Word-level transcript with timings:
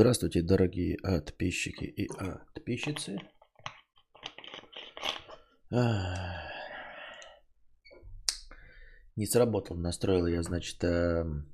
Здравствуйте, 0.00 0.42
дорогие 0.42 0.96
подписчики 1.02 1.82
и 1.82 2.06
подписчицы. 2.54 3.18
Не 9.16 9.26
сработал, 9.26 9.76
настроил 9.76 10.28
я, 10.28 10.44
значит, 10.44 10.84
эм, 10.84 11.52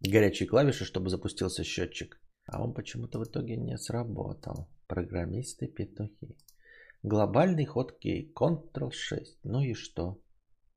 горячие 0.00 0.48
клавиши, 0.48 0.86
чтобы 0.86 1.10
запустился 1.10 1.62
счетчик. 1.62 2.18
А 2.46 2.64
он 2.64 2.72
почему-то 2.72 3.18
в 3.18 3.24
итоге 3.24 3.58
не 3.58 3.76
сработал. 3.76 4.70
Программисты 4.86 5.66
петухи. 5.66 6.38
Глобальный 7.02 7.66
ход 7.66 7.98
кей. 7.98 8.32
Ctrl-6. 8.34 9.40
Ну 9.44 9.60
и 9.60 9.74
что? 9.74 10.18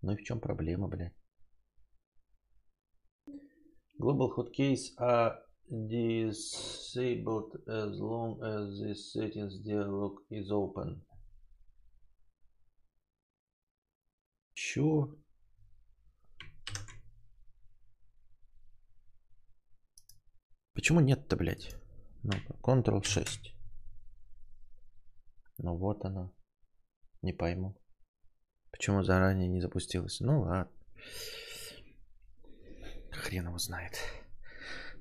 Ну 0.02 0.12
и 0.12 0.18
в 0.18 0.24
чем 0.24 0.42
проблема, 0.42 0.90
блядь? 0.90 1.16
Global 3.98 4.28
hotkeys 4.36 4.92
are 5.00 5.43
disabled 5.70 7.56
as 7.68 8.00
long 8.00 8.42
as 8.44 8.80
this 8.80 9.12
settings 9.14 9.60
dialog 9.66 10.20
is 10.30 10.52
open. 10.52 11.04
Чё? 14.54 15.16
Почему 20.74 21.00
нет-то, 21.00 21.36
блядь? 21.38 21.76
Ну, 22.24 22.34
Ctrl-6. 22.62 23.54
Ну 25.60 25.78
вот 25.78 26.04
она. 26.06 26.32
Не 27.22 27.34
пойму. 27.34 27.76
Почему 28.72 29.04
заранее 29.04 29.48
не 29.48 29.62
запустилось? 29.62 30.20
Ну 30.20 30.42
ладно. 30.42 30.72
Хрен 33.12 33.48
его 33.48 33.58
знает. 33.58 33.98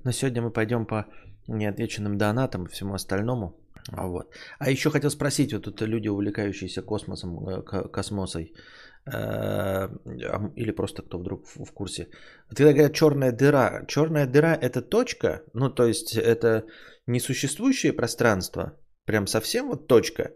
Но 0.03 0.11
сегодня 0.11 0.41
мы 0.41 0.51
пойдем 0.51 0.85
по 0.85 1.05
неотвеченным 1.47 2.17
донатам 2.17 2.65
и 2.65 2.69
всему 2.69 2.93
остальному. 2.93 3.55
А, 3.91 4.07
вот. 4.07 4.29
а 4.59 4.69
еще 4.69 4.89
хотел 4.89 5.09
спросить, 5.09 5.53
вот 5.53 5.63
тут 5.63 5.81
люди, 5.81 6.07
увлекающиеся 6.07 6.81
космосом, 6.81 7.49
э, 7.49 7.61
космосой, 7.91 8.53
э, 9.05 9.89
или 10.55 10.71
просто 10.71 11.01
кто 11.01 11.17
вдруг 11.17 11.45
в 11.47 11.73
курсе. 11.73 12.07
Вот 12.49 12.57
когда 12.57 12.71
говорят 12.71 12.93
черная 12.93 13.31
дыра, 13.31 13.85
черная 13.87 14.25
дыра 14.25 14.55
это 14.55 14.81
точка, 14.81 15.41
ну 15.53 15.69
то 15.69 15.85
есть 15.85 16.15
это 16.15 16.63
несуществующее 17.07 17.91
пространство, 17.93 18.71
прям 19.05 19.27
совсем 19.27 19.67
вот 19.67 19.87
точка, 19.87 20.31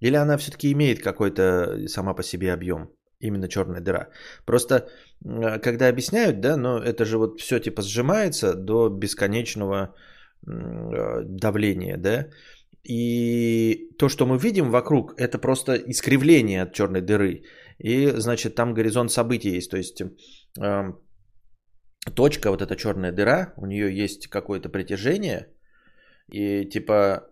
или 0.00 0.16
она 0.16 0.36
все-таки 0.36 0.70
имеет 0.72 1.02
какой-то 1.02 1.88
сама 1.88 2.14
по 2.14 2.22
себе 2.22 2.52
объем? 2.52 2.90
Именно 3.22 3.48
черная 3.48 3.80
дыра. 3.80 4.08
Просто 4.44 4.88
когда 5.62 5.88
объясняют, 5.88 6.40
да, 6.40 6.56
но 6.56 6.78
это 6.78 7.04
же 7.04 7.18
вот 7.18 7.40
все 7.40 7.60
типа 7.60 7.82
сжимается 7.82 8.54
до 8.54 8.88
бесконечного 8.88 9.94
э, 10.46 11.22
давления, 11.24 11.96
да, 11.96 12.26
и 12.84 13.90
то, 13.98 14.08
что 14.08 14.26
мы 14.26 14.38
видим 14.38 14.70
вокруг, 14.70 15.14
это 15.16 15.38
просто 15.38 15.76
искривление 15.76 16.62
от 16.62 16.72
черной 16.72 17.00
дыры. 17.00 17.42
И, 17.78 18.10
значит, 18.16 18.54
там 18.54 18.74
горизонт 18.74 19.10
событий 19.10 19.56
есть. 19.56 19.70
То 19.70 19.76
есть 19.76 20.02
э, 20.02 20.92
точка, 22.14 22.50
вот 22.50 22.60
эта 22.60 22.74
черная 22.74 23.12
дыра, 23.12 23.54
у 23.56 23.66
нее 23.66 24.02
есть 24.02 24.28
какое-то 24.28 24.68
притяжение. 24.68 25.46
И 26.32 26.68
типа 26.68 27.31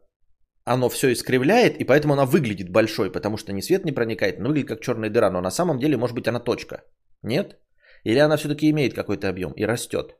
оно 0.64 0.88
все 0.88 1.12
искривляет, 1.12 1.80
и 1.80 1.84
поэтому 1.84 2.12
она 2.14 2.26
выглядит 2.26 2.70
большой, 2.70 3.10
потому 3.12 3.36
что 3.36 3.52
ни 3.52 3.60
свет 3.60 3.84
не 3.84 3.92
проникает, 3.92 4.38
но 4.38 4.48
выглядит 4.48 4.68
как 4.68 4.80
черная 4.80 5.10
дыра, 5.10 5.30
но 5.30 5.40
на 5.40 5.50
самом 5.50 5.78
деле 5.78 5.96
может 5.96 6.16
быть 6.16 6.28
она 6.28 6.40
точка. 6.40 6.82
Нет? 7.22 7.58
Или 8.04 8.18
она 8.18 8.36
все-таки 8.36 8.70
имеет 8.70 8.94
какой-то 8.94 9.28
объем 9.28 9.52
и 9.52 9.66
растет? 9.66 10.16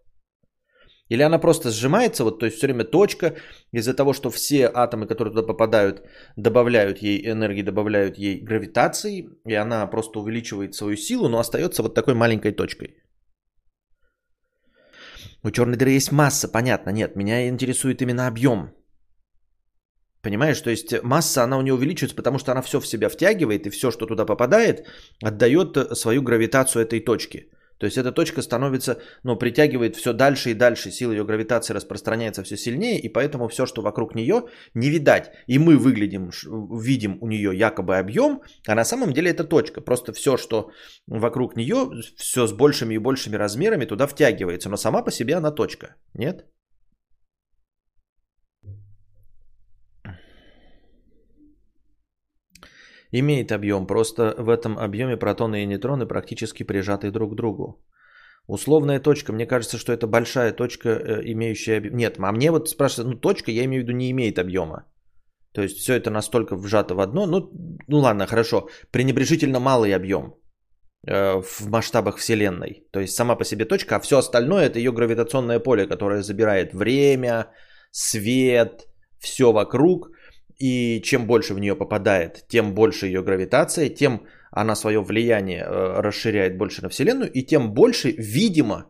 Или 1.10 1.22
она 1.22 1.40
просто 1.40 1.70
сжимается, 1.70 2.24
вот, 2.24 2.38
то 2.38 2.46
есть 2.46 2.56
все 2.56 2.66
время 2.66 2.84
точка, 2.84 3.34
из-за 3.72 3.94
того, 3.94 4.12
что 4.12 4.30
все 4.30 4.70
атомы, 4.72 5.06
которые 5.06 5.34
туда 5.34 5.46
попадают, 5.46 6.02
добавляют 6.36 7.02
ей 7.02 7.28
энергии, 7.28 7.62
добавляют 7.62 8.16
ей 8.18 8.40
гравитации, 8.40 9.28
и 9.44 9.54
она 9.54 9.86
просто 9.90 10.20
увеличивает 10.20 10.74
свою 10.74 10.96
силу, 10.96 11.28
но 11.28 11.38
остается 11.38 11.82
вот 11.82 11.94
такой 11.94 12.14
маленькой 12.14 12.52
точкой. 12.52 12.94
У 15.42 15.50
черной 15.50 15.76
дыры 15.76 15.90
есть 15.90 16.12
масса, 16.12 16.48
понятно, 16.48 16.90
нет, 16.90 17.16
меня 17.16 17.48
интересует 17.48 18.02
именно 18.02 18.28
объем. 18.28 18.70
Понимаешь, 20.22 20.60
то 20.60 20.70
есть 20.70 21.02
масса, 21.02 21.42
она 21.44 21.58
у 21.58 21.62
нее 21.62 21.74
увеличивается, 21.74 22.16
потому 22.16 22.38
что 22.38 22.52
она 22.52 22.62
все 22.62 22.78
в 22.80 22.86
себя 22.86 23.08
втягивает, 23.08 23.66
и 23.66 23.70
все, 23.70 23.90
что 23.90 24.06
туда 24.06 24.26
попадает, 24.26 24.86
отдает 25.22 25.76
свою 25.96 26.22
гравитацию 26.22 26.82
этой 26.82 27.00
точке. 27.00 27.46
То 27.80 27.86
есть 27.86 27.96
эта 27.96 28.12
точка 28.12 28.42
становится, 28.42 28.98
ну, 29.24 29.36
притягивает 29.36 29.96
все 29.96 30.12
дальше 30.12 30.50
и 30.50 30.54
дальше, 30.54 30.90
сила 30.90 31.12
ее 31.12 31.24
гравитации 31.24 31.74
распространяется 31.74 32.42
все 32.42 32.58
сильнее, 32.58 33.00
и 33.00 33.08
поэтому 33.08 33.48
все, 33.48 33.64
что 33.64 33.80
вокруг 33.82 34.14
нее, 34.14 34.42
не 34.74 34.90
видать. 34.90 35.32
И 35.46 35.58
мы 35.58 35.78
выглядим, 35.78 36.30
видим 36.78 37.16
у 37.22 37.26
нее 37.26 37.56
якобы 37.56 37.96
объем, 37.96 38.42
а 38.68 38.74
на 38.74 38.84
самом 38.84 39.14
деле 39.14 39.30
это 39.30 39.44
точка. 39.44 39.80
Просто 39.80 40.12
все, 40.12 40.36
что 40.36 40.70
вокруг 41.06 41.56
нее, 41.56 41.90
все 42.16 42.46
с 42.46 42.52
большими 42.52 42.94
и 42.94 42.98
большими 42.98 43.36
размерами 43.36 43.86
туда 43.86 44.06
втягивается, 44.06 44.68
но 44.68 44.76
сама 44.76 45.02
по 45.02 45.10
себе 45.10 45.36
она 45.36 45.50
точка. 45.50 45.94
Нет? 46.12 46.44
Имеет 53.12 53.52
объем, 53.52 53.86
просто 53.86 54.34
в 54.38 54.48
этом 54.48 54.78
объеме 54.78 55.16
протоны 55.16 55.62
и 55.62 55.66
нейтроны 55.66 56.06
практически 56.06 56.64
прижаты 56.64 57.10
друг 57.10 57.32
к 57.32 57.36
другу. 57.36 57.84
Условная 58.46 59.00
точка, 59.00 59.32
мне 59.32 59.46
кажется, 59.46 59.78
что 59.78 59.92
это 59.92 60.06
большая 60.06 60.52
точка, 60.52 60.88
э, 60.88 61.22
имеющая 61.32 61.78
объем. 61.78 61.96
Нет, 61.96 62.16
а 62.18 62.32
мне 62.32 62.50
вот 62.50 62.68
спрашивают, 62.68 63.14
ну 63.14 63.20
точка, 63.20 63.50
я 63.50 63.64
имею 63.64 63.82
в 63.82 63.86
виду, 63.86 63.96
не 63.96 64.10
имеет 64.10 64.38
объема. 64.38 64.84
То 65.52 65.62
есть 65.62 65.78
все 65.78 65.94
это 65.94 66.10
настолько 66.10 66.56
вжато 66.56 66.94
в 66.94 67.00
одно. 67.00 67.26
Ну, 67.26 67.50
ну 67.88 67.98
ладно, 67.98 68.26
хорошо. 68.26 68.68
Пренебрежительно 68.90 69.60
малый 69.60 69.94
объем 69.94 70.34
э, 71.06 71.42
в 71.42 71.68
масштабах 71.68 72.18
Вселенной. 72.18 72.86
То 72.92 73.00
есть 73.00 73.14
сама 73.14 73.36
по 73.36 73.44
себе 73.44 73.64
точка, 73.64 73.96
а 73.96 74.00
все 74.00 74.18
остальное 74.18 74.66
это 74.66 74.78
ее 74.78 74.92
гравитационное 74.92 75.60
поле, 75.60 75.86
которое 75.86 76.22
забирает 76.22 76.74
время, 76.74 77.46
свет, 77.90 78.88
все 79.20 79.52
вокруг. 79.52 80.10
И 80.60 81.00
чем 81.02 81.26
больше 81.26 81.54
в 81.54 81.58
нее 81.58 81.74
попадает, 81.74 82.44
тем 82.48 82.74
больше 82.74 83.06
ее 83.06 83.22
гравитация, 83.22 83.88
тем 83.88 84.26
она 84.50 84.76
свое 84.76 85.00
влияние 85.00 85.64
э, 85.64 86.02
расширяет 86.02 86.58
больше 86.58 86.82
на 86.82 86.88
Вселенную, 86.88 87.30
и 87.32 87.46
тем 87.46 87.72
больше, 87.72 88.14
видимо, 88.18 88.84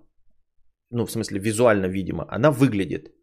ну 0.90 1.06
в 1.06 1.10
смысле 1.10 1.38
визуально 1.38 1.86
видимо, 1.86 2.26
она 2.28 2.50
выглядит. 2.50 3.14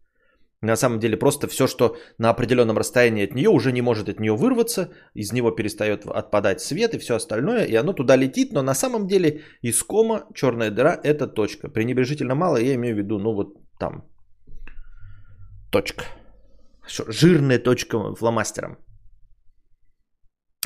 На 0.62 0.76
самом 0.76 1.00
деле 1.00 1.18
просто 1.18 1.48
все, 1.48 1.68
что 1.68 1.98
на 2.18 2.30
определенном 2.30 2.78
расстоянии 2.78 3.26
от 3.26 3.36
нее, 3.36 3.50
уже 3.50 3.72
не 3.72 3.82
может 3.82 4.10
от 4.10 4.20
нее 4.20 4.36
вырваться, 4.36 4.90
из 5.14 5.34
него 5.34 5.52
перестает 5.52 6.06
отпадать 6.06 6.62
свет 6.62 6.96
и 6.96 7.00
все 7.00 7.16
остальное, 7.16 7.66
и 7.66 7.76
оно 7.76 7.94
туда 7.94 8.16
летит, 8.16 8.54
но 8.54 8.62
на 8.62 8.74
самом 8.74 9.08
деле 9.08 9.42
из 9.62 9.84
кома 9.84 10.26
черная 10.34 10.72
дыра 10.72 11.00
это 11.04 11.28
точка. 11.28 11.70
Пренебрежительно 11.70 12.36
мало, 12.36 12.58
я 12.58 12.74
имею 12.76 12.96
в 12.96 12.98
виду, 12.98 13.20
ну 13.20 13.34
вот 13.34 13.58
там, 13.78 14.06
точка. 15.70 16.06
Жирная 16.88 17.60
точка 17.60 18.16
фломастером. 18.16 18.78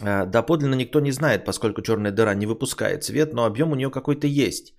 А, 0.04 0.26
доподлинно 0.26 0.76
никто 0.76 1.00
не 1.00 1.12
знает, 1.12 1.46
поскольку 1.46 1.82
черная 1.82 2.12
дыра 2.12 2.34
не 2.36 2.46
выпускает 2.46 3.04
свет, 3.04 3.34
но 3.34 3.46
объем 3.46 3.72
у 3.72 3.76
нее 3.76 3.90
какой-то 3.90 4.28
есть. 4.28 4.76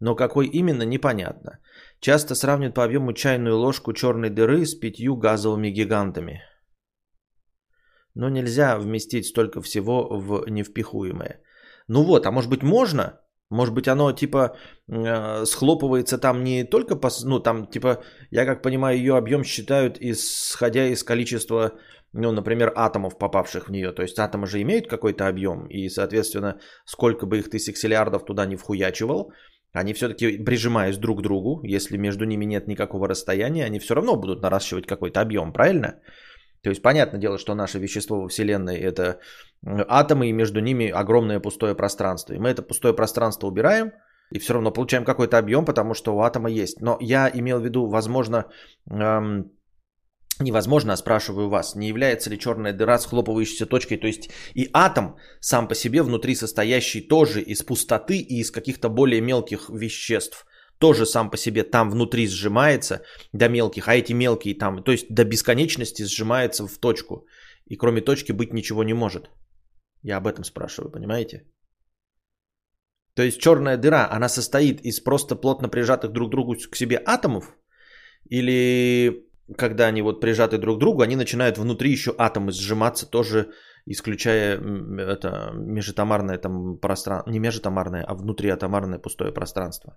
Но 0.00 0.16
какой 0.16 0.46
именно, 0.46 0.82
непонятно. 0.82 1.58
Часто 2.00 2.34
сравнивают 2.34 2.74
по 2.74 2.84
объему 2.84 3.12
чайную 3.12 3.56
ложку 3.56 3.92
черной 3.92 4.30
дыры 4.30 4.66
с 4.66 4.74
пятью 4.74 5.16
газовыми 5.16 5.70
гигантами. 5.70 6.42
Но 8.14 8.28
нельзя 8.28 8.78
вместить 8.78 9.26
столько 9.26 9.60
всего 9.60 10.08
в 10.18 10.48
невпихуемое. 10.48 11.40
Ну 11.88 12.04
вот, 12.04 12.26
а 12.26 12.30
может 12.30 12.50
быть 12.50 12.62
можно? 12.62 13.20
Может 13.54 13.72
быть, 13.72 13.86
оно 13.86 14.12
типа 14.12 14.56
э, 14.88 15.44
схлопывается 15.44 16.18
там 16.18 16.42
не 16.42 16.64
только 16.64 16.96
по... 16.96 17.08
Ну, 17.24 17.38
там 17.38 17.66
типа, 17.66 18.02
я 18.30 18.46
как 18.46 18.62
понимаю, 18.62 18.98
ее 18.98 19.16
объем 19.16 19.44
считают 19.44 19.96
исходя 20.00 20.88
из 20.88 21.04
количества, 21.04 21.72
ну, 22.12 22.32
например, 22.32 22.72
атомов, 22.74 23.16
попавших 23.16 23.68
в 23.68 23.72
нее. 23.72 23.92
То 23.92 24.02
есть 24.02 24.18
атомы 24.18 24.48
же 24.48 24.60
имеют 24.60 24.88
какой-то 24.88 25.28
объем, 25.28 25.66
и, 25.68 25.88
соответственно, 25.88 26.58
сколько 26.84 27.26
бы 27.26 27.38
их 27.38 27.48
ты 27.48 27.60
сексиллиардов 27.60 28.24
туда 28.24 28.44
не 28.44 28.56
вхуячивал, 28.56 29.32
они 29.72 29.92
все-таки, 29.92 30.38
прижимаясь 30.44 30.98
друг 30.98 31.20
к 31.20 31.22
другу, 31.22 31.60
если 31.62 31.96
между 31.96 32.24
ними 32.24 32.44
нет 32.44 32.66
никакого 32.66 33.08
расстояния, 33.08 33.66
они 33.66 33.78
все 33.78 33.94
равно 33.94 34.16
будут 34.16 34.42
наращивать 34.42 34.86
какой-то 34.86 35.20
объем, 35.20 35.52
правильно? 35.52 36.00
То 36.64 36.70
есть, 36.70 36.82
понятное 36.82 37.20
дело, 37.20 37.38
что 37.38 37.54
наше 37.54 37.78
вещество 37.78 38.22
во 38.22 38.28
Вселенной 38.28 38.78
это 38.78 39.20
атомы, 39.64 40.30
и 40.30 40.32
между 40.32 40.60
ними 40.60 40.88
огромное 40.88 41.38
пустое 41.38 41.74
пространство. 41.74 42.32
И 42.32 42.38
мы 42.38 42.48
это 42.48 42.62
пустое 42.62 42.94
пространство 42.94 43.46
убираем, 43.46 43.92
и 44.30 44.38
все 44.38 44.54
равно 44.54 44.70
получаем 44.70 45.04
какой-то 45.04 45.36
объем, 45.36 45.66
потому 45.66 45.92
что 45.92 46.16
у 46.16 46.20
атома 46.20 46.50
есть. 46.50 46.80
Но 46.80 46.96
я 47.00 47.30
имел 47.32 47.60
в 47.60 47.64
виду, 47.64 47.86
возможно, 47.86 48.46
эм, 48.90 49.52
невозможно, 50.40 50.94
а 50.94 50.96
спрашиваю 50.96 51.50
вас, 51.50 51.74
не 51.74 51.88
является 51.88 52.30
ли 52.30 52.38
черная 52.38 52.72
дыра 52.72 52.98
схлопывающейся 52.98 53.66
точкой, 53.66 53.98
то 53.98 54.06
есть 54.06 54.30
и 54.54 54.70
атом 54.72 55.16
сам 55.40 55.68
по 55.68 55.74
себе 55.74 56.02
внутри 56.02 56.34
состоящий 56.34 57.02
тоже 57.02 57.42
из 57.42 57.62
пустоты 57.62 58.16
и 58.16 58.40
из 58.40 58.50
каких-то 58.50 58.88
более 58.88 59.20
мелких 59.20 59.68
веществ, 59.68 60.46
тоже 60.78 61.06
сам 61.06 61.30
по 61.30 61.36
себе 61.36 61.62
там 61.62 61.90
внутри 61.90 62.26
сжимается 62.26 63.02
до 63.32 63.48
мелких, 63.48 63.88
а 63.88 63.94
эти 63.94 64.12
мелкие 64.12 64.58
там, 64.58 64.82
то 64.82 64.92
есть 64.92 65.06
до 65.10 65.24
бесконечности 65.24 66.04
сжимается 66.04 66.66
в 66.66 66.78
точку. 66.78 67.26
И 67.66 67.76
кроме 67.76 68.00
точки 68.00 68.32
быть 68.32 68.52
ничего 68.52 68.84
не 68.84 68.94
может. 68.94 69.30
Я 70.02 70.18
об 70.18 70.26
этом 70.26 70.44
спрашиваю, 70.44 70.92
понимаете? 70.92 71.44
То 73.14 73.22
есть 73.22 73.40
черная 73.40 73.76
дыра, 73.76 74.08
она 74.10 74.28
состоит 74.28 74.80
из 74.84 75.00
просто 75.00 75.36
плотно 75.36 75.68
прижатых 75.68 76.12
друг 76.12 76.28
к 76.28 76.30
другу 76.30 76.56
к 76.70 76.76
себе 76.76 77.00
атомов? 77.06 77.56
Или 78.28 79.24
когда 79.56 79.86
они 79.86 80.02
вот 80.02 80.20
прижаты 80.20 80.58
друг 80.58 80.76
к 80.76 80.80
другу, 80.80 81.02
они 81.02 81.16
начинают 81.16 81.58
внутри 81.58 81.90
еще 81.90 82.14
атомы 82.18 82.52
сжиматься, 82.52 83.06
тоже 83.06 83.52
исключая 83.86 84.58
это 84.98 85.52
межатомарное 85.54 86.38
там 86.38 86.78
пространство, 86.78 87.30
не 87.30 87.38
межатомарное, 87.38 88.04
а 88.04 88.14
внутриатомарное 88.14 88.98
пустое 88.98 89.32
пространство. 89.32 89.96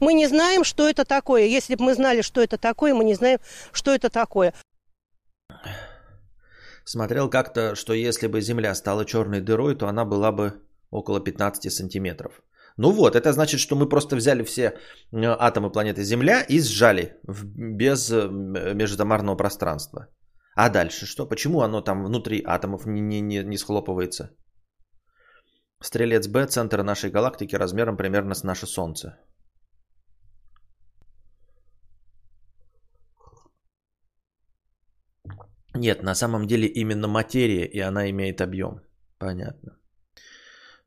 Мы 0.00 0.14
не 0.14 0.26
знаем, 0.26 0.64
что 0.64 0.88
это 0.88 1.04
такое. 1.04 1.44
Если 1.44 1.76
бы 1.76 1.84
мы 1.84 1.94
знали, 1.94 2.22
что 2.22 2.40
это 2.40 2.58
такое, 2.58 2.94
мы 2.94 3.04
не 3.04 3.14
знаем, 3.14 3.38
что 3.72 3.94
это 3.94 4.08
такое. 4.10 4.54
Смотрел 6.84 7.30
как-то, 7.30 7.76
что 7.76 7.92
если 7.92 8.26
бы 8.26 8.40
Земля 8.40 8.74
стала 8.74 9.04
черной 9.04 9.40
дырой, 9.40 9.76
то 9.76 9.86
она 9.86 10.04
была 10.04 10.32
бы 10.32 10.52
около 10.90 11.20
15 11.20 11.72
сантиметров. 11.72 12.42
Ну 12.76 12.90
вот, 12.92 13.14
это 13.14 13.32
значит, 13.32 13.60
что 13.60 13.76
мы 13.76 13.88
просто 13.88 14.16
взяли 14.16 14.42
все 14.42 14.62
э, 14.62 15.36
атомы 15.38 15.70
планеты 15.70 16.02
Земля 16.02 16.40
и 16.40 16.60
сжали 16.60 17.20
без 17.54 18.10
э, 18.10 18.28
межатомарного 18.74 19.36
пространства. 19.36 20.06
А 20.56 20.68
дальше 20.68 21.06
что? 21.06 21.28
Почему 21.28 21.60
оно 21.60 21.82
там 21.82 22.04
внутри 22.04 22.42
атомов 22.46 22.86
не, 22.86 23.00
не, 23.00 23.20
не, 23.20 23.44
не 23.44 23.58
схлопывается? 23.58 24.30
Стрелец 25.82 26.26
Б– 26.28 26.46
центр 26.48 26.82
нашей 26.82 27.10
галактики 27.10 27.56
размером 27.56 27.96
примерно 27.96 28.34
с 28.34 28.44
наше 28.44 28.66
Солнце. 28.66 29.18
Нет, 35.74 36.02
на 36.02 36.14
самом 36.14 36.46
деле 36.46 36.66
именно 36.66 37.08
материя, 37.08 37.66
и 37.66 37.80
она 37.80 38.10
имеет 38.10 38.40
объем. 38.40 38.80
Понятно. 39.18 39.76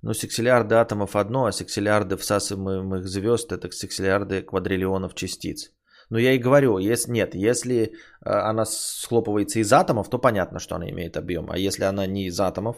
Ну, 0.02 0.14
сексиллиарды 0.14 0.76
атомов 0.76 1.16
одно, 1.16 1.46
а 1.46 1.52
сексиллиарды 1.52 2.18
всасываемых 2.18 3.08
звезд 3.08 3.52
это 3.54 3.72
сексиллиарды 3.72 4.42
квадриллионов 4.42 5.16
частиц. 5.16 5.72
Но 6.10 6.20
я 6.20 6.34
и 6.34 6.40
говорю, 6.40 6.78
если 6.78 7.12
нет, 7.12 7.36
если 7.36 7.76
э, 7.76 8.30
она 8.30 8.66
схлопывается 8.66 9.60
из 9.60 9.72
атомов, 9.72 10.10
то 10.10 10.20
понятно, 10.20 10.60
что 10.60 10.76
она 10.76 10.90
имеет 10.90 11.16
объем. 11.16 11.50
А 11.50 11.58
если 11.58 11.86
она 11.86 12.06
не 12.06 12.28
из 12.28 12.40
атомов, 12.40 12.76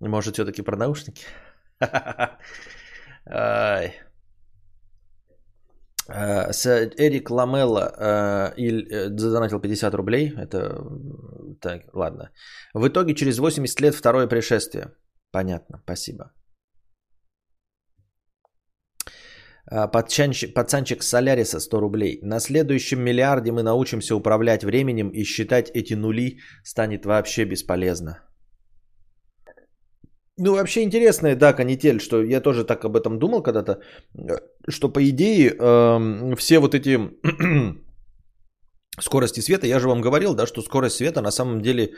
может, 0.00 0.34
все-таки 0.34 0.62
про 0.62 0.76
наушники? 0.76 1.24
Эрик 6.08 7.30
Ламелла 7.30 8.54
э, 8.56 9.08
задонатил 9.18 9.60
50 9.60 9.94
рублей. 9.94 10.32
Это 10.36 10.80
так, 11.60 11.82
ладно. 11.94 12.30
В 12.74 12.86
итоге 12.86 13.14
через 13.14 13.38
80 13.38 13.80
лет 13.80 13.94
второе 13.94 14.28
пришествие. 14.28 14.92
Понятно, 15.32 15.80
спасибо. 15.84 16.32
Э, 19.70 19.88
пацанчик, 19.88 20.54
пацанчик 20.54 21.02
Соляриса 21.02 21.60
100 21.60 21.80
рублей. 21.80 22.18
На 22.22 22.40
следующем 22.40 23.00
миллиарде 23.00 23.52
мы 23.52 23.62
научимся 23.62 24.14
управлять 24.14 24.64
временем 24.64 25.10
и 25.10 25.24
считать 25.24 25.70
эти 25.74 25.94
нули 25.94 26.38
станет 26.64 27.04
вообще 27.04 27.44
бесполезно. 27.44 28.22
Ну, 30.38 30.52
вообще 30.52 30.82
интересная, 30.82 31.34
да, 31.34 31.54
канитель, 31.54 31.98
что 31.98 32.22
я 32.22 32.40
тоже 32.42 32.64
так 32.64 32.84
об 32.84 32.94
этом 32.94 33.18
думал 33.18 33.42
когда-то, 33.42 33.80
что 34.68 34.88
по 34.88 35.08
идее 35.08 35.54
э, 35.58 36.36
все 36.36 36.58
вот 36.58 36.74
эти 36.74 36.98
скорости 39.00 39.40
света, 39.40 39.66
я 39.66 39.80
же 39.80 39.88
вам 39.88 40.00
говорил, 40.00 40.34
да, 40.34 40.46
что 40.46 40.62
скорость 40.62 40.96
света 40.96 41.20
на 41.20 41.30
самом 41.30 41.60
деле 41.60 41.92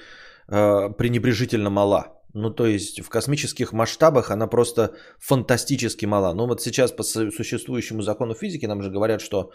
э, 0.48 0.90
пренебрежительно 0.98 1.70
мала. 1.70 2.14
Ну, 2.34 2.50
то 2.50 2.66
есть 2.66 3.00
в 3.00 3.08
космических 3.08 3.72
масштабах 3.72 4.30
она 4.30 4.46
просто 4.46 4.94
фантастически 5.18 6.06
мала. 6.06 6.34
Ну, 6.34 6.46
вот 6.46 6.60
сейчас 6.60 6.92
по 6.92 7.02
существующему 7.02 8.02
закону 8.02 8.34
физики 8.34 8.66
нам 8.66 8.82
же 8.82 8.90
говорят, 8.90 9.20
что, 9.20 9.50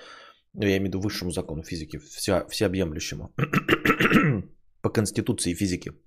ну, 0.54 0.63
я 0.63 0.77
имею 0.77 0.83
в 0.83 0.88
виду 0.88 1.00
высшему 1.00 1.31
закону 1.31 1.63
физики, 1.63 2.00
вся, 2.00 2.45
всеобъемлющему, 2.50 3.33
по 4.81 4.89
конституции 4.89 5.54
физики– 5.54 5.92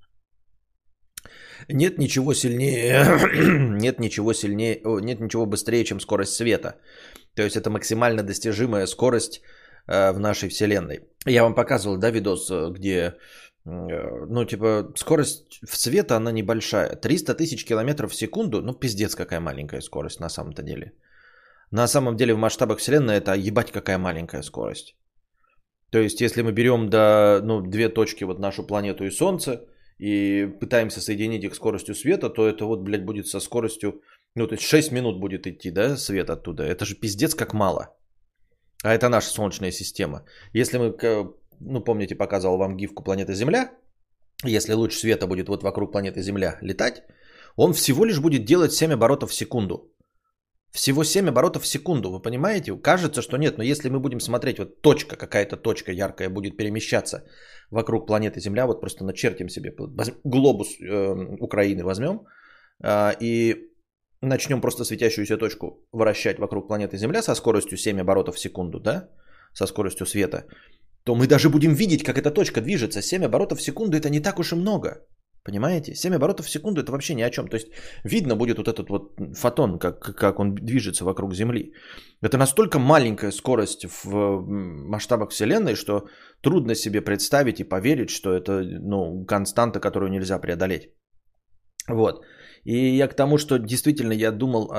нет 1.69 1.99
ничего 1.99 2.35
сильнее, 2.35 3.05
нет 3.81 4.01
ничего 4.01 4.33
сильнее, 4.33 4.81
нет 4.85 5.21
ничего 5.21 5.47
быстрее, 5.47 5.85
чем 5.85 6.01
скорость 6.01 6.35
света. 6.35 6.77
То 7.35 7.43
есть 7.43 7.57
это 7.57 7.71
максимально 7.71 8.23
достижимая 8.23 8.87
скорость 8.87 9.43
э, 9.87 10.13
в 10.13 10.19
нашей 10.19 10.49
вселенной. 10.49 11.01
Я 11.27 11.43
вам 11.43 11.55
показывал, 11.55 11.99
да, 11.99 12.11
видос, 12.11 12.51
э, 12.51 12.71
где, 12.71 13.15
э, 13.67 14.27
ну, 14.31 14.45
типа, 14.45 14.93
скорость 14.97 15.61
света, 15.69 16.17
она 16.17 16.33
небольшая. 16.33 16.97
300 16.97 17.35
тысяч 17.35 17.65
километров 17.65 18.13
в 18.13 18.17
секунду, 18.17 18.63
ну, 18.63 18.73
пиздец, 18.73 19.15
какая 19.15 19.41
маленькая 19.41 19.83
скорость 19.83 20.21
на 20.21 20.29
самом-то 20.29 20.63
деле. 20.63 20.93
На 21.71 21.89
самом 21.89 22.17
деле 22.17 22.35
в 22.35 22.39
масштабах 22.39 22.79
вселенной 22.79 23.17
это 23.17 23.35
ебать 23.35 23.73
какая 23.73 23.99
маленькая 23.99 24.43
скорость. 24.43 24.97
То 25.91 25.99
есть, 25.99 26.21
если 26.21 26.43
мы 26.43 26.53
берем 26.53 26.89
до, 26.89 27.41
ну, 27.43 27.61
две 27.61 27.89
точки, 27.89 28.25
вот 28.25 28.39
нашу 28.39 28.67
планету 28.67 29.05
и 29.05 29.11
Солнце, 29.11 29.67
и 29.99 30.47
пытаемся 30.61 31.01
соединить 31.01 31.45
их 31.45 31.55
скоростью 31.55 31.95
света, 31.95 32.29
то 32.29 32.47
это 32.47 32.65
вот, 32.65 32.81
блядь, 32.81 33.05
будет 33.05 33.27
со 33.27 33.41
скоростью, 33.41 34.03
ну, 34.35 34.47
то 34.47 34.55
есть 34.55 34.65
6 34.65 34.93
минут 34.93 35.21
будет 35.21 35.47
идти, 35.47 35.71
да, 35.71 35.97
свет 35.97 36.31
оттуда. 36.31 36.65
Это 36.65 36.85
же 36.85 36.95
пиздец 36.95 37.35
как 37.35 37.55
мало. 37.55 37.97
А 38.83 38.95
это 38.95 39.09
наша 39.09 39.31
Солнечная 39.31 39.73
система. 39.73 40.25
Если 40.53 40.79
мы, 40.79 40.95
ну, 41.61 41.85
помните, 41.85 42.15
показывал 42.15 42.59
вам 42.59 42.77
гифку 42.77 43.03
планеты 43.03 43.35
Земля, 43.35 43.71
если 44.45 44.75
луч 44.75 44.95
света 44.95 45.27
будет 45.27 45.49
вот 45.49 45.63
вокруг 45.63 45.93
планеты 45.93 46.21
Земля 46.21 46.59
летать, 46.61 47.03
он 47.57 47.73
всего 47.73 48.05
лишь 48.05 48.21
будет 48.21 48.45
делать 48.45 48.73
7 48.73 48.93
оборотов 48.93 49.31
в 49.31 49.35
секунду. 49.35 49.93
Всего 50.73 51.05
7 51.05 51.29
оборотов 51.29 51.63
в 51.63 51.67
секунду, 51.67 52.11
вы 52.11 52.21
понимаете? 52.21 52.77
Кажется, 52.77 53.23
что 53.23 53.39
нет, 53.39 53.57
но 53.57 53.65
если 53.65 53.89
мы 53.89 53.99
будем 53.99 54.21
смотреть, 54.21 54.59
вот 54.59 54.83
точка, 54.83 55.17
какая-то 55.17 55.57
точка 55.57 55.91
яркая 55.93 56.29
будет 56.29 56.59
перемещаться 56.59 57.25
вокруг 57.71 58.07
планеты 58.07 58.41
Земля, 58.41 58.67
вот 58.67 58.81
просто 58.81 59.05
начертим 59.05 59.49
себе 59.49 59.75
глобус 60.25 60.69
э, 60.81 61.15
Украины 61.41 61.85
возьмем 61.85 62.21
э, 62.83 63.13
и 63.21 63.57
начнем 64.21 64.61
просто 64.61 64.85
светящуюся 64.85 65.37
точку 65.37 65.87
вращать 65.93 66.39
вокруг 66.39 66.69
планеты 66.69 66.97
Земля 66.97 67.23
со 67.23 67.35
скоростью 67.35 67.79
7 67.79 68.01
оборотов 68.01 68.35
в 68.37 68.39
секунду, 68.39 68.81
да, 68.81 69.09
со 69.53 69.67
скоростью 69.67 70.07
света, 70.07 70.45
то 71.05 71.15
мы 71.15 71.27
даже 71.27 71.49
будем 71.49 71.75
видеть, 71.75 72.03
как 72.03 72.19
эта 72.19 72.31
точка 72.31 72.61
движется. 72.61 73.03
7 73.03 73.25
оборотов 73.25 73.59
в 73.59 73.63
секунду 73.63 73.97
это 73.97 74.11
не 74.11 74.21
так 74.21 74.39
уж 74.39 74.53
и 74.53 74.57
много. 74.57 75.07
Понимаете? 75.47 75.95
7 75.95 76.15
оборотов 76.15 76.47
в 76.47 76.51
секунду 76.51 76.81
это 76.81 76.91
вообще 76.91 77.15
ни 77.15 77.23
о 77.23 77.31
чем. 77.31 77.49
То 77.49 77.57
есть 77.57 77.69
видно 78.05 78.37
будет 78.37 78.59
вот 78.59 78.69
этот 78.69 78.89
вот 78.89 79.17
фотон, 79.35 79.79
как, 79.79 80.01
как 80.01 80.41
он 80.41 80.55
движется 80.55 81.05
вокруг 81.05 81.35
Земли. 81.35 81.73
Это 82.25 82.37
настолько 82.37 82.79
маленькая 82.79 83.31
скорость 83.31 83.87
в 84.05 84.41
масштабах 84.91 85.31
Вселенной, 85.31 85.77
что 85.77 86.09
трудно 86.43 86.75
себе 86.75 87.01
представить 87.01 87.61
и 87.61 87.65
поверить, 87.65 88.11
что 88.11 88.33
это 88.33 88.63
ну, 88.63 89.25
константа, 89.25 89.81
которую 89.81 90.11
нельзя 90.11 90.41
преодолеть. 90.41 90.91
Вот. 91.89 92.25
И 92.65 92.97
я 92.97 93.09
к 93.09 93.15
тому, 93.15 93.39
что 93.39 93.59
действительно 93.59 94.13
я 94.13 94.33
думал 94.33 94.73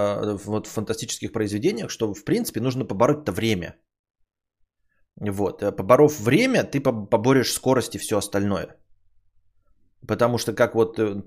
вот 0.45 0.67
в 0.67 0.71
фантастических 0.71 1.31
произведениях, 1.31 1.89
что 1.89 2.13
в 2.13 2.25
принципе 2.25 2.59
нужно 2.59 2.83
побороть 2.86 3.24
это 3.24 3.31
время. 3.31 3.75
Вот. 5.21 5.62
Поборов 5.77 6.19
время, 6.19 6.63
ты 6.65 6.81
поборешь 6.81 7.53
скорость 7.53 7.95
и 7.95 8.00
все 8.00 8.17
остальное. 8.17 8.67
Потому 10.07 10.37
что, 10.37 10.53
как 10.53 10.75
вот 10.75 10.97
э, 10.99 11.21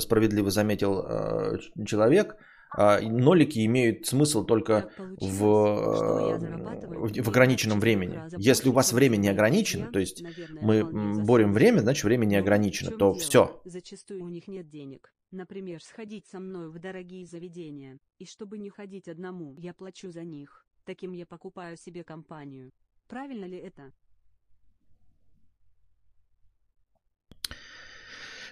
справедливо 0.00 0.50
заметил 0.50 1.04
э, 1.06 1.58
человек, 1.86 2.36
а, 2.76 3.00
нолики 3.00 3.64
имеют 3.64 4.06
смысл 4.06 4.44
только 4.44 4.90
в, 4.98 5.44
э, 5.44 7.22
в 7.22 7.28
ограниченном 7.28 7.78
времени. 7.78 8.20
Если 8.36 8.68
у 8.68 8.72
вас 8.72 8.92
время 8.92 9.16
не 9.16 9.28
ограничено, 9.28 9.86
то 9.92 10.00
есть 10.00 10.24
мы 10.60 10.84
борем 11.24 11.52
время, 11.52 11.80
значит 11.80 12.04
время 12.04 12.24
не 12.24 12.36
ограничено, 12.36 12.90
то 12.90 13.14
все. 13.14 13.60
Зачастую 13.64 14.24
у 14.24 14.28
них 14.28 14.48
нет 14.48 14.68
денег. 14.68 15.12
Например, 15.30 15.82
сходить 15.82 16.26
со 16.26 16.40
мной 16.40 16.68
в 16.70 16.78
дорогие 16.78 17.26
заведения. 17.26 17.98
И 18.18 18.24
чтобы 18.24 18.58
не 18.58 18.70
ходить 18.70 19.08
одному, 19.08 19.54
я 19.58 19.72
плачу 19.72 20.10
за 20.10 20.24
них. 20.24 20.66
Таким 20.84 21.12
я 21.12 21.26
покупаю 21.26 21.76
себе 21.76 22.04
компанию. 22.04 22.72
Правильно 23.08 23.44
ли 23.44 23.58
это? 23.58 23.92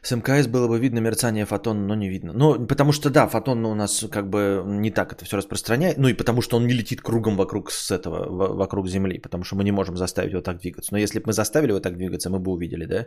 С 0.04 0.10
МКС 0.16 0.48
было 0.48 0.66
бы 0.66 0.80
видно 0.80 0.98
мерцание 0.98 1.44
фотона, 1.46 1.80
но 1.86 1.94
не 1.94 2.08
видно. 2.08 2.32
Ну, 2.32 2.66
потому 2.66 2.92
что, 2.92 3.08
да, 3.08 3.28
фотон 3.28 3.64
у 3.64 3.74
нас 3.74 4.04
как 4.10 4.28
бы 4.28 4.64
не 4.66 4.90
так 4.90 5.12
это 5.12 5.24
все 5.24 5.36
распространяет. 5.36 5.96
Ну 5.98 6.08
и 6.08 6.14
потому 6.14 6.42
что 6.42 6.56
он 6.56 6.66
не 6.66 6.74
летит 6.74 7.00
кругом 7.00 7.36
вокруг 7.36 7.70
с 7.70 7.92
этого, 7.92 8.56
вокруг 8.56 8.88
Земли, 8.88 9.20
потому 9.20 9.44
что 9.44 9.56
мы 9.56 9.64
не 9.64 9.72
можем 9.72 9.96
заставить 9.96 10.32
его 10.32 10.42
так 10.42 10.58
двигаться. 10.58 10.92
Но 10.92 10.98
если 10.98 11.20
бы 11.20 11.26
мы 11.26 11.32
заставили 11.32 11.70
его 11.70 11.80
так 11.80 11.96
двигаться, 11.96 12.30
мы 12.30 12.40
бы 12.40 12.50
увидели, 12.50 12.86
да, 12.86 13.06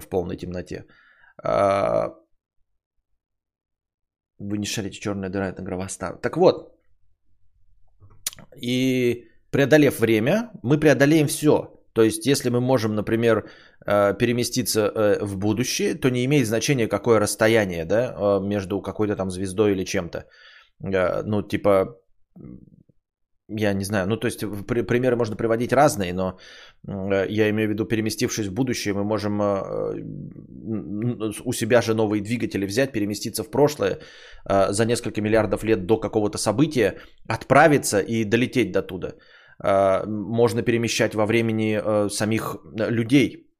в 0.00 0.08
полной 0.08 0.36
темноте. 0.36 0.86
А, 1.42 2.14
Вы 4.38 4.58
не 4.58 4.66
шарите, 4.66 5.00
черная 5.00 5.30
дыра 5.30 5.48
это 5.48 5.62
Гравостар. 5.62 6.18
Так 6.18 6.36
вот, 6.36 6.72
и 8.62 9.28
преодолев 9.50 9.98
время, 9.98 10.50
мы 10.62 10.78
преодолеем 10.78 11.26
все. 11.26 11.81
То 11.92 12.02
есть, 12.02 12.26
если 12.26 12.50
мы 12.50 12.60
можем, 12.60 12.94
например, 12.94 13.44
э, 13.86 14.14
переместиться 14.18 14.80
э, 14.80 15.24
в 15.24 15.36
будущее, 15.36 15.94
то 15.94 16.10
не 16.10 16.24
имеет 16.24 16.46
значения, 16.46 16.88
какое 16.88 17.20
расстояние 17.20 17.84
да, 17.84 18.14
э, 18.16 18.40
между 18.40 18.80
какой-то 18.80 19.16
там 19.16 19.30
звездой 19.30 19.72
или 19.72 19.84
чем-то. 19.84 20.24
Ну, 21.24 21.42
типа, 21.42 21.98
я 23.48 23.74
не 23.74 23.84
знаю, 23.84 24.06
ну 24.08 24.16
то 24.16 24.26
есть 24.26 24.40
примеры 24.66 25.16
можно 25.16 25.36
приводить 25.36 25.72
разные, 25.72 26.12
но 26.12 26.38
я 27.28 27.50
имею 27.50 27.68
в 27.68 27.72
виду, 27.72 27.84
переместившись 27.84 28.46
в 28.46 28.52
будущее, 28.52 28.94
мы 28.94 29.04
можем 29.04 29.40
у 31.44 31.52
себя 31.52 31.82
же 31.82 31.94
новые 31.94 32.22
двигатели 32.22 32.66
взять, 32.66 32.92
переместиться 32.92 33.44
в 33.44 33.50
прошлое 33.50 33.98
за 34.48 34.84
несколько 34.86 35.20
миллиардов 35.20 35.62
лет 35.64 35.86
до 35.86 35.98
какого-то 35.98 36.38
события, 36.38 36.96
отправиться 37.28 38.00
и 38.00 38.24
долететь 38.24 38.72
до 38.72 38.82
туда. 38.82 39.12
Можно 39.62 40.62
перемещать 40.62 41.14
во 41.14 41.26
времени 41.26 42.08
самих 42.08 42.56
людей, 42.74 43.52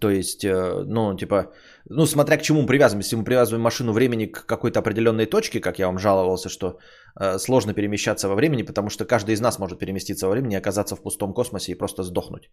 то 0.00 0.10
есть, 0.10 0.44
э, 0.44 0.82
ну, 0.86 1.16
типа, 1.16 1.52
ну, 1.88 2.06
смотря 2.06 2.36
к 2.36 2.42
чему 2.42 2.66
привязываем. 2.66 3.00
Если 3.00 3.16
мы 3.16 3.24
привязываем 3.24 3.62
машину 3.62 3.92
времени 3.92 4.26
к 4.26 4.46
какой-то 4.46 4.80
определенной 4.80 5.26
точке, 5.26 5.60
как 5.60 5.78
я 5.78 5.86
вам 5.86 5.98
жаловался, 5.98 6.48
что 6.48 6.78
э, 7.20 7.38
сложно 7.38 7.74
перемещаться 7.74 8.28
во 8.28 8.34
времени, 8.34 8.62
потому 8.62 8.90
что 8.90 9.04
каждый 9.04 9.34
из 9.34 9.40
нас 9.40 9.58
может 9.58 9.78
переместиться 9.78 10.26
во 10.26 10.32
времени 10.32 10.54
и 10.54 10.58
оказаться 10.58 10.96
в 10.96 11.02
пустом 11.02 11.34
космосе 11.34 11.72
и 11.72 11.78
просто 11.78 12.02
сдохнуть. 12.02 12.50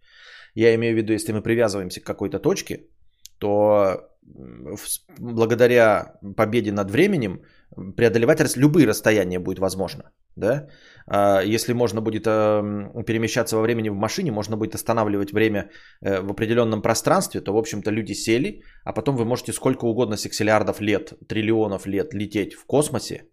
Я 0.55 0.75
имею 0.75 0.93
в 0.93 0.97
виду, 0.97 1.13
если 1.13 1.33
мы 1.33 1.41
привязываемся 1.41 2.01
к 2.01 2.05
какой-то 2.05 2.39
точке, 2.39 2.87
то 3.39 4.09
благодаря 5.19 6.13
победе 6.37 6.71
над 6.71 6.91
временем 6.91 7.41
преодолевать 7.95 8.57
любые 8.57 8.87
расстояния 8.87 9.39
будет 9.39 9.59
возможно. 9.59 10.03
Да? 10.35 10.67
А, 11.07 11.41
если 11.41 11.73
можно 11.73 12.01
будет 12.01 12.27
эм, 12.27 13.03
перемещаться 13.05 13.55
во 13.55 13.61
времени 13.61 13.89
в 13.89 13.95
машине, 13.95 14.31
можно 14.31 14.57
будет 14.57 14.75
останавливать 14.75 15.31
время 15.31 15.69
э, 16.01 16.21
в 16.21 16.31
определенном 16.31 16.81
пространстве, 16.81 17.41
то, 17.41 17.53
в 17.53 17.57
общем-то, 17.57 17.91
люди 17.91 18.13
сели, 18.13 18.61
а 18.85 18.93
потом 18.93 19.15
вы 19.15 19.25
можете 19.25 19.53
сколько 19.53 19.85
угодно 19.85 20.17
сексиллиардов 20.17 20.81
лет, 20.81 21.13
триллионов 21.27 21.85
лет 21.85 22.13
лететь 22.13 22.53
в 22.53 22.65
космосе, 22.65 23.27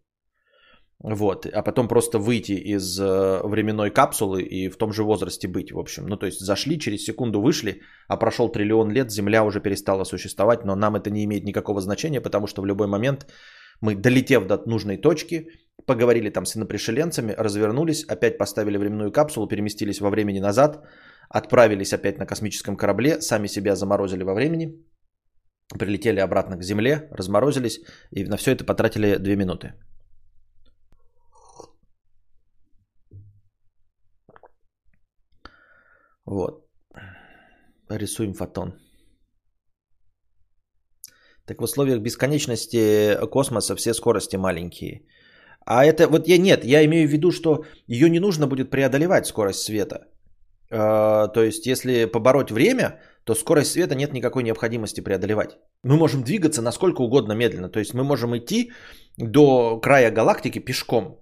вот, 1.03 1.47
а 1.47 1.63
потом 1.63 1.89
просто 1.89 2.19
выйти 2.19 2.53
из 2.53 3.01
э, 3.01 3.41
временной 3.43 3.91
капсулы 3.91 4.43
и 4.43 4.69
в 4.69 4.77
том 4.77 4.93
же 4.93 5.03
возрасте 5.03 5.49
быть, 5.49 5.73
в 5.73 5.79
общем. 5.79 6.07
Ну, 6.07 6.17
то 6.17 6.27
есть 6.27 6.41
зашли, 6.41 6.79
через 6.79 7.05
секунду 7.05 7.41
вышли, 7.41 7.81
а 8.07 8.19
прошел 8.19 8.51
триллион 8.51 8.91
лет, 8.91 9.11
Земля 9.11 9.43
уже 9.43 9.61
перестала 9.61 10.05
существовать, 10.05 10.65
но 10.65 10.77
нам 10.77 10.97
это 10.97 11.11
не 11.11 11.25
имеет 11.25 11.45
никакого 11.45 11.81
значения, 11.81 12.21
потому 12.21 12.47
что 12.47 12.61
в 12.61 12.67
любой 12.67 12.87
момент 12.87 13.27
мы, 13.81 13.95
долетев 13.95 14.47
до 14.47 14.63
нужной 14.67 14.97
точки, 14.97 15.49
поговорили 15.87 16.31
там 16.31 16.45
с 16.45 16.57
инопришеленцами, 16.57 17.35
развернулись, 17.39 18.05
опять 18.05 18.39
поставили 18.39 18.79
временную 18.79 19.13
капсулу, 19.13 19.49
переместились 19.49 20.01
во 20.01 20.11
времени 20.11 20.41
назад, 20.41 20.85
отправились 21.29 21.93
опять 21.93 22.19
на 22.19 22.27
космическом 22.27 22.77
корабле, 22.77 23.21
сами 23.21 23.49
себя 23.49 23.77
заморозили 23.77 24.25
во 24.25 24.35
времени, 24.35 24.75
прилетели 25.79 26.21
обратно 26.21 26.57
к 26.57 26.63
Земле, 26.63 27.09
разморозились 27.13 27.81
и 28.11 28.25
на 28.25 28.37
все 28.37 28.53
это 28.53 28.65
потратили 28.65 29.17
2 29.17 29.37
минуты. 29.37 29.73
Вот. 36.27 36.67
Рисуем 37.89 38.35
фотон. 38.35 38.75
Так 41.51 41.61
в 41.61 41.65
условиях 41.65 42.01
бесконечности 42.01 43.19
космоса 43.31 43.75
все 43.75 43.93
скорости 43.93 44.37
маленькие. 44.37 45.01
А 45.67 45.85
это 45.85 46.07
вот 46.07 46.29
я 46.29 46.39
нет, 46.39 46.65
я 46.65 46.85
имею 46.85 47.09
в 47.09 47.13
виду, 47.13 47.33
что 47.33 47.65
ее 47.89 48.09
не 48.09 48.21
нужно 48.21 48.47
будет 48.47 48.71
преодолевать 48.71 49.27
скорость 49.27 49.63
света. 49.63 50.07
Э, 50.71 51.29
то 51.35 51.43
есть, 51.43 51.67
если 51.67 52.05
побороть 52.05 52.53
время, 52.53 53.01
то 53.25 53.35
скорость 53.35 53.73
света 53.73 53.97
нет 53.97 54.13
никакой 54.13 54.45
необходимости 54.45 55.01
преодолевать. 55.01 55.59
Мы 55.83 55.97
можем 55.97 56.23
двигаться 56.23 56.63
насколько 56.63 57.03
угодно 57.03 57.33
медленно. 57.33 57.69
То 57.69 57.81
есть 57.81 57.95
мы 57.95 58.05
можем 58.05 58.37
идти 58.37 58.71
до 59.17 59.81
края 59.81 60.13
галактики 60.13 60.61
пешком. 60.61 61.19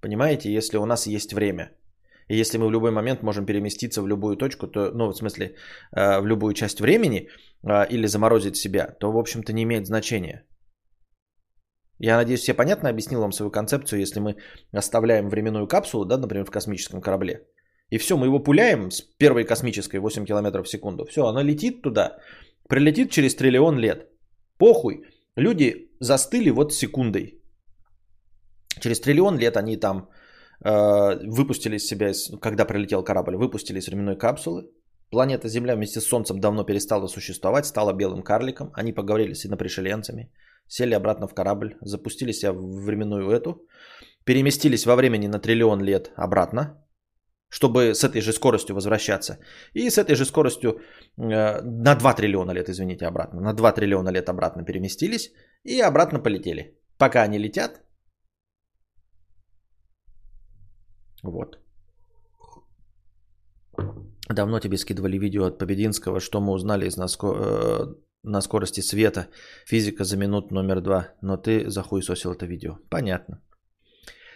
Понимаете, 0.00 0.52
если 0.52 0.78
у 0.78 0.86
нас 0.86 1.08
есть 1.08 1.32
время. 1.32 1.72
И 2.28 2.36
если 2.36 2.58
мы 2.58 2.66
в 2.66 2.72
любой 2.72 2.90
момент 2.90 3.22
можем 3.22 3.46
переместиться 3.46 4.02
в 4.02 4.08
любую 4.08 4.36
точку, 4.36 4.66
то, 4.66 4.90
ну, 4.94 5.12
в 5.12 5.16
смысле, 5.16 5.56
э, 5.96 6.20
в 6.20 6.26
любую 6.26 6.54
часть 6.54 6.80
времени 6.80 7.28
э, 7.62 7.86
или 7.90 8.06
заморозить 8.06 8.56
себя, 8.56 8.86
то, 9.00 9.12
в 9.12 9.16
общем-то, 9.16 9.52
не 9.52 9.62
имеет 9.62 9.86
значения. 9.86 10.44
Я 11.98 12.16
надеюсь, 12.16 12.40
все 12.40 12.54
понятно 12.54 12.88
объяснил 12.88 13.20
вам 13.20 13.32
свою 13.32 13.50
концепцию, 13.50 14.00
если 14.00 14.20
мы 14.20 14.36
оставляем 14.72 15.28
временную 15.28 15.66
капсулу, 15.66 16.04
да, 16.04 16.16
например, 16.16 16.44
в 16.44 16.50
космическом 16.50 17.00
корабле. 17.00 17.46
И 17.90 17.98
все, 17.98 18.16
мы 18.16 18.26
его 18.26 18.42
пуляем 18.42 18.90
с 18.90 19.00
первой 19.18 19.44
космической 19.44 20.00
8 20.00 20.24
км 20.24 20.62
в 20.62 20.68
секунду. 20.68 21.04
Все, 21.04 21.26
она 21.26 21.42
летит 21.42 21.82
туда, 21.82 22.18
прилетит 22.68 23.10
через 23.10 23.34
триллион 23.34 23.78
лет. 23.78 24.08
Похуй. 24.58 25.04
Люди 25.36 25.90
застыли 26.00 26.50
вот 26.50 26.72
секундой. 26.72 27.40
Через 28.80 29.00
триллион 29.00 29.38
лет 29.38 29.56
они 29.56 29.76
там 29.76 30.08
выпустили 30.64 31.76
из 31.76 31.86
себя, 31.86 32.12
когда 32.40 32.64
прилетел 32.64 33.04
корабль, 33.04 33.36
выпустили 33.36 33.78
из 33.78 33.86
временной 33.86 34.16
капсулы. 34.16 34.70
Планета 35.10 35.48
Земля 35.48 35.76
вместе 35.76 36.00
с 36.00 36.06
Солнцем 36.06 36.40
давно 36.40 36.64
перестала 36.64 37.06
существовать, 37.06 37.66
стала 37.66 37.92
белым 37.92 38.22
карликом. 38.22 38.70
Они 38.74 38.92
поговорили 38.92 39.34
с 39.34 39.46
инопришеленцами, 39.46 40.32
сели 40.66 40.94
обратно 40.94 41.28
в 41.28 41.34
корабль, 41.34 41.76
запустили 41.82 42.32
себя 42.32 42.52
в 42.52 42.84
временную 42.84 43.30
эту, 43.30 43.66
переместились 44.24 44.86
во 44.86 44.96
времени 44.96 45.28
на 45.28 45.38
триллион 45.38 45.82
лет 45.82 46.12
обратно, 46.16 46.84
чтобы 47.48 47.94
с 47.94 48.02
этой 48.02 48.20
же 48.20 48.32
скоростью 48.32 48.74
возвращаться. 48.74 49.38
И 49.74 49.88
с 49.88 49.98
этой 49.98 50.16
же 50.16 50.24
скоростью 50.24 50.80
э, 51.16 51.60
на 51.62 51.94
2 51.94 52.14
триллиона 52.14 52.52
лет, 52.52 52.68
извините, 52.68 53.06
обратно, 53.06 53.40
на 53.40 53.52
2 53.52 53.72
триллиона 53.72 54.08
лет 54.08 54.28
обратно 54.28 54.64
переместились 54.64 55.32
и 55.62 55.80
обратно 55.80 56.18
полетели. 56.18 56.76
Пока 56.98 57.22
они 57.22 57.38
летят, 57.38 57.83
Вот. 61.24 61.58
Давно 64.28 64.60
тебе 64.60 64.76
скидывали 64.76 65.18
видео 65.18 65.44
от 65.44 65.58
Побединского, 65.58 66.20
что 66.20 66.40
мы 66.40 66.52
узнали 66.52 66.86
из 66.86 66.96
наско... 66.96 67.26
э, 67.26 67.94
на 68.22 68.42
скорости 68.42 68.82
света. 68.82 69.28
Физика 69.66 70.04
за 70.04 70.16
минут 70.16 70.50
номер 70.50 70.80
два. 70.80 71.08
Но 71.22 71.36
ты 71.36 71.70
захуесосил 71.70 72.32
это 72.32 72.46
видео. 72.46 72.78
Понятно. 72.90 73.42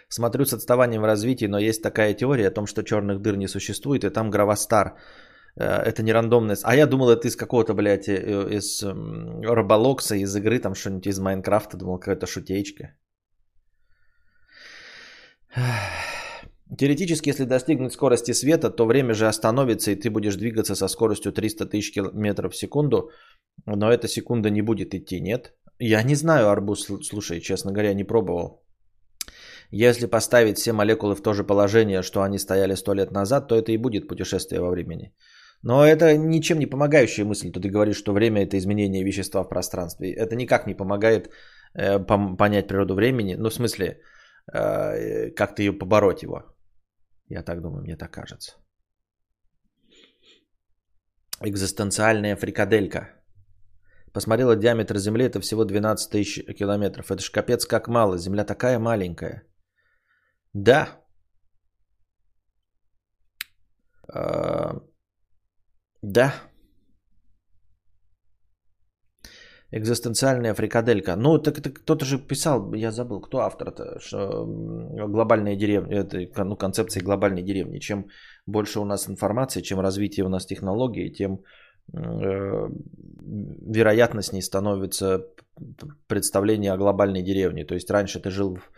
Смотрю 0.09 0.45
с 0.45 0.53
отставанием 0.53 1.01
в 1.01 1.05
развитии, 1.05 1.47
но 1.47 1.59
есть 1.59 1.83
такая 1.83 2.13
теория 2.13 2.47
о 2.47 2.51
том, 2.53 2.65
что 2.67 2.83
черных 2.83 3.21
дыр 3.21 3.37
не 3.37 3.47
существует, 3.47 4.03
и 4.03 4.09
там 4.09 4.29
Гравостар. 4.29 4.97
Э, 5.55 5.63
это 5.63 6.03
не 6.03 6.13
рандомность. 6.13 6.63
А 6.65 6.75
я 6.75 6.87
думал, 6.87 7.09
это 7.09 7.27
из 7.27 7.35
какого-то, 7.35 7.73
блядь, 7.73 8.07
э, 8.07 8.57
из 8.57 8.83
Роболокса, 8.83 10.15
из 10.15 10.35
игры, 10.35 10.59
там 10.59 10.75
что-нибудь 10.75 11.07
из 11.07 11.19
Майнкрафта. 11.19 11.77
Думал, 11.77 11.99
какая-то 11.99 12.27
шутеечка. 12.27 12.95
Теоретически, 16.77 17.29
если 17.29 17.45
достигнуть 17.45 17.93
скорости 17.93 18.33
света, 18.33 18.69
то 18.69 18.85
время 18.85 19.13
же 19.13 19.27
остановится, 19.27 19.91
и 19.91 19.95
ты 19.95 20.09
будешь 20.09 20.35
двигаться 20.35 20.75
со 20.75 20.87
скоростью 20.87 21.31
300 21.31 21.65
тысяч 21.65 21.93
км 21.93 22.49
в 22.49 22.55
секунду, 22.55 23.09
но 23.65 23.91
эта 23.91 24.07
секунда 24.07 24.49
не 24.49 24.61
будет 24.61 24.93
идти, 24.93 25.19
нет? 25.19 25.53
Я 25.79 26.03
не 26.03 26.15
знаю, 26.15 26.49
Арбуз, 26.49 26.87
слушай, 27.03 27.41
честно 27.41 27.71
говоря, 27.71 27.93
не 27.93 28.03
пробовал. 28.03 28.63
Если 29.71 30.07
поставить 30.07 30.57
все 30.57 30.73
молекулы 30.73 31.15
в 31.15 31.21
то 31.21 31.33
же 31.33 31.43
положение, 31.43 32.01
что 32.01 32.21
они 32.21 32.39
стояли 32.39 32.75
сто 32.75 32.93
лет 32.93 33.11
назад, 33.11 33.47
то 33.47 33.55
это 33.55 33.71
и 33.71 33.77
будет 33.77 34.07
путешествие 34.07 34.61
во 34.61 34.69
времени. 34.69 35.13
Но 35.63 35.85
это 35.85 36.17
ничем 36.17 36.59
не 36.59 36.65
помогающая 36.65 37.25
мысль. 37.25 37.51
Ты 37.51 37.69
говоришь, 37.69 37.97
что 37.97 38.13
время 38.13 38.43
это 38.43 38.57
изменение 38.57 39.03
вещества 39.03 39.43
в 39.43 39.49
пространстве. 39.49 40.13
Это 40.13 40.35
никак 40.35 40.67
не 40.67 40.73
помогает 40.73 41.29
э, 41.73 41.99
понять 42.37 42.67
природу 42.67 42.95
времени. 42.95 43.35
Ну, 43.35 43.49
в 43.49 43.53
смысле, 43.53 44.01
э, 44.53 45.31
как-то 45.31 45.61
ее 45.61 45.73
побороть 45.73 46.23
его. 46.23 46.43
Я 47.29 47.43
так 47.43 47.61
думаю, 47.61 47.81
мне 47.83 47.95
так 47.95 48.11
кажется. 48.11 48.51
Экзистенциальная 51.41 52.35
фрикаделька. 52.35 53.15
Посмотрела 54.13 54.55
диаметр 54.55 54.97
Земли, 54.97 55.25
это 55.25 55.39
всего 55.39 55.65
12 55.65 56.11
тысяч 56.11 56.43
километров. 56.57 57.11
Это 57.11 57.21
ж 57.21 57.31
капец 57.31 57.65
как 57.65 57.87
мало, 57.87 58.17
Земля 58.17 58.43
такая 58.43 58.79
маленькая. 58.79 59.43
Да. 60.53 61.05
А, 64.11 64.81
да. 66.01 66.48
Экзистенциальная 69.71 70.55
фрикаделька. 70.55 71.15
Ну, 71.15 71.37
так, 71.37 71.61
так 71.61 71.73
кто-то 71.73 72.03
же 72.03 72.17
писал, 72.17 72.73
я 72.73 72.91
забыл, 72.91 73.21
кто 73.21 73.39
автор-то, 73.39 73.99
что 73.99 74.45
глобальная 75.07 75.55
деревня, 75.55 75.97
это 75.99 76.43
ну, 76.43 76.55
концепция 76.55 77.03
глобальной 77.03 77.43
деревни. 77.43 77.79
Чем 77.79 78.07
больше 78.47 78.79
у 78.79 78.85
нас 78.85 79.07
информации, 79.07 79.61
чем 79.61 79.79
развитие 79.79 80.25
у 80.25 80.29
нас 80.29 80.45
технологий, 80.47 81.11
тем 81.11 81.43
э, 81.93 82.69
вероятностней 83.71 84.41
становится 84.41 85.27
представление 86.07 86.73
о 86.73 86.77
глобальной 86.77 87.21
деревне. 87.21 87.63
То 87.63 87.75
есть 87.75 87.91
раньше 87.91 88.19
ты 88.19 88.31
жил 88.31 88.55
в 88.55 88.71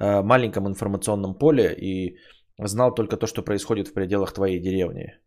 э, 0.00 0.22
маленьком 0.22 0.68
информационном 0.68 1.34
поле 1.34 1.74
и 1.74 2.16
знал 2.58 2.94
только 2.94 3.16
то, 3.16 3.26
что 3.26 3.42
происходит 3.42 3.88
в 3.88 3.92
пределах 3.92 4.32
твоей 4.32 4.60
деревни. 4.60 5.18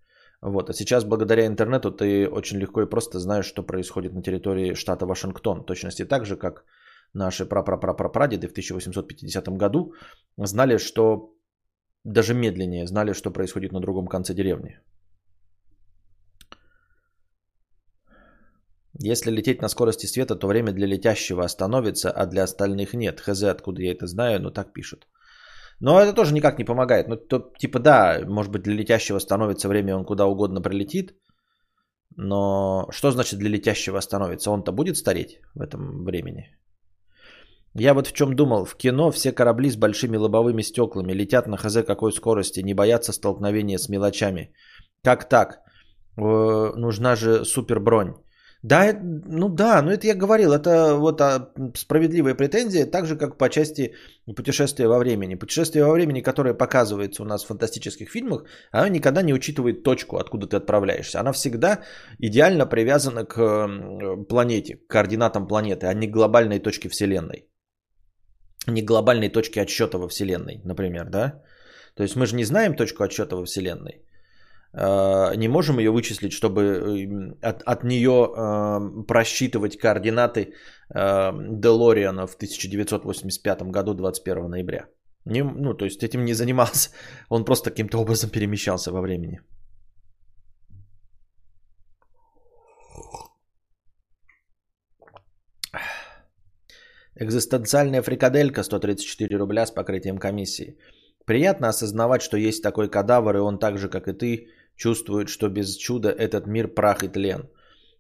Вот. 0.42 0.70
А 0.70 0.74
сейчас 0.74 1.04
благодаря 1.04 1.46
интернету 1.46 1.92
ты 1.92 2.28
очень 2.28 2.60
легко 2.60 2.82
и 2.82 2.90
просто 2.90 3.20
знаешь, 3.20 3.46
что 3.46 3.64
происходит 3.64 4.14
на 4.14 4.22
территории 4.22 4.74
штата 4.74 5.06
Вашингтон. 5.06 5.62
В 5.62 5.66
точности 5.66 6.06
так 6.06 6.26
же, 6.26 6.36
как 6.36 6.66
наши 7.14 7.46
прапрапрапрапрадеды 7.46 8.48
в 8.48 8.52
1850 8.52 9.48
году 9.50 9.94
знали, 10.38 10.78
что 10.78 11.36
даже 12.04 12.34
медленнее 12.34 12.88
знали, 12.88 13.14
что 13.14 13.32
происходит 13.32 13.72
на 13.72 13.80
другом 13.80 14.08
конце 14.08 14.34
деревни. 14.34 14.80
Если 19.04 19.32
лететь 19.32 19.62
на 19.62 19.70
скорости 19.70 20.08
света, 20.08 20.36
то 20.36 20.48
время 20.48 20.74
для 20.74 20.88
летящего 20.88 21.44
остановится, 21.44 22.12
а 22.12 22.26
для 22.26 22.44
остальных 22.44 22.94
нет. 22.94 23.22
Хз, 23.22 23.44
откуда 23.44 23.82
я 23.82 23.92
это 23.92 24.08
знаю, 24.08 24.42
но 24.42 24.52
так 24.52 24.74
пишут. 24.74 25.08
Но 25.82 26.00
это 26.00 26.14
тоже 26.14 26.34
никак 26.34 26.60
не 26.60 26.66
помогает. 26.66 27.08
Ну, 27.08 27.16
то, 27.18 27.52
типа, 27.58 27.80
да, 27.80 28.22
может 28.28 28.52
быть, 28.52 28.62
для 28.62 28.76
летящего 28.76 29.20
становится 29.20 29.68
время, 29.68 29.96
он 29.96 30.06
куда 30.06 30.28
угодно 30.28 30.62
прилетит. 30.62 31.16
Но 32.16 32.88
что 32.92 33.12
значит 33.12 33.40
для 33.40 33.50
летящего 33.50 34.00
становится? 34.02 34.52
Он-то 34.52 34.72
будет 34.72 34.98
стареть 34.98 35.40
в 35.56 35.62
этом 35.62 36.04
времени? 36.06 36.56
Я 37.74 37.94
вот 37.94 38.08
в 38.08 38.14
чем 38.14 38.36
думал. 38.36 38.66
В 38.66 38.76
кино 38.76 39.12
все 39.12 39.32
корабли 39.32 39.72
с 39.72 39.76
большими 39.76 40.18
лобовыми 40.18 40.62
стеклами 40.62 41.14
летят 41.14 41.48
на 41.48 41.58
хз 41.58 41.78
какой 41.88 42.12
скорости, 42.12 42.60
не 42.60 42.76
боятся 42.76 43.12
столкновения 43.12 43.80
с 43.80 43.90
мелочами. 43.90 44.54
Как 45.04 45.30
так? 45.30 45.62
Э, 46.18 46.74
нужна 46.76 47.16
же 47.16 47.44
супер 47.44 47.80
Да, 48.63 48.94
ну 49.01 49.50
да, 49.50 49.82
ну 49.82 49.89
это 49.89 50.06
я 50.06 50.15
говорил, 50.15 50.53
это 50.53 50.96
вот 50.96 51.20
а, 51.22 51.50
справедливая 51.75 52.36
претензия, 52.36 52.86
так 52.86 53.06
же 53.06 53.18
как 53.18 53.38
по 53.38 53.50
части 53.50 53.96
путешествия 54.36 54.88
во 54.88 55.00
времени. 55.00 55.36
Путешествие 55.36 55.84
во 55.84 55.94
времени, 55.94 56.22
которое 56.22 56.53
показывается 56.53 57.24
у 57.24 57.25
нас 57.25 57.44
в 57.44 57.48
фантастических 57.48 58.10
фильмах, 58.10 58.44
оно 58.72 58.88
никогда 58.88 59.24
не 59.24 59.34
учитывает 59.34 59.84
точку, 59.84 60.18
откуда 60.18 60.46
ты 60.46 60.58
отправляешься. 60.58 61.20
Она 61.20 61.32
всегда 61.32 61.80
идеально 62.20 62.68
привязана 62.68 63.25
к 63.25 63.68
планете, 64.30 64.75
к 64.75 64.88
координатам 64.88 65.48
планеты, 65.48 65.88
а 65.88 65.94
не 65.96 66.08
к 66.08 66.12
глобальной 66.12 66.60
точке 66.60 66.89
Вселенной. 66.89 67.48
Не 68.68 68.84
к 68.84 68.88
глобальной 68.88 69.30
точке 69.30 69.62
отсчета 69.62 69.98
во 69.98 70.08
Вселенной, 70.08 70.62
например, 70.65 71.10
да? 71.10 71.41
То 71.96 72.03
есть 72.03 72.15
мы 72.15 72.27
же 72.27 72.36
не 72.36 72.44
знаем 72.44 72.75
точку 72.75 73.03
отсчета 73.03 73.38
во 73.38 73.46
Вселенной. 73.46 74.06
Э, 74.74 75.36
не 75.36 75.48
можем 75.48 75.80
ее 75.80 75.92
вычислить, 75.92 76.32
чтобы 76.32 76.62
эм, 76.62 77.38
от, 77.42 77.62
от 77.63 77.84
нее 77.84 78.12
э, 78.12 79.04
просчитывать 79.08 79.78
координаты 79.78 80.54
э, 80.94 81.32
Делориана 81.62 82.28
в 82.28 82.36
1985 82.36 83.63
году 83.63 83.94
21 83.94 84.50
ноября. 84.50 84.88
Не, 85.25 85.44
ну, 85.44 85.74
то 85.74 85.86
есть 85.86 86.04
этим 86.04 86.25
не 86.25 86.34
занимался. 86.34 86.90
Он 87.30 87.46
просто 87.46 87.70
каким-то 87.70 87.98
образом 87.98 88.30
перемещался 88.30 88.92
во 88.92 89.01
времени. 89.01 89.42
Экзистенциальная 97.16 98.01
фрикаделька 98.01 98.63
134 98.63 99.38
рубля 99.38 99.66
с 99.66 99.72
покрытием 99.72 100.18
комиссии. 100.18 100.78
Приятно 101.25 101.70
осознавать, 101.70 102.22
что 102.22 102.38
есть 102.38 102.63
такой 102.63 102.90
кадавр, 102.90 103.36
и 103.36 103.40
он 103.40 103.60
так 103.60 103.78
же, 103.78 103.90
как 103.90 104.08
и 104.08 104.13
ты, 104.13 104.48
чувствует, 104.82 105.30
что 105.30 105.50
без 105.50 105.78
чуда 105.78 106.10
этот 106.10 106.48
мир 106.48 106.68
прах 106.68 107.04
и 107.04 107.08
тлен. 107.08 107.42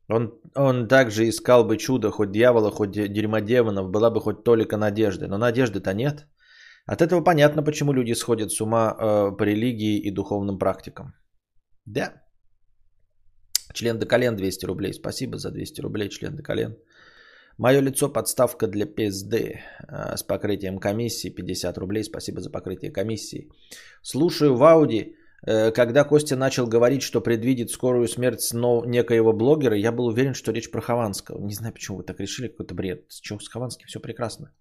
Он, 0.09 0.33
он 0.55 0.87
также 0.87 1.29
искал 1.29 1.63
бы 1.67 1.77
чудо, 1.77 2.11
хоть 2.11 2.31
дьявола, 2.31 2.71
хоть 2.71 2.91
дерьмодемонов, 2.91 3.91
была 3.91 4.09
бы 4.09 4.19
хоть 4.19 4.43
толика 4.43 4.77
надежды. 4.77 5.27
Но 5.27 5.37
надежды-то 5.37 5.93
нет. 5.93 6.27
От 6.87 7.01
этого 7.01 7.23
понятно, 7.23 7.63
почему 7.63 7.93
люди 7.93 8.15
сходят 8.15 8.51
с 8.51 8.61
ума 8.61 8.95
э, 8.99 9.37
по 9.37 9.43
религии 9.43 9.99
и 10.07 10.11
духовным 10.11 10.57
практикам. 10.57 11.13
Да. 11.85 12.13
Член 13.73 13.99
до 13.99 14.07
колен 14.07 14.35
200 14.35 14.65
рублей. 14.65 14.93
Спасибо 14.93 15.37
за 15.37 15.51
200 15.51 15.81
рублей, 15.81 16.09
член 16.09 16.35
до 16.35 16.43
колен. 16.43 16.75
Мое 17.57 17.81
лицо 17.81 18.13
подставка 18.13 18.67
для 18.67 18.85
пизды 18.85 19.59
э, 19.87 20.17
с 20.17 20.23
покрытием 20.23 20.79
комиссии 20.79 21.29
50 21.29 21.77
рублей. 21.77 22.03
Спасибо 22.03 22.41
за 22.41 22.49
покрытие 22.49 22.91
комиссии. 22.91 23.49
Слушаю 24.01 24.55
в 24.55 24.63
Ауди 24.63 25.15
когда 25.43 26.03
Костя 26.03 26.35
начал 26.35 26.67
говорить, 26.67 27.01
что 27.01 27.21
предвидит 27.21 27.71
скорую 27.71 28.07
смерть 28.07 28.41
снова 28.41 28.85
некоего 28.85 29.33
блогера, 29.33 29.75
я 29.75 29.91
был 29.91 30.05
уверен, 30.05 30.33
что 30.33 30.51
речь 30.51 30.69
про 30.71 30.81
Хованского. 30.81 31.39
Не 31.45 31.53
знаю, 31.53 31.73
почему 31.73 31.97
вы 31.97 32.03
так 32.03 32.19
решили, 32.19 32.47
какой-то 32.47 32.75
бред. 32.75 33.05
С 33.09 33.19
чего 33.21 33.39
с 33.39 33.47
Хованским? 33.47 33.87
Все 33.87 33.99
прекрасно. 33.99 34.51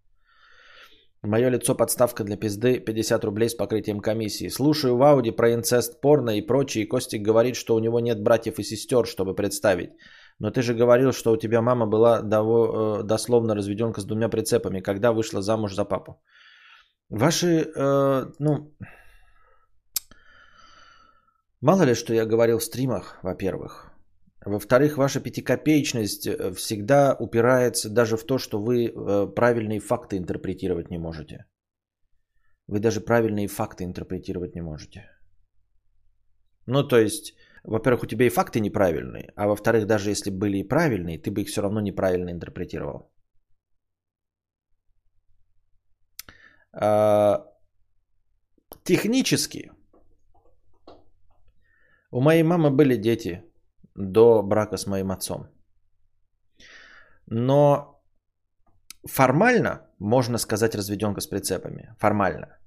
Мое 1.23 1.51
лицо 1.51 1.75
подставка 1.75 2.25
для 2.25 2.37
пизды, 2.37 2.81
50 2.81 3.25
рублей 3.25 3.51
с 3.51 3.55
покрытием 3.55 4.01
комиссии. 4.01 4.49
Слушаю 4.49 4.97
в 4.97 5.03
Ауди 5.03 5.33
про 5.33 5.53
инцест, 5.53 6.01
порно 6.01 6.39
и 6.39 6.47
прочее. 6.47 6.89
Костик 6.89 7.21
говорит, 7.21 7.57
что 7.57 7.75
у 7.75 7.79
него 7.79 8.01
нет 8.01 8.23
братьев 8.23 8.59
и 8.59 8.63
сестер, 8.63 9.07
чтобы 9.07 9.35
представить. 9.35 9.91
Но 10.39 10.51
ты 10.51 10.63
же 10.63 10.75
говорил, 10.75 11.13
что 11.13 11.33
у 11.33 11.37
тебя 11.37 11.61
мама 11.61 11.87
была 11.87 12.23
дово, 12.23 13.01
э, 13.01 13.03
дословно 13.03 13.55
разведенка 13.55 14.01
с 14.01 14.07
двумя 14.07 14.31
прицепами, 14.31 14.81
когда 14.81 15.13
вышла 15.13 15.43
замуж 15.43 15.75
за 15.75 15.85
папу. 15.85 16.23
Ваши, 17.11 17.71
э, 17.77 18.27
ну, 18.39 18.75
Мало 21.61 21.83
ли, 21.83 21.95
что 21.95 22.15
я 22.15 22.27
говорил 22.27 22.59
в 22.59 22.65
стримах, 22.65 23.19
во-первых. 23.23 23.93
Во-вторых, 24.47 24.97
ваша 24.97 25.21
пятикопеечность 25.21 26.27
э, 26.27 26.55
всегда 26.55 27.15
упирается 27.19 27.91
даже 27.91 28.17
в 28.17 28.25
то, 28.25 28.39
что 28.39 28.63
вы 28.63 28.87
э, 28.87 29.27
правильные 29.35 29.81
факты 29.81 30.17
интерпретировать 30.17 30.91
не 30.91 30.99
можете. 30.99 31.45
Вы 32.67 32.81
даже 32.81 33.01
правильные 33.01 33.49
факты 33.49 33.85
интерпретировать 33.85 34.55
не 34.55 34.63
можете. 34.63 35.11
Ну, 36.67 36.89
то 36.89 36.99
есть, 36.99 37.35
во-первых, 37.65 38.05
у 38.05 38.07
тебя 38.07 38.25
и 38.25 38.31
факты 38.31 38.61
неправильные, 38.61 39.33
а 39.37 39.47
во-вторых, 39.47 39.87
даже 39.87 40.11
если 40.11 40.31
были 40.31 40.59
и 40.59 40.69
правильные, 40.69 41.19
ты 41.19 41.31
бы 41.31 41.43
их 41.43 41.49
все 41.49 41.61
равно 41.61 41.81
неправильно 41.81 42.31
интерпретировал. 42.31 43.13
А, 46.73 47.45
технически 48.85 49.73
у 52.11 52.21
моей 52.21 52.43
мамы 52.43 52.71
были 52.71 52.97
дети 52.97 53.45
до 53.95 54.43
брака 54.43 54.77
с 54.77 54.87
моим 54.87 55.11
отцом. 55.11 55.47
Но 57.27 58.03
формально, 59.09 59.87
можно 59.99 60.39
сказать, 60.39 60.75
разведенка 60.75 61.21
с 61.21 61.27
прицепами. 61.27 61.95
Формально. 61.99 62.59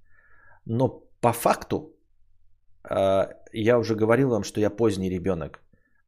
Но 0.65 1.03
по 1.21 1.33
факту, 1.33 1.95
э, 2.89 3.27
я 3.51 3.77
уже 3.77 3.95
говорил 3.95 4.29
вам, 4.29 4.43
что 4.43 4.59
я 4.59 4.69
поздний 4.69 5.09
ребенок. 5.09 5.61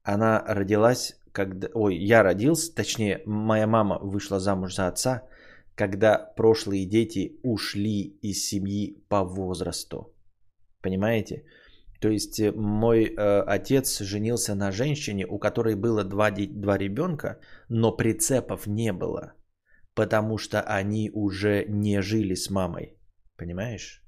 Она 0.04 0.43
родилась, 0.48 1.19
когда... 1.32 1.67
Ой, 1.74 1.98
я 1.98 2.24
родился, 2.24 2.74
точнее, 2.74 3.21
моя 3.26 3.67
мама 3.67 4.00
вышла 4.02 4.39
замуж 4.39 4.76
за 4.76 4.88
отца, 4.88 5.24
когда 5.76 6.17
прошлые 6.38 6.86
дети 6.86 7.39
ушли 7.43 8.17
из 8.21 8.48
семьи 8.48 9.04
по 9.10 9.24
возрасту. 9.24 10.13
Понимаете? 10.82 11.43
То 12.06 12.12
есть 12.12 12.39
э, 12.39 12.52
мой 12.52 13.06
э, 13.06 13.44
отец 13.48 14.02
женился 14.02 14.56
на 14.56 14.72
женщине, 14.72 15.26
у 15.26 15.39
которой 15.39 15.76
было 15.76 16.04
два, 16.04 16.30
два 16.32 16.78
ребенка, 16.78 17.39
но 17.70 17.98
прицепов 17.98 18.68
не 18.68 18.94
было, 18.94 19.34
потому 19.96 20.38
что 20.38 20.62
они 20.62 21.10
уже 21.13 21.65
не 21.68 22.02
жили 22.04 22.36
с 22.36 22.52
мамой. 22.52 22.96
Понимаешь? 23.38 24.04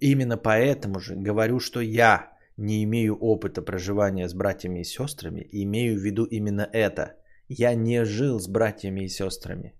Именно 0.00 0.36
поэтому 0.38 0.98
же 0.98 1.14
говорю, 1.14 1.60
что 1.60 1.80
я 1.80 2.32
не 2.56 2.82
имею 2.82 3.16
опыта 3.20 3.62
проживания 3.62 4.28
с 4.28 4.34
братьями 4.34 4.80
и 4.80 4.84
сестрами, 4.84 5.42
и 5.52 5.62
имею 5.62 6.00
в 6.00 6.02
виду 6.02 6.24
именно 6.24 6.68
это. 6.72 7.14
Я 7.48 7.76
не 7.76 8.04
жил 8.04 8.40
с 8.40 8.48
братьями 8.48 9.04
и 9.04 9.08
сестрами. 9.08 9.72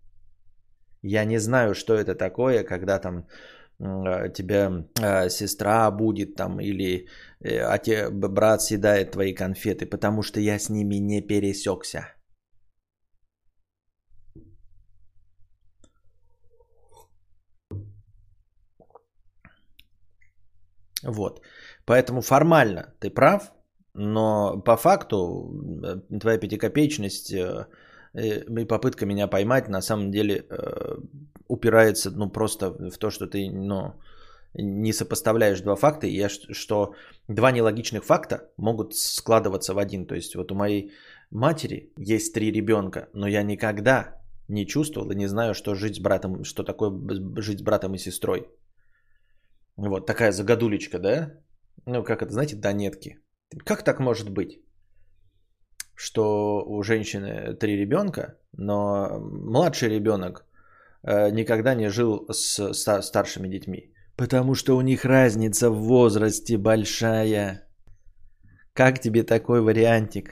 Я 1.03 1.25
не 1.25 1.41
знаю, 1.41 1.75
что 1.75 1.95
это 1.95 2.15
такое, 2.15 2.63
когда 2.63 3.01
там 3.01 3.27
тебя 3.79 4.85
а, 5.01 5.29
сестра 5.29 5.91
будет 5.91 6.35
там 6.35 6.61
или 6.61 7.07
э, 7.41 7.61
а 7.61 7.79
те, 7.79 8.11
брат 8.11 8.63
съедает 8.63 9.13
твои 9.13 9.35
конфеты, 9.35 9.87
потому 9.87 10.23
что 10.23 10.41
я 10.41 10.59
с 10.59 10.69
ними 10.69 10.97
не 10.97 11.21
пересекся. 11.21 12.09
Вот. 21.05 21.41
Поэтому 21.85 22.21
формально 22.21 22.95
ты 22.99 23.11
прав, 23.11 23.53
но 23.95 24.61
по 24.61 24.77
факту 24.77 25.53
э, 25.85 26.19
твоя 26.19 26.39
пятикопеечность 26.39 27.33
э, 27.33 27.67
и 28.19 28.65
попытка 28.65 29.07
меня 29.07 29.29
поймать 29.29 29.69
на 29.69 29.83
самом 29.83 30.11
деле 30.11 30.45
упирается 31.49 32.11
ну 32.11 32.31
просто 32.31 32.91
в 32.91 32.99
то, 32.99 33.11
что 33.11 33.27
ты 33.27 33.51
ну, 33.51 33.95
не 34.55 34.93
сопоставляешь 34.93 35.61
два 35.61 35.77
факта, 35.77 36.07
и 36.07 36.17
я, 36.17 36.29
что 36.29 36.95
два 37.29 37.53
нелогичных 37.53 38.05
факта 38.05 38.51
могут 38.57 38.95
складываться 38.95 39.75
в 39.75 39.79
один. 39.79 40.07
То 40.07 40.15
есть 40.15 40.35
вот 40.35 40.53
у 40.53 40.55
моей 40.55 40.93
матери 41.31 41.93
есть 41.99 42.35
три 42.35 42.53
ребенка, 42.53 43.09
но 43.15 43.29
я 43.29 43.43
никогда 43.43 44.21
не 44.49 44.67
чувствовал 44.67 45.11
и 45.11 45.17
не 45.17 45.29
знаю, 45.29 45.55
что 45.55 45.75
жить 45.75 45.97
с 45.97 46.01
братом, 46.01 46.45
что 46.45 46.65
такое 46.65 46.91
жить 47.41 47.59
с 47.59 47.63
братом 47.63 47.95
и 47.95 47.99
сестрой. 47.99 48.49
Вот 49.77 50.07
такая 50.07 50.33
загадулечка, 50.33 50.99
да? 50.99 51.35
Ну, 51.87 52.03
как 52.03 52.23
это, 52.23 52.33
знаете, 52.33 52.57
донетки. 52.57 53.19
Как 53.65 53.85
так 53.85 54.01
может 54.01 54.31
быть? 54.31 54.61
Что 55.99 56.63
у 56.65 56.85
женщины 56.85 57.55
три 57.55 57.77
ребенка, 57.77 58.37
но 58.57 59.19
младший 59.19 59.89
ребенок 59.89 60.45
э, 61.03 61.31
никогда 61.31 61.75
не 61.75 61.91
жил 61.91 62.29
с 62.31 62.73
старшими 63.03 63.49
детьми. 63.49 63.93
Потому 64.17 64.55
что 64.55 64.77
у 64.77 64.81
них 64.81 65.05
разница 65.05 65.71
в 65.71 65.81
возрасте 65.81 66.57
большая. 66.57 67.67
Как 68.75 69.01
тебе 69.01 69.25
такой 69.25 69.61
вариантик? 69.61 70.31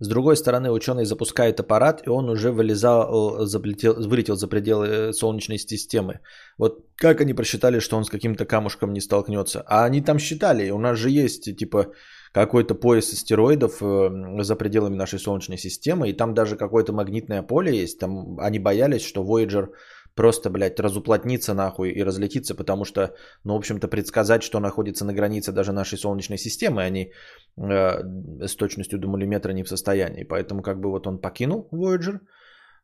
С 0.00 0.08
другой 0.08 0.36
стороны, 0.36 0.70
ученый 0.70 1.04
запускает 1.04 1.60
аппарат, 1.60 2.02
и 2.06 2.10
он 2.10 2.28
уже 2.28 2.50
вылезал, 2.50 3.46
заплетел, 3.46 3.94
вылетел 3.94 4.36
за 4.36 4.48
пределы 4.48 4.86
э, 4.86 5.12
Солнечной 5.12 5.58
системы. 5.58 6.20
Вот 6.58 6.84
как 6.96 7.20
они 7.20 7.34
просчитали, 7.34 7.78
что 7.78 7.96
он 7.96 8.04
с 8.04 8.10
каким-то 8.10 8.44
камушком 8.44 8.92
не 8.92 9.00
столкнется? 9.00 9.62
А 9.66 9.84
они 9.84 10.00
там 10.00 10.18
считали, 10.18 10.70
у 10.70 10.78
нас 10.78 10.98
же 10.98 11.10
есть, 11.10 11.56
типа, 11.56 11.92
какой-то 12.32 12.74
пояс 12.74 13.12
астероидов 13.12 13.80
э, 13.80 14.42
за 14.42 14.56
пределами 14.56 14.96
нашей 14.96 15.20
Солнечной 15.20 15.58
системы, 15.58 16.10
и 16.10 16.12
там 16.12 16.34
даже 16.34 16.56
какое-то 16.56 16.92
магнитное 16.92 17.42
поле 17.42 17.82
есть. 17.82 18.00
Там 18.00 18.40
они 18.40 18.58
боялись, 18.58 19.06
что 19.06 19.22
Voyager 19.22 19.68
просто, 20.14 20.50
блядь, 20.50 20.80
разуплотнится 20.80 21.54
нахуй 21.54 21.90
и 21.90 22.04
разлетится, 22.04 22.54
потому 22.54 22.84
что, 22.84 23.14
ну, 23.44 23.54
в 23.54 23.56
общем-то, 23.56 23.88
предсказать, 23.88 24.42
что 24.42 24.60
находится 24.60 25.04
на 25.04 25.12
границе 25.12 25.52
даже 25.52 25.72
нашей 25.72 25.98
Солнечной 25.98 26.38
системы, 26.38 26.82
они 26.82 27.12
э, 27.56 28.46
с 28.46 28.56
точностью 28.56 28.98
до 28.98 29.08
миллиметра 29.08 29.52
не 29.52 29.64
в 29.64 29.68
состоянии. 29.68 30.24
Поэтому, 30.24 30.62
как 30.62 30.80
бы, 30.80 30.90
вот 30.90 31.06
он 31.06 31.18
покинул 31.18 31.68
Voyager, 31.72 32.20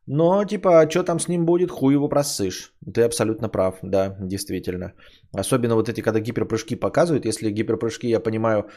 но, 0.07 0.43
типа, 0.43 0.81
а 0.81 0.89
что 0.89 1.03
там 1.03 1.19
с 1.19 1.27
ним 1.27 1.45
будет, 1.45 1.71
хуй 1.71 1.93
его 1.93 2.09
просышь. 2.09 2.73
Ты 2.93 3.03
абсолютно 3.03 3.49
прав, 3.49 3.79
да, 3.83 4.15
действительно. 4.19 4.93
Особенно 5.31 5.75
вот 5.75 5.89
эти, 5.89 6.01
когда 6.01 6.19
гиперпрыжки 6.19 6.75
показывают, 6.75 7.25
если 7.25 7.51
гиперпрыжки, 7.51 8.07
я 8.07 8.19
понимаю, 8.19 8.69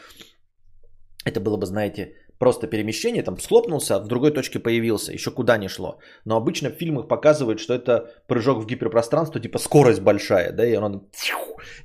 это 1.25 1.39
было 1.41 1.57
бы, 1.57 1.65
знаете, 1.65 2.13
просто 2.39 2.67
перемещение, 2.67 3.23
там 3.23 3.39
схлопнулся, 3.39 3.99
в 3.99 4.07
другой 4.07 4.31
точке 4.31 4.59
появился, 4.59 5.13
еще 5.13 5.31
куда 5.31 5.57
не 5.57 5.67
шло. 5.67 5.99
Но 6.25 6.35
обычно 6.35 6.69
в 6.69 6.73
фильмах 6.73 7.07
показывают, 7.07 7.59
что 7.59 7.73
это 7.73 8.09
прыжок 8.27 8.59
в 8.59 8.65
гиперпространство, 8.65 9.39
типа 9.39 9.59
скорость 9.59 10.01
большая, 10.01 10.51
да, 10.51 10.65
и 10.65 10.75
он 10.77 11.07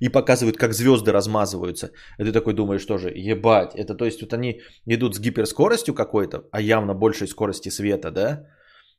и 0.01 0.09
показывают, 0.09 0.57
как 0.57 0.73
звезды 0.73 1.13
размазываются. 1.13 1.91
И 2.19 2.25
ты 2.25 2.33
такой 2.33 2.55
думаешь 2.55 2.85
тоже, 2.85 3.11
ебать, 3.15 3.75
это 3.75 3.95
то 3.95 4.05
есть 4.05 4.23
вот 4.23 4.33
они 4.33 4.61
идут 4.87 5.15
с 5.15 5.21
гиперскоростью 5.21 5.95
какой-то, 5.95 6.45
а 6.53 6.61
явно 6.61 6.95
большей 6.95 7.29
скорости 7.29 7.71
света, 7.71 8.11
да, 8.11 8.47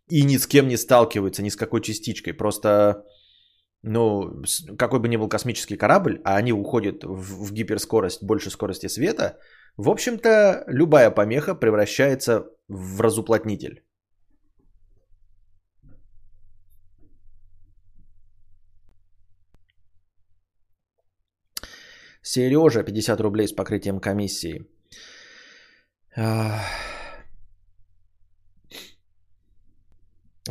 и 0.09 0.23
ни 0.23 0.37
с 0.37 0.47
кем 0.47 0.67
не 0.67 0.77
сталкиваются, 0.77 1.43
ни 1.43 1.49
с 1.49 1.55
какой 1.55 1.81
частичкой, 1.81 2.33
просто 2.33 3.03
ну, 3.83 4.43
какой 4.77 4.99
бы 4.99 5.07
ни 5.07 5.17
был 5.17 5.27
космический 5.27 5.75
корабль, 5.75 6.21
а 6.23 6.37
они 6.37 6.53
уходят 6.53 7.03
в, 7.03 7.47
в 7.47 7.53
гиперскорость 7.53 8.23
больше 8.23 8.51
скорости 8.51 8.87
света, 8.87 9.39
в 9.77 9.89
общем-то, 9.89 10.63
любая 10.67 11.12
помеха 11.12 11.55
превращается 11.55 12.45
в 12.67 13.01
разуплотнитель. 13.01 13.84
Сережа, 22.21 22.84
50 22.84 23.19
рублей 23.21 23.47
с 23.47 23.53
покрытием 23.53 23.99
комиссии. 23.99 24.67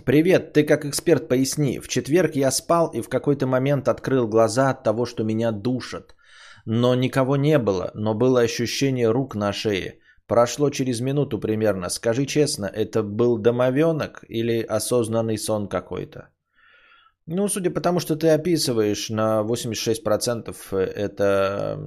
Привет, 0.04 0.52
ты 0.52 0.64
как 0.64 0.84
эксперт 0.84 1.28
поясни. 1.28 1.80
В 1.80 1.88
четверг 1.88 2.36
я 2.36 2.50
спал 2.50 2.90
и 2.94 3.02
в 3.02 3.08
какой-то 3.08 3.46
момент 3.46 3.88
открыл 3.88 4.28
глаза 4.28 4.70
от 4.70 4.82
того, 4.82 5.06
что 5.06 5.24
меня 5.24 5.52
душат 5.52 6.14
но 6.64 6.94
никого 6.94 7.36
не 7.36 7.58
было, 7.58 7.90
но 7.94 8.14
было 8.14 8.40
ощущение 8.40 9.10
рук 9.10 9.34
на 9.34 9.52
шее. 9.52 9.98
Прошло 10.26 10.70
через 10.70 11.00
минуту 11.00 11.40
примерно. 11.40 11.88
Скажи 11.88 12.26
честно, 12.26 12.66
это 12.66 13.02
был 13.02 13.38
домовенок 13.38 14.24
или 14.28 14.62
осознанный 14.62 15.38
сон 15.38 15.68
какой-то? 15.68 16.28
Ну, 17.26 17.48
судя 17.48 17.70
по 17.70 17.80
тому, 17.80 18.00
что 18.00 18.16
ты 18.16 18.28
описываешь, 18.28 19.10
на 19.10 19.42
86% 19.42 20.76
это... 20.76 21.78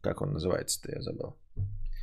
Как 0.00 0.22
он 0.22 0.32
называется-то, 0.32 0.92
я 0.92 1.00
забыл. 1.00 1.34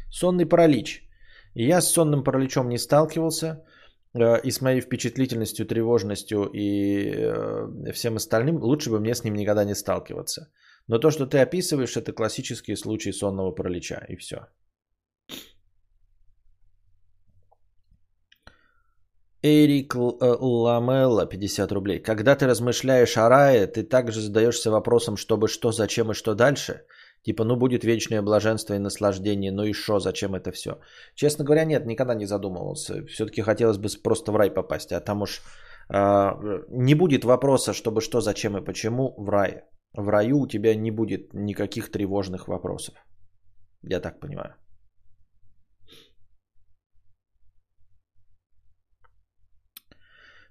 Сонный 0.09 0.45
паралич. 0.45 1.07
Я 1.53 1.81
с 1.81 1.91
сонным 1.91 2.23
параличом 2.23 2.69
не 2.69 2.77
сталкивался. 2.77 3.63
Э, 4.13 4.39
и 4.43 4.51
с 4.51 4.61
моей 4.61 4.81
впечатлительностью, 4.81 5.65
тревожностью 5.65 6.49
и 6.53 7.13
э, 7.15 7.91
всем 7.93 8.15
остальным, 8.15 8.57
лучше 8.57 8.89
бы 8.89 8.99
мне 8.99 9.13
с 9.15 9.23
ним 9.23 9.35
никогда 9.35 9.63
не 9.63 9.75
сталкиваться. 9.75 10.49
Но 10.87 10.99
то, 10.99 11.11
что 11.11 11.25
ты 11.25 11.39
описываешь, 11.39 11.97
это 11.97 12.13
классический 12.13 12.75
случай 12.75 13.11
сонного 13.11 13.51
паралича, 13.51 14.05
и 14.09 14.15
все. 14.15 14.47
Эрик 19.43 19.95
э, 19.95 20.37
Ламелла, 20.39 21.25
50 21.25 21.71
рублей. 21.71 21.99
Когда 21.99 22.35
ты 22.35 22.45
размышляешь 22.45 23.17
о 23.17 23.29
рае, 23.29 23.65
ты 23.65 23.83
также 23.83 24.21
задаешься 24.21 24.69
вопросом, 24.69 25.17
чтобы 25.17 25.47
что, 25.47 25.71
зачем 25.71 26.11
и 26.11 26.13
что 26.13 26.35
дальше? 26.35 26.85
Типа, 27.23 27.43
ну 27.43 27.55
будет 27.55 27.83
вечное 27.83 28.21
блаженство 28.21 28.75
и 28.75 28.79
наслаждение, 28.79 29.51
ну 29.51 29.63
и 29.63 29.73
что, 29.73 29.99
зачем 29.99 30.35
это 30.35 30.51
все? 30.51 30.79
Честно 31.15 31.43
говоря, 31.43 31.65
нет, 31.65 31.85
никогда 31.85 32.13
не 32.13 32.25
задумывался. 32.25 33.05
Все-таки 33.07 33.41
хотелось 33.41 33.77
бы 33.77 33.89
просто 34.03 34.31
в 34.31 34.35
рай 34.35 34.51
попасть, 34.51 34.91
а 34.91 34.99
там 34.99 35.21
уж 35.21 35.41
э, 35.89 36.31
не 36.69 36.95
будет 36.95 37.23
вопроса, 37.25 37.73
чтобы 37.73 38.01
что, 38.01 38.21
зачем 38.21 38.57
и 38.57 38.65
почему 38.65 39.15
в 39.17 39.29
рае. 39.29 39.63
В 39.93 40.09
раю 40.09 40.39
у 40.39 40.47
тебя 40.47 40.75
не 40.75 40.91
будет 40.91 41.33
никаких 41.33 41.91
тревожных 41.91 42.47
вопросов. 42.47 42.95
Я 43.83 43.99
так 43.99 44.19
понимаю. 44.19 44.55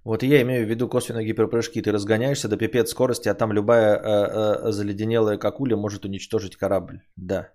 Вот 0.04 0.22
я 0.22 0.40
имею 0.42 0.66
в 0.66 0.68
виду 0.68 0.88
косвенно 0.88 1.22
гиперпрыжки. 1.24 1.82
Ты 1.82 1.92
разгоняешься 1.92 2.48
до 2.48 2.56
пипец 2.56 2.90
скорости, 2.90 3.28
а 3.28 3.34
там 3.34 3.52
любая 3.52 3.96
э, 3.96 4.68
э, 4.68 4.72
заледенелая 4.72 5.38
какуля 5.38 5.76
может 5.76 6.04
уничтожить 6.04 6.56
корабль. 6.56 7.00
Да. 7.16 7.50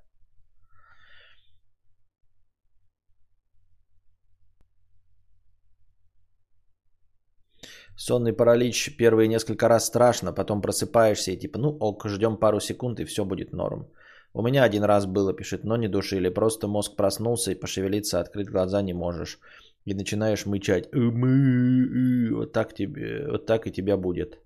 Сонный 7.98 8.34
паралич 8.34 8.98
первые 8.98 9.28
несколько 9.28 9.70
раз 9.70 9.86
страшно, 9.86 10.34
потом 10.34 10.62
просыпаешься 10.62 11.32
и 11.32 11.38
типа, 11.38 11.60
ну 11.60 11.70
ок, 11.80 12.06
ждем 12.08 12.38
пару 12.38 12.60
секунд 12.60 13.00
и 13.00 13.06
все 13.06 13.24
будет 13.26 13.54
норм. 13.54 13.88
У 14.34 14.42
меня 14.42 14.64
один 14.66 14.84
раз 14.84 15.06
было, 15.06 15.34
пишет, 15.34 15.64
но 15.64 15.78
не 15.78 15.88
душили. 15.88 16.30
Просто 16.30 16.68
мозг 16.68 16.96
проснулся 16.98 17.52
и 17.52 17.60
пошевелиться, 17.60 18.20
открыть 18.20 18.50
глаза 18.50 18.82
не 18.82 18.94
можешь. 18.94 19.40
И 19.86 19.94
начинаешь 19.94 20.46
мычать. 20.46 20.90
Вот 20.92 22.52
так, 22.52 22.74
тебе, 22.74 23.28
вот 23.32 23.46
так 23.46 23.66
и 23.68 23.72
тебя 23.72 23.98
будет. 23.98 24.40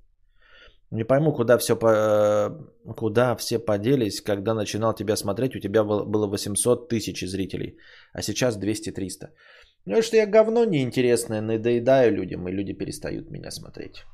Не 0.91 1.03
пойму, 1.05 1.33
куда 1.33 1.57
все, 1.57 1.75
по, 1.75 2.49
куда 2.97 3.35
все 3.35 3.59
поделись, 3.59 4.21
когда 4.21 4.53
начинал 4.53 4.93
тебя 4.93 5.15
смотреть, 5.15 5.55
у 5.55 5.59
тебя 5.59 5.83
было 5.83 6.27
800 6.27 6.89
тысяч 6.89 7.21
зрителей, 7.27 7.77
а 8.13 8.21
сейчас 8.21 8.57
200-300. 8.59 9.29
Ну, 9.85 10.01
что 10.01 10.17
я 10.17 10.27
говно 10.27 10.65
неинтересное 10.65 11.41
надоедаю 11.41 12.13
людям, 12.13 12.47
и 12.47 12.51
люди 12.51 12.73
перестают 12.73 13.31
меня 13.31 13.51
смотреть. 13.51 14.05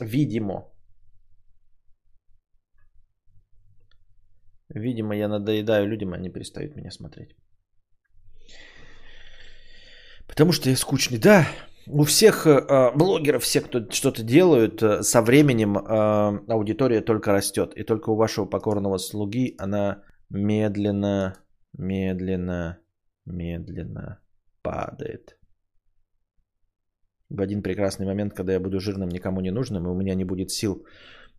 Видимо. 0.00 0.70
Видимо, 4.68 5.14
я 5.14 5.28
надоедаю 5.28 5.86
людям, 5.88 6.14
и 6.14 6.16
они 6.16 6.30
перестают 6.30 6.76
меня 6.76 6.90
смотреть. 6.90 7.36
Потому 10.26 10.52
что 10.52 10.70
я 10.70 10.76
скучный. 10.76 11.18
Да, 11.18 11.46
у 11.86 12.04
всех 12.04 12.46
э, 12.46 12.92
блогеров, 12.96 13.42
все, 13.42 13.60
кто 13.60 13.90
что-то 13.90 14.22
делают, 14.22 14.82
э, 14.82 15.02
со 15.02 15.22
временем 15.22 15.76
э, 15.76 16.52
аудитория 16.52 17.02
только 17.02 17.32
растет. 17.32 17.72
И 17.76 17.84
только 17.84 18.10
у 18.10 18.16
вашего 18.16 18.46
покорного 18.46 18.98
слуги 18.98 19.54
она 19.58 20.02
медленно, 20.30 21.36
медленно, 21.78 22.78
медленно 23.26 24.23
падает. 24.64 25.38
В 27.30 27.40
один 27.40 27.62
прекрасный 27.62 28.06
момент, 28.06 28.34
когда 28.34 28.52
я 28.52 28.60
буду 28.60 28.80
жирным, 28.80 29.08
никому 29.08 29.40
не 29.40 29.50
нужным, 29.50 29.84
и 29.84 29.90
у 29.90 29.94
меня 29.94 30.14
не 30.14 30.24
будет 30.24 30.50
сил 30.50 30.84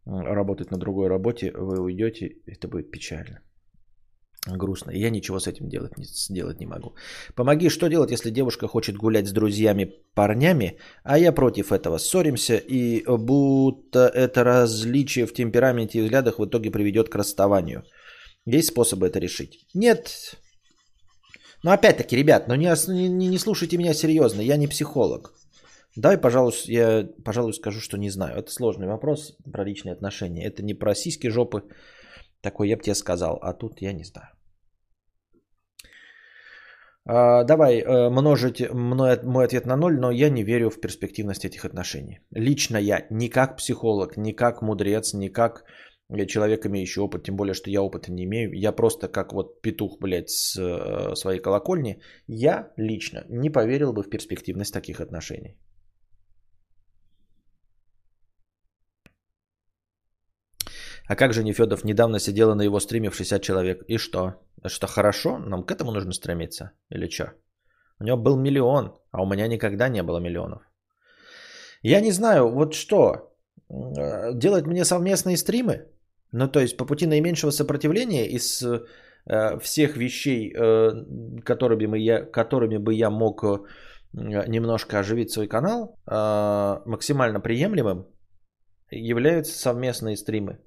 работать 0.05 0.71
на 0.71 0.77
другой 0.77 1.09
работе, 1.09 1.51
вы 1.55 1.79
уйдете, 1.79 2.35
это 2.47 2.67
будет 2.67 2.91
печально. 2.91 3.41
Грустно. 4.47 4.91
Я 4.91 5.09
ничего 5.09 5.39
с 5.39 5.47
этим 5.47 5.69
делать 5.69 5.97
не, 5.97 6.05
сделать 6.05 6.59
не 6.59 6.67
могу. 6.67 6.95
Помоги, 7.35 7.69
что 7.69 7.87
делать, 7.87 8.11
если 8.11 8.29
девушка 8.29 8.67
хочет 8.67 8.95
гулять 8.95 9.27
с 9.27 9.31
друзьями, 9.31 9.91
парнями, 10.13 10.77
а 11.03 11.17
я 11.17 11.31
против 11.31 11.71
этого. 11.71 11.97
Ссоримся, 11.97 12.57
и 12.57 13.03
будто 13.07 14.07
это 14.07 14.43
различие 14.43 15.25
в 15.25 15.33
темпераменте 15.33 15.99
и 15.99 16.03
взглядах 16.03 16.37
в 16.37 16.45
итоге 16.45 16.71
приведет 16.71 17.09
к 17.09 17.15
расставанию. 17.15 17.83
Есть 18.45 18.67
способы 18.67 19.07
это 19.07 19.19
решить? 19.19 19.65
Нет. 19.73 20.37
Но 21.65 21.71
опять-таки, 21.71 22.15
ребят, 22.15 22.47
ну 22.47 22.55
не, 22.55 22.67
не, 22.87 23.27
не 23.27 23.39
слушайте 23.39 23.77
меня 23.77 23.93
серьезно, 23.95 24.41
я 24.41 24.57
не 24.57 24.67
психолог. 24.67 25.33
Давай, 25.95 26.17
пожалуй, 26.17 26.53
я, 26.67 27.09
пожалуй, 27.23 27.53
скажу, 27.53 27.79
что 27.79 27.97
не 27.97 28.11
знаю. 28.11 28.37
Это 28.37 28.51
сложный 28.51 28.85
вопрос 28.85 29.35
про 29.51 29.63
личные 29.63 29.93
отношения. 29.93 30.45
Это 30.45 30.61
не 30.61 30.75
про 30.75 30.93
сиськи, 30.93 31.29
жопы. 31.29 31.63
Такой 32.41 32.69
я 32.69 32.77
бы 32.77 32.83
тебе 32.83 32.95
сказал. 32.95 33.39
А 33.41 33.53
тут 33.53 33.81
я 33.81 33.93
не 33.93 34.03
знаю. 34.03 34.27
А, 37.07 37.43
давай 37.43 37.81
э, 37.81 38.09
множить 38.09 38.61
мой, 38.71 39.19
мой 39.23 39.45
ответ 39.45 39.65
на 39.65 39.75
ноль, 39.75 39.99
но 39.99 40.11
я 40.11 40.29
не 40.29 40.43
верю 40.43 40.69
в 40.69 40.79
перспективность 40.79 41.45
этих 41.45 41.65
отношений. 41.65 42.19
Лично 42.29 42.77
я 42.77 43.07
не 43.09 43.27
как 43.27 43.57
психолог, 43.57 44.17
не 44.17 44.33
как 44.33 44.61
мудрец, 44.61 45.13
не 45.13 45.29
как 45.29 45.63
человек, 46.27 46.65
имеющий 46.65 47.01
опыт, 47.01 47.23
тем 47.23 47.35
более, 47.35 47.53
что 47.53 47.69
я 47.69 47.81
опыта 47.81 48.11
не 48.11 48.23
имею. 48.23 48.53
Я 48.53 48.71
просто 48.71 49.07
как 49.07 49.33
вот 49.33 49.61
петух, 49.61 49.99
блядь, 49.99 50.29
с 50.29 50.55
э, 50.57 51.15
своей 51.15 51.39
колокольни. 51.39 51.99
Я 52.27 52.71
лично 52.77 53.25
не 53.29 53.49
поверил 53.49 53.93
бы 53.93 54.03
в 54.03 54.09
перспективность 54.09 54.73
таких 54.73 54.99
отношений. 54.99 55.57
А 61.07 61.15
как 61.15 61.33
же 61.33 61.43
Нефедов 61.43 61.83
недавно 61.83 62.19
сидела 62.19 62.55
на 62.55 62.63
его 62.63 62.79
стриме 62.79 63.09
в 63.09 63.15
60 63.15 63.41
человек? 63.41 63.83
И 63.87 63.97
что? 63.97 64.33
Что 64.67 64.87
хорошо? 64.87 65.37
Нам 65.37 65.65
к 65.65 65.71
этому 65.71 65.91
нужно 65.91 66.13
стремиться? 66.13 66.71
Или 66.89 67.09
что? 67.09 67.33
У 67.99 68.03
него 68.03 68.17
был 68.17 68.37
миллион, 68.37 68.93
а 69.11 69.21
у 69.21 69.25
меня 69.25 69.47
никогда 69.47 69.89
не 69.89 70.03
было 70.03 70.19
миллионов. 70.19 70.61
Я 71.83 72.01
не 72.01 72.11
знаю, 72.11 72.49
вот 72.49 72.73
что? 72.73 73.35
Э, 73.69 74.33
делать 74.33 74.65
мне 74.65 74.85
совместные 74.85 75.37
стримы? 75.37 75.85
Ну, 76.37 76.47
то 76.49 76.59
есть 76.59 76.77
по 76.77 76.85
пути 76.85 77.07
наименьшего 77.07 77.51
сопротивления 77.51 78.27
из 78.27 78.61
э, 78.61 79.59
всех 79.59 79.95
вещей, 79.95 80.53
э, 80.53 80.91
которыми, 81.45 81.85
бы 81.85 81.97
я, 81.97 82.25
которыми 82.25 82.77
бы 82.77 82.93
я 82.93 83.09
мог 83.09 83.43
э, 83.43 83.57
немножко 84.47 84.99
оживить 84.99 85.31
свой 85.31 85.47
канал, 85.47 85.97
э, 86.11 86.81
максимально 86.85 87.39
приемлемым 87.39 88.05
являются 88.91 89.57
совместные 89.57 90.17
стримы 90.17 90.59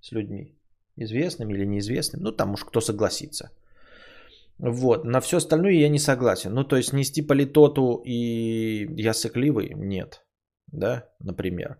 с 0.00 0.12
людьми. 0.12 0.58
Известными 0.96 1.54
или 1.54 1.66
неизвестными. 1.66 2.24
Ну, 2.24 2.32
там 2.32 2.52
уж 2.52 2.64
кто 2.64 2.82
согласится. 2.82 3.50
Вот. 4.58 5.04
На 5.04 5.20
все 5.20 5.36
остальное 5.38 5.72
я 5.72 5.88
не 5.88 5.98
согласен. 5.98 6.52
Ну, 6.52 6.64
то 6.64 6.76
есть 6.76 6.92
нести 6.92 7.22
политоту 7.22 8.02
и 8.04 8.86
я 9.02 9.14
сыкливый? 9.14 9.72
Нет. 9.74 10.20
Да, 10.72 11.08
например. 11.18 11.78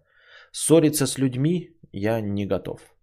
Ссориться 0.51 1.07
с 1.07 1.19
людьми 1.19 1.77
я 1.93 2.23
не 2.23 2.47
готов. 2.47 2.94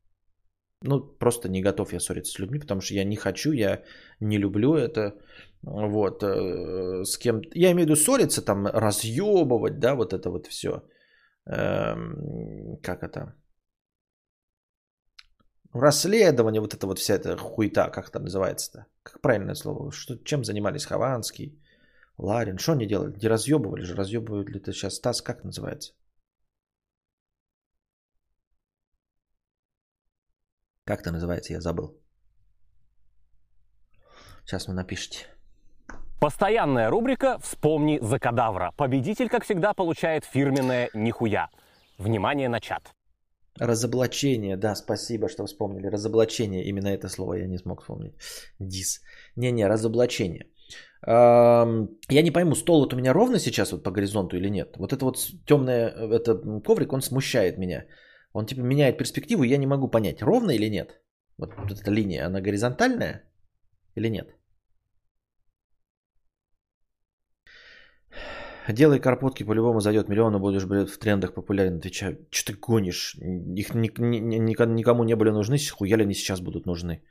Ну, 0.84 1.00
просто 1.00 1.50
не 1.50 1.62
готов 1.62 1.94
я 1.94 2.00
ссориться 2.00 2.32
с 2.32 2.40
людьми, 2.40 2.60
потому 2.60 2.82
что 2.82 2.96
я 2.96 3.04
не 3.04 3.16
хочу, 3.16 3.52
я 3.52 3.84
не 4.20 4.40
люблю 4.40 4.76
это. 4.76 5.16
Вот, 5.62 6.24
э, 6.24 7.04
с 7.04 7.18
кем... 7.18 7.42
Я 7.54 7.72
имею 7.72 7.86
в 7.86 7.90
виду 7.90 7.96
ссориться, 7.96 8.42
там, 8.42 8.66
разъебывать, 8.68 9.80
да, 9.80 9.96
вот 9.96 10.14
это 10.14 10.30
вот 10.30 10.48
все. 10.48 10.84
Эм, 11.46 12.78
как 12.82 13.04
это? 13.04 13.36
расследование, 15.74 16.62
вот 16.62 16.74
это 16.74 16.88
вот 16.88 17.00
вся 17.00 17.16
эта 17.16 17.38
хуйта, 17.38 17.90
как 17.90 18.10
это 18.10 18.20
называется-то? 18.20 18.86
Как 19.04 19.22
правильное 19.22 19.56
слово? 19.56 19.92
Что, 19.92 20.18
чем 20.18 20.44
занимались 20.44 20.86
Хованский, 20.86 21.60
Ларин? 22.18 22.58
Что 22.58 22.74
они 22.74 22.88
делали? 22.88 23.12
Где 23.12 23.30
разъебывали 23.30 23.84
же? 23.84 23.96
Разъебывают 23.96 24.50
ли 24.50 24.60
это 24.60 24.74
сейчас 24.74 24.96
Стас? 24.96 25.22
Как 25.22 25.44
называется? 25.44 25.94
Как 30.92 31.00
это 31.00 31.12
называется? 31.14 31.54
Я 31.54 31.62
забыл. 31.62 31.98
Сейчас 34.46 34.68
вы 34.68 34.74
напишите. 34.74 35.26
Постоянная 36.20 36.90
рубрика 36.90 37.38
«Вспомни 37.40 38.00
за 38.02 38.20
кадавра». 38.20 38.74
Победитель, 38.76 39.30
как 39.30 39.46
всегда, 39.46 39.74
получает 39.74 40.26
фирменное 40.26 40.90
«Нихуя». 40.94 41.48
Внимание 41.98 42.50
на 42.50 42.60
чат. 42.60 42.94
Разоблачение, 43.58 44.58
да, 44.58 44.76
спасибо, 44.76 45.30
что 45.30 45.46
вспомнили. 45.46 45.88
Разоблачение, 45.88 46.66
именно 46.66 46.90
это 46.90 47.08
слово 47.08 47.36
я 47.36 47.48
не 47.48 47.58
смог 47.58 47.80
вспомнить. 47.80 48.16
Дис. 48.60 49.02
Не-не, 49.38 49.70
разоблачение. 49.70 50.48
Я 51.08 52.22
не 52.22 52.32
пойму, 52.32 52.56
стол 52.56 52.82
вот 52.82 52.94
у 52.94 52.98
меня 52.98 53.14
ровно 53.14 53.40
сейчас 53.40 53.72
вот 53.72 53.84
по 53.84 53.92
горизонту 53.92 54.36
или 54.36 54.50
нет? 54.50 54.76
Вот 54.76 54.92
это 54.92 55.06
вот 55.06 55.18
темный 55.46 56.18
это 56.18 56.36
коврик, 56.66 56.92
он 56.92 57.02
смущает 57.02 57.58
меня. 57.58 57.86
Он 58.34 58.46
типа 58.46 58.62
меняет 58.62 58.98
перспективу, 58.98 59.44
я 59.44 59.58
не 59.58 59.68
могу 59.68 59.90
понять, 59.90 60.22
ровно 60.22 60.52
или 60.52 60.70
нет. 60.70 61.02
Вот, 61.38 61.54
вот 61.58 61.72
эта 61.72 61.92
линия, 61.92 62.26
она 62.26 62.42
горизонтальная 62.42 63.24
или 63.96 64.10
нет? 64.10 64.36
Делай 68.70 69.00
карпотки, 69.00 69.44
по-любому 69.44 69.80
зайдет 69.80 70.08
миллион, 70.08 70.40
будешь, 70.40 70.66
блядь, 70.66 70.90
в 70.90 70.98
трендах 70.98 71.34
популярен. 71.34 71.78
Отвечаю, 71.78 72.18
что 72.30 72.54
ты 72.54 72.60
гонишь? 72.60 73.16
Их 73.58 73.74
ни, 73.74 73.90
ни, 74.00 74.20
ни, 74.20 74.52
никому 74.66 75.04
не 75.04 75.16
были 75.16 75.32
нужны, 75.32 75.58
хуяли 75.58 76.04
они 76.04 76.14
сейчас 76.14 76.42
будут 76.42 76.66
нужны. 76.66 77.02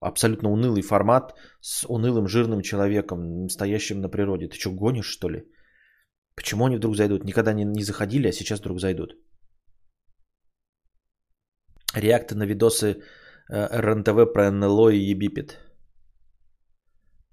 Абсолютно 0.00 0.50
унылый 0.50 0.82
формат 0.82 1.34
с 1.60 1.86
унылым 1.88 2.28
жирным 2.28 2.62
человеком, 2.62 3.48
стоящим 3.48 4.00
на 4.00 4.08
природе. 4.08 4.48
Ты 4.48 4.58
что, 4.58 4.70
гонишь, 4.70 5.06
что 5.06 5.30
ли? 5.30 5.44
Почему 6.34 6.66
они 6.66 6.76
вдруг 6.76 6.96
зайдут? 6.96 7.24
Никогда 7.24 7.54
не, 7.54 7.64
не 7.64 7.82
заходили, 7.82 8.28
а 8.28 8.32
сейчас 8.32 8.60
вдруг 8.60 8.78
зайдут. 8.78 9.16
Реакты 11.94 12.34
на 12.34 12.46
видосы 12.46 13.02
э, 13.50 13.80
РНТВ 13.80 14.32
про 14.32 14.50
НЛО 14.50 14.90
и 14.90 15.10
Ебипет. 15.10 15.58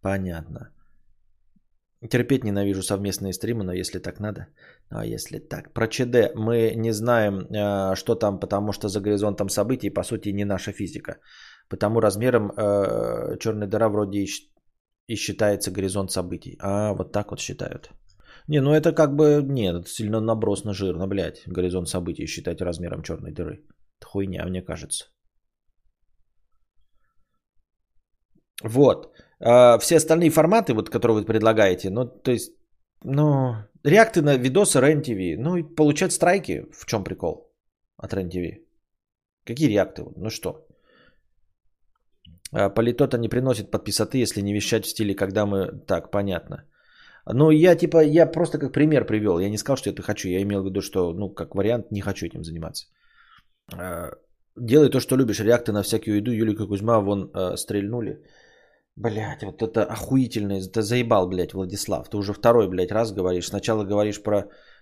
Понятно. 0.02 0.72
Терпеть 2.10 2.43
ненавижу 2.43 2.84
совместные 2.84 3.34
стримы, 3.34 3.63
но 3.63 3.74
если 3.74 4.00
так 4.00 4.20
надо. 4.20 4.48
Ну, 4.91 5.00
а 5.00 5.06
если 5.06 5.39
так. 5.39 5.74
Про 5.74 5.88
ЧД 5.88 6.36
мы 6.36 6.74
не 6.76 6.91
знаем, 6.91 7.39
э, 7.39 7.96
что 7.96 8.15
там, 8.15 8.39
потому 8.39 8.72
что 8.72 8.88
за 8.88 9.00
горизонтом 9.02 9.50
событий, 9.50 9.89
по 9.89 10.04
сути, 10.04 10.30
не 10.30 10.46
наша 10.46 10.72
физика. 10.72 11.17
Потому 11.70 12.00
размером 12.00 12.52
э, 12.52 13.38
черная 13.39 13.67
дыра 13.67 13.89
вроде 13.89 14.26
и, 15.08 15.15
считается 15.15 15.72
горизонт 15.72 16.12
событий. 16.12 16.58
А, 16.60 16.93
вот 16.93 17.12
так 17.12 17.32
вот 17.32 17.39
считают. 17.39 17.91
Не, 18.48 18.62
ну 18.62 18.74
это 18.74 18.93
как 18.93 19.15
бы, 19.15 19.41
нет, 19.43 19.76
это 19.76 19.89
сильно 19.89 20.20
набросно 20.20 20.74
жирно, 20.74 21.08
блядь, 21.08 21.43
горизонт 21.48 21.89
событий 21.89 22.28
считать 22.28 22.62
размером 22.62 23.04
черной 23.04 23.32
дыры. 23.32 23.63
Хуйня, 24.04 24.46
мне 24.46 24.62
кажется. 24.62 25.06
Вот. 28.64 29.14
А, 29.40 29.78
все 29.80 29.98
остальные 29.98 30.30
форматы, 30.30 30.74
вот, 30.74 30.90
которые 30.90 31.18
вы 31.18 31.26
предлагаете, 31.26 31.90
ну, 31.90 32.06
то 32.06 32.32
есть, 32.32 32.52
ну, 33.04 33.56
реакты 33.84 34.22
на 34.22 34.38
видосы 34.38 34.80
РЕН-ТВ, 34.80 35.38
ну, 35.38 35.58
и 35.58 35.64
получать 35.64 36.12
страйки, 36.12 36.66
в 36.72 36.86
чем 36.86 37.04
прикол 37.04 37.54
от 37.98 38.14
РЕН-ТВ? 38.14 38.68
Какие 39.46 39.70
реакты? 39.70 40.04
Ну 40.16 40.30
что? 40.30 40.68
А, 42.52 42.70
политота 42.70 43.18
не 43.18 43.30
приносит 43.30 43.72
подписоты, 43.72 44.18
если 44.18 44.42
не 44.42 44.54
вещать 44.54 44.86
в 44.86 44.90
стиле, 44.90 45.16
когда 45.16 45.46
мы... 45.46 45.86
Так, 45.88 46.12
понятно. 46.12 46.64
Ну, 47.34 47.52
я 47.52 47.76
типа, 47.76 48.04
я 48.04 48.26
просто 48.26 48.58
как 48.58 48.74
пример 48.74 49.06
привел. 49.06 49.40
Я 49.40 49.50
не 49.50 49.58
сказал, 49.58 49.78
что 49.78 49.90
это 49.90 50.02
хочу. 50.02 50.30
Я 50.30 50.42
имел 50.42 50.62
в 50.62 50.66
виду, 50.66 50.82
что, 50.82 51.14
ну, 51.14 51.30
как 51.30 51.56
вариант, 51.56 51.92
не 51.92 52.02
хочу 52.02 52.26
этим 52.26 52.44
заниматься. 52.44 52.88
А, 53.74 54.12
делай 54.56 54.90
то, 54.90 55.00
что 55.00 55.18
любишь. 55.18 55.40
Реакты 55.40 55.72
на 55.72 55.84
всякую 55.84 56.18
еду. 56.18 56.32
Юлика 56.32 56.68
Кузьма 56.68 57.00
вон 57.00 57.32
стрельнули. 57.58 58.22
Блять, 58.98 59.44
вот 59.44 59.62
это 59.62 59.84
охуительно. 59.84 60.60
Ты 60.60 60.82
заебал, 60.82 61.30
блядь, 61.30 61.54
Владислав. 61.54 62.10
Ты 62.10 62.18
уже 62.18 62.34
второй, 62.34 62.68
блядь, 62.68 62.92
раз 62.92 63.14
говоришь. 63.14 63.48
Сначала 63.48 63.84
говоришь 63.84 64.24
про 64.24 64.38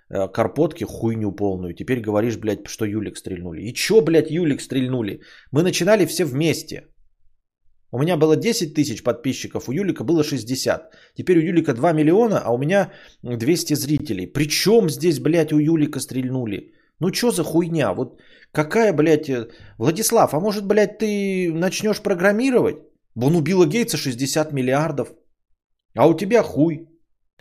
э, 0.09 0.29
карпотки, 0.29 0.85
хуйню 0.85 1.35
полную. 1.35 1.73
Теперь 1.73 1.99
говоришь, 1.99 2.37
блядь, 2.37 2.65
что 2.67 2.85
Юлик 2.85 3.17
стрельнули. 3.17 3.61
И 3.63 3.73
чё, 3.73 4.01
блядь, 4.01 4.31
Юлик 4.31 4.61
стрельнули? 4.61 5.19
Мы 5.51 5.63
начинали 5.63 6.05
все 6.05 6.23
вместе. 6.23 6.87
У 7.91 7.99
меня 7.99 8.17
было 8.17 8.37
10 8.37 8.73
тысяч 8.73 9.03
подписчиков, 9.03 9.69
у 9.69 9.73
Юлика 9.73 10.03
было 10.03 10.23
60. 10.23 10.93
Теперь 11.13 11.37
у 11.37 11.41
Юлика 11.41 11.73
2 11.73 11.93
миллиона, 11.93 12.41
а 12.43 12.53
у 12.53 12.57
меня 12.57 12.91
200 13.23 13.73
зрителей. 13.75 14.27
Причем 14.27 14.89
здесь, 14.89 15.19
блядь, 15.19 15.51
у 15.51 15.59
Юлика 15.59 15.99
стрельнули? 15.99 16.73
Ну 16.99 17.11
чё 17.11 17.31
за 17.31 17.43
хуйня? 17.43 17.93
Вот 17.93 18.21
какая, 18.51 18.93
блядь... 18.93 19.29
Э, 19.29 19.47
Владислав, 19.77 20.33
а 20.33 20.39
может, 20.39 20.65
блядь, 20.65 20.97
ты 20.99 21.51
начнешь 21.53 22.01
программировать? 22.01 22.77
Вон 23.15 23.35
у 23.35 23.41
Билла 23.41 23.65
Гейтса 23.65 23.97
60 23.97 24.53
миллиардов. 24.53 25.13
А 25.95 26.07
у 26.07 26.13
тебя 26.13 26.43
хуй. 26.43 26.87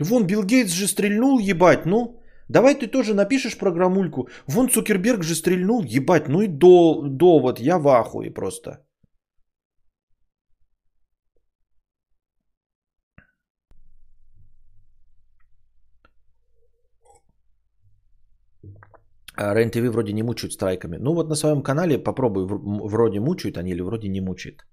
Вон 0.00 0.26
Билл 0.26 0.44
Гейтс 0.44 0.72
же 0.72 0.88
стрельнул, 0.88 1.38
ебать, 1.38 1.86
ну. 1.86 2.20
Давай 2.48 2.74
ты 2.74 2.86
тоже 2.86 3.14
напишешь 3.14 3.58
программульку. 3.58 4.28
Вон 4.46 4.68
Цукерберг 4.68 5.22
же 5.22 5.34
стрельнул, 5.34 5.82
ебать, 5.82 6.28
ну 6.28 6.42
и 6.42 6.46
до, 6.46 7.02
довод, 7.02 7.60
я 7.60 7.78
в 7.78 7.88
ахуе 7.88 8.30
просто. 8.30 8.83
РЕН-ТВ 19.36 19.90
вроде 19.92 20.12
не 20.12 20.22
мучают 20.22 20.52
страйками. 20.52 20.96
Ну 20.96 21.14
вот 21.14 21.28
на 21.28 21.34
своем 21.34 21.62
канале 21.62 21.98
попробуй, 21.98 22.46
вроде 22.46 23.20
мучают 23.20 23.56
они 23.56 23.72
или 23.72 23.82
вроде 23.82 24.08
не 24.08 24.20
мучают. 24.20 24.64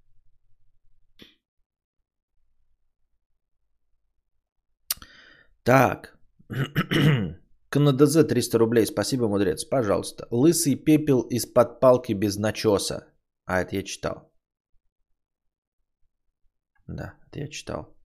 Так. 5.64 6.18
КНДЗ 7.70 8.26
300 8.28 8.58
рублей. 8.58 8.86
Спасибо, 8.86 9.28
мудрец. 9.28 9.64
Пожалуйста. 9.64 10.26
Лысый 10.30 10.74
пепел 10.76 11.22
из-под 11.30 11.80
палки 11.80 12.12
без 12.14 12.36
начеса. 12.36 13.06
А, 13.46 13.60
это 13.60 13.76
я 13.76 13.82
читал. 13.82 14.32
Да, 16.86 17.14
это 17.26 17.40
я 17.40 17.48
читал. 17.48 17.96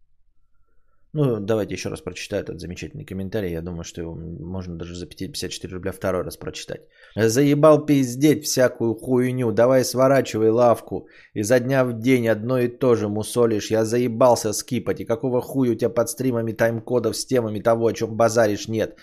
Ну, 1.18 1.40
давайте 1.40 1.74
еще 1.74 1.90
раз 1.90 2.02
прочитаю 2.02 2.44
этот 2.44 2.60
замечательный 2.60 3.06
комментарий. 3.06 3.52
Я 3.52 3.62
думаю, 3.62 3.84
что 3.84 4.02
его 4.02 4.16
можно 4.16 4.78
даже 4.78 4.94
за 4.94 5.08
54 5.08 5.74
рубля 5.74 5.92
второй 5.92 6.24
раз 6.24 6.38
прочитать. 6.38 6.82
Заебал 7.16 7.86
пиздеть 7.86 8.44
всякую 8.44 8.94
хуйню. 8.94 9.52
Давай 9.52 9.84
сворачивай 9.84 10.50
лавку. 10.50 11.08
Изо 11.34 11.60
дня 11.60 11.86
в 11.86 12.00
день 12.00 12.28
одно 12.28 12.60
и 12.60 12.68
то 12.68 12.96
же 12.96 13.08
мусолишь. 13.08 13.72
Я 13.72 13.84
заебался 13.84 14.54
скипать. 14.54 15.00
И 15.00 15.06
какого 15.06 15.42
хуя 15.42 15.72
у 15.72 15.76
тебя 15.76 15.90
под 15.90 16.10
стримами 16.10 16.52
тайм-кодов 16.52 17.16
с 17.16 17.26
темами 17.26 17.64
того, 17.64 17.88
о 17.88 17.94
чем 17.94 18.16
базаришь, 18.16 18.68
нет. 18.68 18.96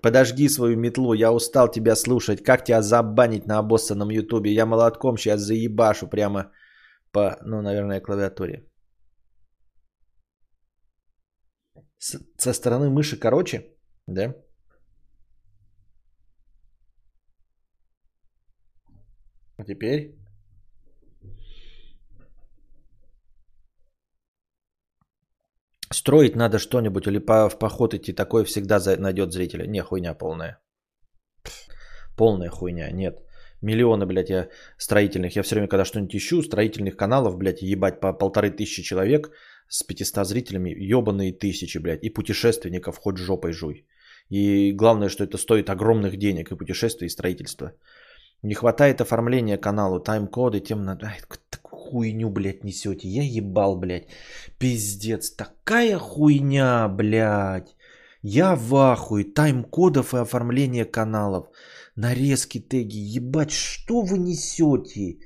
Подожги 0.00 0.48
свою 0.48 0.76
метлу, 0.76 1.12
я 1.12 1.32
устал 1.32 1.68
тебя 1.68 1.96
слушать. 1.96 2.44
Как 2.44 2.64
тебя 2.64 2.82
забанить 2.82 3.46
на 3.46 3.58
обоссанном 3.58 4.10
ютубе? 4.10 4.52
Я 4.52 4.64
молотком 4.64 5.16
сейчас 5.16 5.40
заебашу 5.40 6.06
прямо 6.06 6.52
по, 7.10 7.36
ну, 7.44 7.62
наверное, 7.62 8.00
клавиатуре. 8.00 8.67
С- 11.98 12.20
со 12.38 12.52
стороны 12.52 12.90
мыши 12.90 13.18
короче, 13.18 13.76
да? 14.06 14.34
А 19.58 19.64
теперь... 19.64 20.14
Строить 25.90 26.36
надо 26.36 26.58
что-нибудь 26.58 27.06
или 27.06 27.18
по, 27.18 27.48
в 27.48 27.58
поход 27.58 27.94
идти, 27.94 28.12
такое 28.12 28.44
всегда 28.44 28.78
за, 28.78 28.96
найдет 28.96 29.32
зрителя. 29.32 29.66
Не, 29.66 29.82
хуйня 29.82 30.14
полная. 30.14 30.60
Полная 32.16 32.50
хуйня, 32.50 32.90
нет. 32.92 33.18
Миллионы, 33.62 34.06
блядь, 34.06 34.30
я 34.30 34.48
строительных. 34.76 35.34
Я 35.34 35.42
все 35.42 35.54
время, 35.54 35.68
когда 35.68 35.84
что-нибудь 35.84 36.14
ищу, 36.14 36.42
строительных 36.42 36.96
каналов, 36.96 37.36
блядь, 37.36 37.62
ебать, 37.62 38.00
по 38.00 38.12
полторы 38.12 38.50
тысячи 38.50 38.82
человек 38.82 39.30
с 39.68 39.82
500 39.82 40.26
зрителями, 40.26 40.70
ебаные 40.70 41.32
тысячи, 41.32 41.78
блядь, 41.78 42.04
и 42.04 42.10
путешественников 42.10 42.98
хоть 42.98 43.18
жопой 43.18 43.52
жуй. 43.52 43.86
И 44.30 44.72
главное, 44.72 45.08
что 45.08 45.24
это 45.24 45.38
стоит 45.38 45.70
огромных 45.70 46.16
денег, 46.16 46.50
и 46.50 46.56
путешествие, 46.56 47.06
и 47.06 47.10
строительство. 47.10 47.72
Не 48.42 48.54
хватает 48.54 49.00
оформления 49.00 49.58
каналу, 49.58 50.00
тайм-коды, 50.00 50.60
тем 50.60 50.82
надо... 50.82 51.06
Ай, 51.06 51.18
хуйню, 51.88 52.30
блядь, 52.30 52.64
несете. 52.64 53.08
Я 53.08 53.22
ебал, 53.22 53.76
блядь. 53.76 54.08
Пиздец, 54.58 55.30
такая 55.30 55.98
хуйня, 55.98 56.88
блядь. 56.88 57.76
Я 58.22 58.56
в 58.56 58.74
ахуе. 58.74 59.24
Тайм-кодов 59.24 60.14
и 60.14 60.18
оформление 60.18 60.84
каналов. 60.84 61.46
Нарезки, 61.96 62.60
теги. 62.60 62.98
Ебать, 62.98 63.50
что 63.50 64.02
вы 64.02 64.18
несете? 64.18 65.18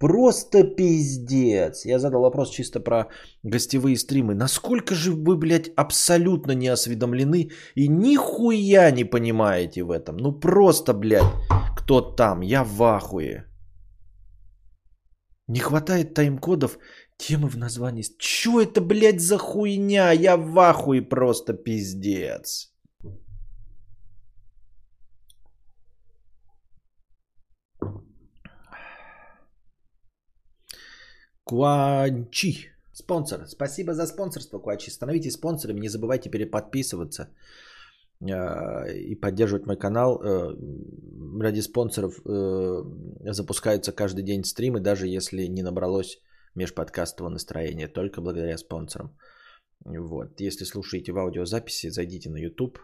Просто 0.00 0.64
пиздец. 0.64 1.84
Я 1.84 1.98
задал 1.98 2.22
вопрос 2.22 2.50
чисто 2.50 2.80
про 2.80 3.08
гостевые 3.42 3.98
стримы. 3.98 4.34
Насколько 4.34 4.94
же 4.94 5.12
вы, 5.12 5.36
блядь, 5.36 5.70
абсолютно 5.76 6.52
не 6.52 6.68
осведомлены 6.68 7.50
и 7.74 7.88
нихуя 7.88 8.90
не 8.90 9.04
понимаете 9.04 9.82
в 9.82 9.90
этом? 9.90 10.16
Ну 10.16 10.32
просто, 10.32 10.94
блядь, 10.94 11.34
кто 11.76 12.00
там? 12.00 12.40
Я 12.40 12.64
в 12.64 12.82
ахуе. 12.82 13.44
Не 15.48 15.58
хватает 15.58 16.14
тайм-кодов, 16.14 16.78
темы 17.18 17.50
в 17.50 17.58
названии. 17.58 18.04
Чё 18.18 18.62
это, 18.62 18.80
блядь, 18.80 19.20
за 19.20 19.36
хуйня? 19.36 20.12
Я 20.12 20.36
в 20.36 20.58
ахуе 20.58 21.02
просто 21.02 21.52
пиздец. 21.52 22.69
Куанчи. 31.50 32.68
Спонсор. 32.92 33.46
Спасибо 33.48 33.92
за 33.92 34.06
спонсорство, 34.06 34.60
Куанчи. 34.60 34.90
Становитесь 34.90 35.32
спонсорами. 35.32 35.80
Не 35.80 35.88
забывайте 35.88 36.30
переподписываться 36.30 37.28
э, 38.20 38.94
и 38.94 39.16
поддерживать 39.16 39.66
мой 39.66 39.76
канал. 39.76 40.20
Э, 40.22 40.54
Ради 41.40 41.60
спонсоров 41.60 42.20
э, 42.24 43.32
запускаются 43.32 43.92
каждый 43.92 44.22
день 44.22 44.44
стримы, 44.44 44.80
даже 44.80 45.08
если 45.08 45.48
не 45.48 45.62
набралось 45.62 46.20
межподкастового 46.54 47.32
настроения, 47.32 47.88
только 47.88 48.20
благодаря 48.20 48.56
спонсорам. 48.56 49.16
Вот. 49.84 50.40
Если 50.40 50.64
слушаете 50.64 51.10
в 51.12 51.18
аудиозаписи, 51.18 51.90
зайдите 51.90 52.30
на 52.30 52.38
YouTube, 52.38 52.78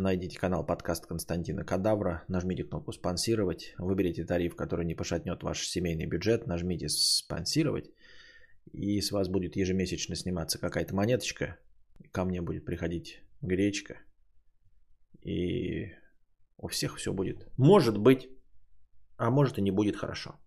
найдите 0.00 0.38
канал 0.38 0.66
подкаст 0.66 1.06
Константина 1.06 1.64
Кадавра, 1.64 2.24
нажмите 2.28 2.64
кнопку 2.64 2.92
«Спонсировать», 2.92 3.74
выберите 3.78 4.24
тариф, 4.24 4.56
который 4.56 4.84
не 4.84 4.94
пошатнет 4.94 5.42
ваш 5.42 5.66
семейный 5.66 6.06
бюджет, 6.06 6.46
нажмите 6.46 6.88
«Спонсировать», 6.88 7.90
и 8.72 9.00
с 9.00 9.12
вас 9.12 9.28
будет 9.28 9.56
ежемесячно 9.56 10.16
сниматься 10.16 10.58
какая-то 10.58 10.94
монеточка, 10.94 11.58
ко 12.12 12.24
мне 12.24 12.40
будет 12.40 12.64
приходить 12.64 13.22
гречка, 13.40 13.98
и 15.22 15.92
у 16.58 16.68
всех 16.68 16.96
все 16.96 17.12
будет. 17.12 17.46
Может 17.56 17.98
быть, 17.98 18.28
а 19.16 19.30
может 19.30 19.58
и 19.58 19.62
не 19.62 19.70
будет 19.70 19.96
хорошо. 19.96 20.40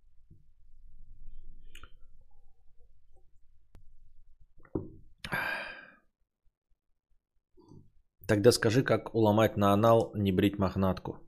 Тогда 8.27 8.51
скажи, 8.51 8.83
как 8.83 9.15
уломать 9.15 9.57
на 9.57 9.73
анал 9.73 10.11
не 10.15 10.31
брить 10.31 10.59
мохнатку. 10.59 11.19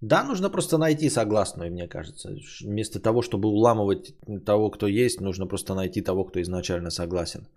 Да, 0.00 0.24
нужно 0.24 0.50
просто 0.50 0.78
найти 0.78 1.10
согласную, 1.10 1.70
мне 1.70 1.88
кажется. 1.88 2.30
Вместо 2.64 3.00
того, 3.00 3.20
чтобы 3.20 3.48
уламывать 3.48 4.14
того, 4.46 4.70
кто 4.70 4.86
есть, 4.86 5.20
нужно 5.20 5.46
просто 5.46 5.74
найти 5.74 6.00
того, 6.00 6.24
кто 6.24 6.40
изначально 6.40 6.90
согласен. 6.90 7.48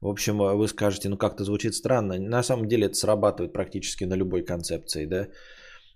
В 0.00 0.08
общем, 0.08 0.38
вы 0.38 0.68
скажете, 0.68 1.08
ну 1.08 1.16
как-то 1.16 1.44
звучит 1.44 1.74
странно. 1.74 2.18
На 2.18 2.42
самом 2.42 2.68
деле 2.68 2.86
это 2.86 2.94
срабатывает 2.94 3.52
практически 3.52 4.04
на 4.04 4.14
любой 4.14 4.44
концепции, 4.44 5.06
да. 5.06 5.28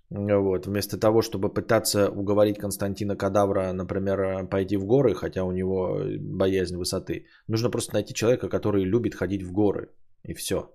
Вот. 0.09 0.65
Вместо 0.65 0.99
того, 0.99 1.21
чтобы 1.21 1.53
пытаться 1.53 2.09
уговорить 2.09 2.57
Константина 2.57 3.15
Кадавра, 3.15 3.73
например, 3.73 4.47
пойти 4.47 4.77
в 4.77 4.85
горы, 4.85 5.15
хотя 5.15 5.43
у 5.43 5.51
него 5.51 6.01
боязнь 6.19 6.77
высоты, 6.77 7.25
нужно 7.47 7.69
просто 7.69 7.93
найти 7.93 8.13
человека, 8.13 8.49
который 8.49 8.83
любит 8.83 9.15
ходить 9.15 9.43
в 9.43 9.51
горы. 9.51 9.89
И 10.23 10.33
все. 10.33 10.71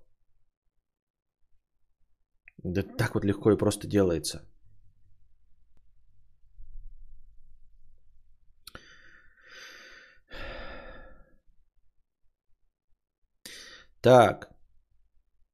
Да 2.63 2.83
так 2.83 3.15
вот 3.15 3.25
легко 3.25 3.51
и 3.51 3.57
просто 3.57 3.87
делается. 3.87 4.41
Так. 14.01 14.51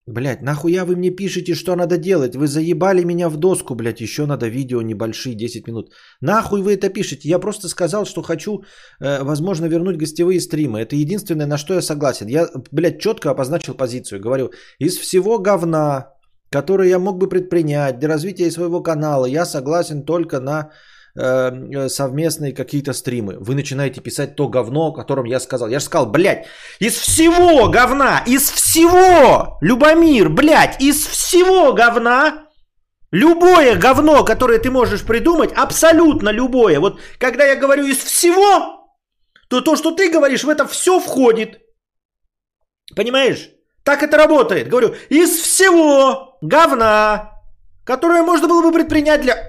Блять, 0.07 0.41
нахуя 0.41 0.85
вы 0.85 0.95
мне 0.95 1.09
пишете, 1.15 1.53
что 1.53 1.75
надо 1.75 1.97
делать? 1.97 2.35
Вы 2.35 2.47
заебали 2.47 3.03
меня 3.03 3.29
в 3.29 3.35
доску, 3.35 3.75
блять, 3.75 3.99
еще 3.99 4.25
надо 4.25 4.47
видео 4.47 4.81
небольшие, 4.81 5.35
10 5.35 5.67
минут. 5.67 5.91
Нахуй 6.21 6.61
вы 6.61 6.75
это 6.75 6.87
пишете? 6.87 7.27
Я 7.27 7.39
просто 7.39 7.67
сказал, 7.67 8.05
что 8.05 8.21
хочу, 8.21 8.63
э, 9.01 9.23
возможно, 9.23 9.65
вернуть 9.65 9.97
гостевые 9.97 10.39
стримы. 10.39 10.79
Это 10.79 10.95
единственное, 10.95 11.45
на 11.45 11.57
что 11.57 11.73
я 11.73 11.81
согласен. 11.81 12.27
Я, 12.27 12.47
блядь, 12.71 13.01
четко 13.01 13.31
обозначил 13.31 13.73
позицию. 13.73 14.21
Говорю, 14.21 14.51
из 14.79 14.97
всего 14.97 15.39
говна, 15.39 16.16
которое 16.49 16.89
я 16.89 16.99
мог 16.99 17.17
бы 17.17 17.29
предпринять 17.29 17.99
для 17.99 18.09
развития 18.09 18.51
своего 18.51 18.81
канала, 18.81 19.25
я 19.25 19.45
согласен 19.45 20.03
только 20.03 20.39
на 20.39 20.71
э, 21.15 21.89
совместные 21.89 22.53
какие-то 22.53 22.93
стримы. 22.93 23.37
Вы 23.39 23.55
начинаете 23.55 24.01
писать 24.01 24.35
то 24.35 24.47
говно, 24.47 24.87
о 24.87 24.93
котором 24.93 25.25
я 25.25 25.39
сказал. 25.39 25.69
Я 25.69 25.79
же 25.79 25.85
сказал, 25.85 26.09
блядь, 26.09 26.45
из 26.79 26.95
всего 26.95 27.69
говна, 27.69 28.23
из 28.25 28.49
всего, 28.49 29.57
Любомир, 29.61 30.29
блядь, 30.29 30.81
из 30.81 31.05
всего 31.05 31.73
говна, 31.73 32.47
любое 33.11 33.75
говно, 33.75 34.23
которое 34.23 34.59
ты 34.59 34.71
можешь 34.71 35.03
придумать, 35.03 35.51
абсолютно 35.53 36.29
любое. 36.29 36.79
Вот 36.79 36.99
когда 37.19 37.45
я 37.45 37.55
говорю 37.55 37.85
из 37.85 37.97
всего, 37.97 38.77
то 39.49 39.61
то, 39.61 39.75
что 39.75 39.91
ты 39.91 40.09
говоришь, 40.09 40.43
в 40.43 40.49
это 40.49 40.65
все 40.67 40.99
входит. 40.99 41.59
Понимаешь? 42.95 43.56
Так 43.87 44.03
это 44.03 44.17
работает. 44.17 44.67
Говорю, 44.67 44.95
из 45.07 45.29
всего 45.29 46.37
говна, 46.41 47.39
которое 47.85 48.21
можно 48.21 48.49
было 48.49 48.61
бы 48.61 48.73
предпринять 48.73 49.21
для 49.21 49.47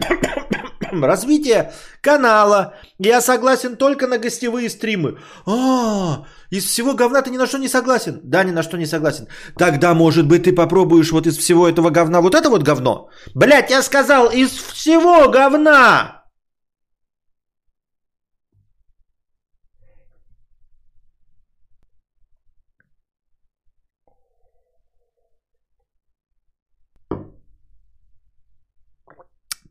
развития 0.93 1.73
канала, 2.01 2.75
я 3.01 3.21
согласен 3.21 3.75
только 3.75 4.07
на 4.07 4.19
гостевые 4.19 4.71
стримы. 4.71 5.19
А, 5.45 6.25
Из 6.51 6.65
всего 6.67 6.95
говна 6.95 7.23
ты 7.23 7.31
ни 7.31 7.37
на 7.37 7.49
что 7.49 7.59
не 7.59 7.67
согласен? 7.67 8.21
Да, 8.23 8.45
ни 8.45 8.53
на 8.53 8.63
что 8.63 8.79
не 8.79 8.87
согласен. 8.87 9.27
Тогда, 9.57 9.93
может 9.93 10.29
быть, 10.29 10.45
ты 10.45 10.53
попробуешь 10.53 11.11
вот 11.11 11.27
из 11.27 11.37
всего 11.37 11.69
этого 11.69 11.91
говна 11.91 12.21
вот 12.21 12.37
это 12.37 12.49
вот 12.49 12.63
говно? 12.63 13.09
Блять, 13.35 13.71
я 13.71 13.83
сказал, 13.83 14.31
из 14.31 14.51
всего 14.51 15.29
говна! 15.29 16.18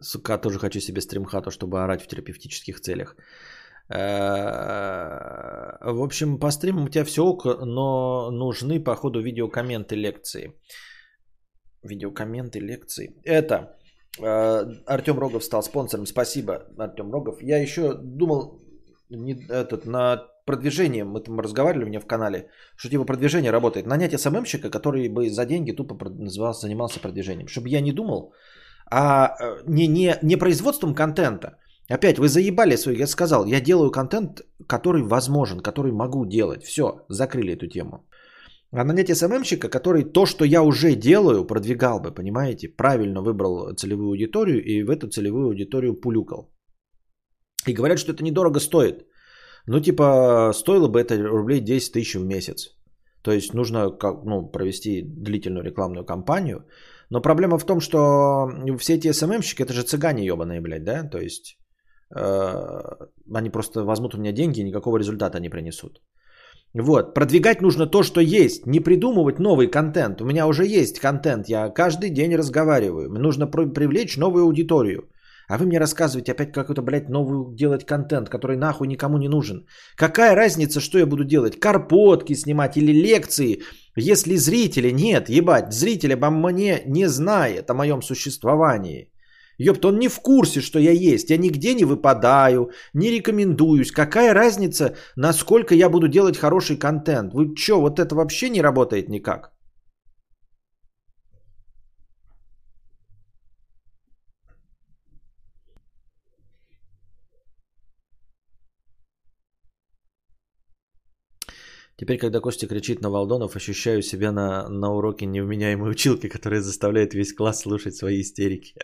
Сука, 0.00 0.38
тоже 0.38 0.58
хочу 0.58 0.80
себе 0.80 1.00
стримхату, 1.00 1.50
чтобы 1.50 1.82
орать 1.82 2.02
в 2.02 2.06
терапевтических 2.06 2.80
целях. 2.80 3.16
Э, 3.88 5.76
в 5.80 6.02
общем, 6.02 6.38
по 6.38 6.50
стримам 6.50 6.84
у 6.84 6.88
тебя 6.88 7.04
все 7.04 7.24
ок, 7.24 7.44
но 7.44 8.30
нужны, 8.30 8.80
по 8.80 8.96
ходу, 8.96 9.20
видеокомменты 9.20 9.96
лекции. 9.96 10.52
Видеокомменты 11.82 12.58
лекции. 12.58 13.14
Это 13.24 13.76
э, 14.20 14.64
Артем 14.86 15.18
Рогов 15.18 15.44
стал 15.44 15.62
спонсором. 15.62 16.06
Спасибо, 16.06 16.66
Артем 16.78 17.12
Рогов. 17.12 17.42
Я 17.42 17.62
еще 17.62 17.94
думал 17.94 18.60
не, 19.08 19.34
этот, 19.48 19.86
на 19.86 20.26
продвижение, 20.46 21.04
мы 21.04 21.20
там 21.20 21.40
разговаривали 21.40 21.84
у 21.84 21.88
меня 21.88 22.00
в 22.00 22.06
канале, 22.06 22.48
что 22.76 22.88
типа 22.88 23.04
продвижение 23.04 23.52
работает. 23.52 23.86
Нанять 23.86 24.20
СММщика, 24.20 24.70
который 24.70 25.08
бы 25.08 25.28
за 25.30 25.44
деньги 25.46 25.72
тупо 25.72 25.96
занимался 26.52 27.00
продвижением. 27.00 27.48
Чтобы 27.48 27.68
я 27.68 27.80
не 27.80 27.92
думал, 27.92 28.32
а 28.90 29.36
э, 29.40 29.62
не, 29.66 29.86
не, 29.88 30.18
не 30.22 30.36
производством 30.36 30.94
контента. 30.94 31.58
Опять, 31.88 32.18
вы 32.18 32.28
заебали 32.28 32.76
свой, 32.76 32.96
я 32.96 33.06
сказал, 33.06 33.46
я 33.46 33.60
делаю 33.60 33.90
контент, 33.90 34.42
который 34.66 35.02
возможен, 35.02 35.60
который 35.60 35.92
могу 35.92 36.24
делать. 36.26 36.64
Все, 36.64 37.04
закрыли 37.08 37.52
эту 37.52 37.68
тему. 37.68 38.06
А 38.72 38.84
нанять 38.84 39.16
СММщика, 39.16 39.68
который 39.68 40.04
то, 40.04 40.26
что 40.26 40.44
я 40.44 40.62
уже 40.62 40.94
делаю, 40.96 41.46
продвигал 41.46 42.00
бы, 42.00 42.12
понимаете? 42.14 42.68
Правильно 42.68 43.22
выбрал 43.22 43.74
целевую 43.74 44.08
аудиторию 44.08 44.62
и 44.64 44.82
в 44.82 44.90
эту 44.90 45.08
целевую 45.08 45.46
аудиторию 45.46 46.00
пулюкал. 46.00 46.52
И 47.66 47.72
говорят, 47.72 47.98
что 47.98 48.12
это 48.12 48.24
недорого 48.24 48.60
стоит. 48.60 49.06
Ну, 49.66 49.80
типа, 49.80 50.52
стоило 50.54 50.88
бы 50.88 51.00
это 51.00 51.16
рублей 51.16 51.60
10 51.60 51.92
тысяч 51.92 52.14
в 52.14 52.24
месяц. 52.24 52.76
То 53.22 53.32
есть 53.32 53.54
нужно 53.54 53.90
как, 53.90 54.24
ну, 54.24 54.50
провести 54.50 55.02
длительную 55.02 55.64
рекламную 55.64 56.04
кампанию. 56.04 56.64
Но 57.10 57.22
проблема 57.22 57.58
в 57.58 57.64
том, 57.64 57.80
что 57.80 58.48
все 58.78 58.94
эти 58.94 59.12
СММщики, 59.12 59.62
это 59.62 59.72
же 59.72 59.82
цыгане 59.82 60.26
ебаные, 60.26 60.60
блядь, 60.60 60.84
да? 60.84 61.04
То 61.04 61.18
есть 61.18 61.56
э, 62.14 62.80
они 63.34 63.50
просто 63.50 63.84
возьмут 63.84 64.14
у 64.14 64.18
меня 64.18 64.32
деньги 64.32 64.60
и 64.60 64.64
никакого 64.64 64.98
результата 64.98 65.40
не 65.40 65.50
принесут. 65.50 66.00
Вот, 66.74 67.14
продвигать 67.14 67.62
нужно 67.62 67.86
то, 67.86 68.02
что 68.02 68.20
есть, 68.20 68.66
не 68.66 68.80
придумывать 68.80 69.38
новый 69.38 69.70
контент. 69.70 70.20
У 70.20 70.26
меня 70.26 70.46
уже 70.46 70.66
есть 70.66 71.00
контент, 71.00 71.48
я 71.48 71.70
каждый 71.70 72.10
день 72.10 72.36
разговариваю. 72.36 73.10
Мне 73.10 73.20
нужно 73.20 73.46
привлечь 73.46 74.16
новую 74.16 74.44
аудиторию. 74.44 75.08
А 75.48 75.58
вы 75.58 75.66
мне 75.66 75.78
рассказываете 75.78 76.32
опять 76.32 76.52
какой-то, 76.52 76.82
блядь, 76.82 77.08
новый 77.08 77.56
делать 77.56 77.86
контент, 77.86 78.28
который 78.28 78.56
нахуй 78.56 78.88
никому 78.88 79.18
не 79.18 79.28
нужен. 79.28 79.66
Какая 79.96 80.34
разница, 80.34 80.80
что 80.80 80.98
я 80.98 81.06
буду 81.06 81.24
делать? 81.24 81.60
Карпотки 81.60 82.34
снимать 82.34 82.76
или 82.76 82.92
лекции? 82.92 83.62
Если 83.96 84.36
зрители 84.36 84.90
нет, 84.90 85.30
ебать, 85.30 85.72
зрители 85.72 86.12
обо 86.12 86.28
мне 86.28 86.82
не 86.86 87.08
знает 87.08 87.70
о 87.70 87.74
моем 87.74 88.02
существовании. 88.02 89.10
Ёпт, 89.58 89.84
он 89.86 89.98
не 89.98 90.08
в 90.08 90.20
курсе, 90.20 90.60
что 90.60 90.78
я 90.78 90.92
есть. 90.92 91.30
Я 91.30 91.38
нигде 91.38 91.74
не 91.74 91.84
выпадаю, 91.84 92.70
не 92.92 93.10
рекомендуюсь. 93.10 93.90
Какая 93.90 94.34
разница, 94.34 94.96
насколько 95.16 95.74
я 95.74 95.88
буду 95.88 96.08
делать 96.08 96.36
хороший 96.36 96.76
контент? 96.76 97.32
Вы 97.32 97.54
чё, 97.54 97.80
вот 97.80 97.98
это 97.98 98.14
вообще 98.14 98.50
не 98.50 98.60
работает 98.60 99.08
никак? 99.08 99.55
Теперь, 111.98 112.18
когда 112.18 112.40
Костя 112.40 112.66
кричит 112.66 113.00
на 113.00 113.08
Валдонов, 113.10 113.56
ощущаю 113.56 114.02
себя 114.02 114.30
на, 114.30 114.68
на 114.68 114.92
уроке 114.92 115.24
невменяемой 115.24 115.90
училки, 115.90 116.28
которая 116.28 116.60
заставляет 116.60 117.14
весь 117.14 117.32
класс 117.32 117.60
слушать 117.62 117.96
свои 117.96 118.20
истерики. 118.20 118.74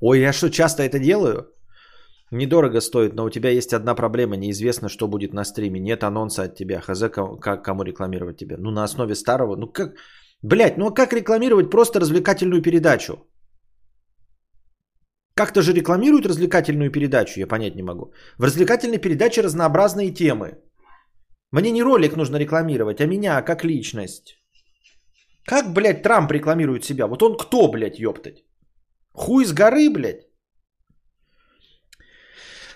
Ой, 0.00 0.20
я 0.20 0.32
что, 0.32 0.50
часто 0.50 0.82
это 0.82 0.98
делаю? 0.98 1.52
Недорого 2.32 2.80
стоит, 2.80 3.14
но 3.14 3.24
у 3.24 3.30
тебя 3.30 3.50
есть 3.50 3.72
одна 3.72 3.94
проблема. 3.94 4.36
Неизвестно, 4.36 4.88
что 4.88 5.06
будет 5.06 5.32
на 5.32 5.44
стриме. 5.44 5.78
Нет 5.78 6.02
анонса 6.02 6.42
от 6.42 6.56
тебя. 6.56 6.80
Хз, 6.80 7.00
как, 7.40 7.64
кому 7.64 7.84
рекламировать 7.84 8.36
тебя? 8.36 8.56
Ну, 8.58 8.72
на 8.72 8.82
основе 8.82 9.14
старого. 9.14 9.56
Ну, 9.56 9.68
как... 9.68 9.94
Блять, 10.42 10.76
ну 10.76 10.88
а 10.88 10.94
как 10.94 11.12
рекламировать 11.12 11.70
просто 11.70 12.00
развлекательную 12.00 12.60
передачу? 12.60 13.24
Как-то 15.36 15.60
же 15.60 15.72
рекламируют 15.72 16.26
развлекательную 16.26 16.90
передачу, 16.90 17.40
я 17.40 17.46
понять 17.46 17.76
не 17.76 17.82
могу. 17.82 18.12
В 18.38 18.44
развлекательной 18.44 18.98
передаче 18.98 19.42
разнообразные 19.42 20.14
темы. 20.14 20.58
Мне 21.52 21.70
не 21.70 21.82
ролик 21.82 22.16
нужно 22.16 22.38
рекламировать, 22.38 23.00
а 23.00 23.06
меня 23.06 23.42
как 23.42 23.64
личность. 23.64 24.40
Как, 25.44 25.74
блядь, 25.74 26.02
Трамп 26.02 26.32
рекламирует 26.32 26.84
себя? 26.84 27.06
Вот 27.06 27.22
он 27.22 27.36
кто, 27.36 27.70
блядь, 27.70 27.98
ёптать? 27.98 28.44
Хуй 29.12 29.44
с 29.44 29.52
горы, 29.52 29.90
блядь? 29.90 30.26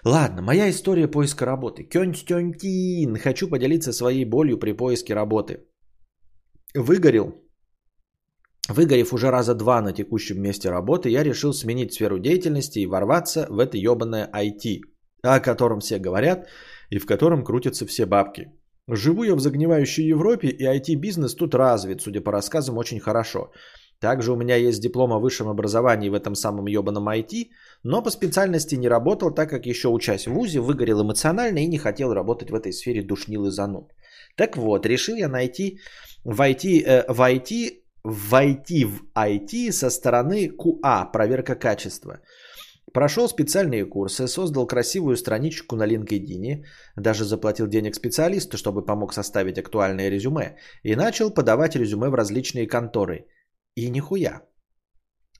Ладно, 0.05 0.43
моя 0.43 0.69
история 0.69 1.09
поиска 1.09 1.47
работы. 1.47 1.85
Кёнтёнтин. 1.85 3.17
Хочу 3.17 3.49
поделиться 3.49 3.93
своей 3.93 4.25
болью 4.25 4.59
при 4.59 4.73
поиске 4.73 5.15
работы. 5.15 5.67
Выгорел 6.75 7.33
Выгорев 8.71 9.13
уже 9.13 9.31
раза 9.31 9.55
два 9.55 9.83
на 9.83 9.93
текущем 9.93 10.41
месте 10.41 10.71
работы, 10.71 11.09
я 11.11 11.25
решил 11.25 11.53
сменить 11.53 11.93
сферу 11.93 12.19
деятельности 12.19 12.79
и 12.79 12.87
ворваться 12.87 13.47
в 13.51 13.59
это 13.59 13.77
ебаное 13.77 14.31
IT, 14.33 14.81
о 15.23 15.41
котором 15.41 15.81
все 15.81 15.99
говорят 15.99 16.47
и 16.89 16.99
в 16.99 17.07
котором 17.07 17.45
крутятся 17.45 17.85
все 17.85 18.07
бабки. 18.07 18.53
Живу 18.89 19.25
я 19.25 19.35
в 19.35 19.41
загнивающей 19.41 20.07
Европе, 20.07 20.49
и 20.49 20.65
IT-бизнес 20.65 21.35
тут 21.35 21.55
развит, 21.55 22.01
судя 22.01 22.21
по 22.21 22.33
рассказам, 22.33 22.79
очень 22.79 23.01
хорошо. 23.01 23.51
Также 24.01 24.33
у 24.33 24.37
меня 24.37 24.57
есть 24.57 24.81
диплом 24.81 25.13
о 25.13 25.19
высшем 25.19 25.49
образовании 25.49 26.09
в 26.09 26.15
этом 26.15 26.35
самом 26.35 26.67
ебаном 26.67 27.09
IT, 27.09 27.49
но 27.83 28.03
по 28.03 28.11
специальности 28.11 28.77
не 28.77 28.89
работал, 28.89 29.35
так 29.35 29.51
как 29.51 29.67
еще 29.67 29.89
учась 29.89 30.27
в 30.27 30.33
ВУЗе, 30.33 30.61
выгорел 30.61 31.03
эмоционально 31.03 31.59
и 31.59 31.67
не 31.67 31.79
хотел 31.79 32.15
работать 32.15 32.51
в 32.51 32.55
этой 32.55 32.73
сфере 32.73 33.03
душнил 33.03 33.47
и 33.47 33.51
зануд. 33.51 33.93
Так 34.37 34.57
вот, 34.57 34.87
решил 34.87 35.17
я 35.17 35.29
найти 35.29 35.81
в 36.25 36.41
IT, 36.41 36.83
э, 36.83 37.13
в 37.13 37.21
IT 37.21 37.80
войти 38.05 38.85
в 38.85 39.03
IT 39.15 39.73
со 39.73 39.91
стороны 39.91 40.49
QA, 40.49 41.11
проверка 41.13 41.55
качества. 41.55 42.21
Прошел 42.93 43.29
специальные 43.29 43.85
курсы, 43.85 44.27
создал 44.27 44.67
красивую 44.67 45.17
страничку 45.17 45.77
на 45.77 45.87
LinkedIn, 45.87 46.65
даже 46.97 47.25
заплатил 47.25 47.69
денег 47.69 47.95
специалисту, 47.95 48.57
чтобы 48.57 48.85
помог 48.85 49.13
составить 49.13 49.59
актуальное 49.59 50.11
резюме, 50.11 50.57
и 50.83 50.97
начал 50.97 51.31
подавать 51.31 51.77
резюме 51.77 52.09
в 52.09 52.15
различные 52.15 52.67
конторы. 52.67 53.27
И 53.77 53.91
нихуя. 53.91 54.43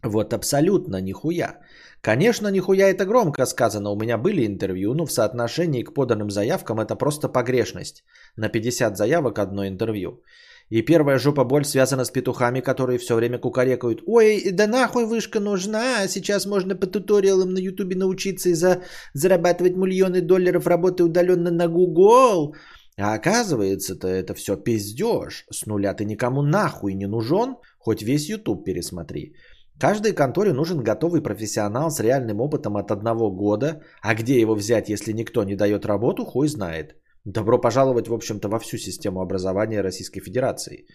Вот 0.03 0.33
абсолютно 0.33 1.01
нихуя. 1.01 1.59
Конечно, 2.01 2.49
нихуя 2.49 2.89
это 2.89 3.05
громко 3.05 3.47
сказано, 3.47 3.91
у 3.91 3.97
меня 3.97 4.17
были 4.17 4.47
интервью, 4.47 4.95
но 4.95 5.05
в 5.05 5.13
соотношении 5.13 5.83
к 5.83 5.93
поданным 5.93 6.31
заявкам 6.31 6.79
это 6.81 6.95
просто 6.95 7.29
погрешность. 7.29 8.05
На 8.37 8.49
50 8.49 8.97
заявок 8.97 9.39
одно 9.39 9.67
интервью. 9.67 10.23
И 10.71 10.83
первая 10.83 11.19
жопа 11.19 11.45
боль 11.45 11.65
связана 11.65 12.05
с 12.05 12.11
петухами, 12.11 12.61
которые 12.61 12.99
все 12.99 13.17
время 13.17 13.39
кукарекают. 13.39 14.03
Ой, 14.07 14.51
да 14.53 14.69
нахуй 14.69 15.05
вышка 15.05 15.41
нужна, 15.41 16.07
сейчас 16.07 16.47
можно 16.47 16.77
по 16.77 16.87
туториалам 16.87 17.53
на 17.53 17.59
ютубе 17.59 17.97
научиться 17.97 18.51
и 18.51 18.55
за... 18.55 18.83
зарабатывать 19.13 19.77
миллионы 19.77 20.21
долларов 20.21 20.69
работы 20.69 21.03
удаленно 21.03 21.51
на 21.51 21.67
Google. 21.67 22.55
А 22.97 23.15
оказывается-то 23.15 24.07
это 24.07 24.35
все 24.35 24.57
пиздеж. 24.57 25.45
С 25.51 25.67
нуля 25.67 25.93
ты 25.93 26.05
никому 26.05 26.43
нахуй 26.43 26.95
не 26.95 27.07
нужен, 27.07 27.57
хоть 27.79 28.03
весь 28.03 28.29
YouTube 28.29 28.65
пересмотри. 28.65 29.35
Каждой 29.81 30.13
конторе 30.13 30.53
нужен 30.53 30.85
готовый 30.85 31.21
профессионал 31.21 31.91
с 31.91 31.99
реальным 31.99 32.41
опытом 32.41 32.77
от 32.77 32.93
одного 32.93 33.33
года, 33.33 33.83
а 34.03 34.15
где 34.15 34.39
его 34.39 34.55
взять, 34.55 34.89
если 34.89 35.13
никто 35.13 35.43
не 35.43 35.57
дает 35.57 35.85
работу, 35.85 36.25
хуй 36.25 36.47
знает. 36.47 36.95
Добро 37.25 37.61
пожаловать, 37.61 38.09
в 38.09 38.15
общем-то, 38.15 38.49
во 38.49 38.59
всю 38.59 38.79
систему 38.79 39.21
образования 39.21 39.83
Российской 39.83 40.21
Федерации. 40.21 40.87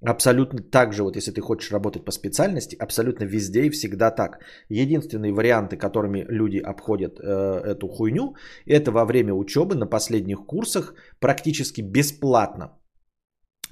Абсолютно 0.00 0.62
так 0.62 0.92
же, 0.92 1.02
вот 1.02 1.16
если 1.16 1.32
ты 1.32 1.40
хочешь 1.40 1.72
работать 1.72 2.04
по 2.04 2.12
специальности, 2.12 2.76
абсолютно 2.76 3.24
везде 3.24 3.64
и 3.64 3.70
всегда 3.70 4.10
так. 4.10 4.38
Единственные 4.70 5.32
варианты, 5.32 5.76
которыми 5.76 6.24
люди 6.28 6.58
обходят 6.58 7.18
э, 7.18 7.60
эту 7.64 7.88
хуйню, 7.88 8.34
это 8.64 8.92
во 8.92 9.04
время 9.04 9.34
учебы 9.34 9.74
на 9.74 9.86
последних 9.86 10.46
курсах 10.46 10.94
практически 11.20 11.82
бесплатно 11.82 12.78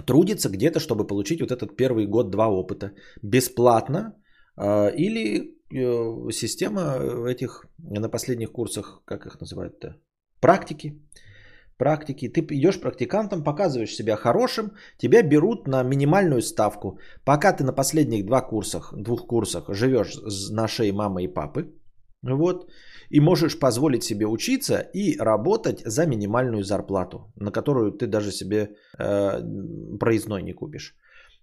трудиться 0.05 0.49
где-то, 0.49 0.81
чтобы 0.81 1.07
получить 1.07 1.41
вот 1.41 1.51
этот 1.51 1.77
первый 1.77 2.07
год-два 2.07 2.49
опыта. 2.49 2.91
Бесплатно 3.23 4.13
э, 4.61 4.95
или 4.97 5.55
э, 5.73 6.31
система 6.33 6.99
этих 7.29 7.67
на 7.79 8.11
последних 8.11 8.53
курсах, 8.53 9.03
как 9.05 9.27
их 9.27 9.41
называют-то, 9.41 9.97
практики 10.41 11.01
практики. 11.79 12.29
Ты 12.29 12.41
идешь 12.41 12.81
практикантом, 12.81 13.45
показываешь 13.45 13.95
себя 13.95 14.17
хорошим, 14.17 14.73
тебя 14.99 15.23
берут 15.23 15.67
на 15.67 15.83
минимальную 15.83 16.43
ставку. 16.43 16.99
Пока 17.25 17.53
ты 17.53 17.65
на 17.65 17.73
последних 17.73 18.27
два 18.27 18.41
курсах, 18.41 18.95
двух 18.95 19.27
курсах 19.27 19.75
живешь 19.75 20.17
на 20.51 20.69
шее 20.69 20.93
мамы 20.93 21.25
и 21.25 21.29
папы, 21.29 21.75
вот, 22.23 22.71
и 23.11 23.21
можешь 23.21 23.59
позволить 23.59 24.03
себе 24.03 24.27
учиться 24.27 24.91
и 24.95 25.17
работать 25.19 25.83
за 25.85 26.07
минимальную 26.07 26.63
зарплату, 26.65 27.33
на 27.37 27.53
которую 27.53 27.93
ты 27.93 28.07
даже 28.07 28.33
себе 28.33 28.77
э, 28.99 29.41
проездной 29.99 30.43
не 30.43 30.53
купишь. 30.53 30.95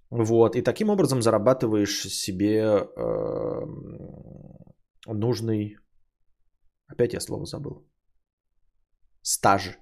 Вот, 0.09 0.55
и 0.55 0.61
таким 0.61 0.89
образом 0.89 1.21
зарабатываешь 1.21 2.03
себе 2.03 2.61
э, 2.61 3.65
нужный, 5.07 5.77
опять 6.87 7.13
я 7.13 7.19
слово 7.19 7.45
забыл, 7.45 7.87
стаж 9.21 9.79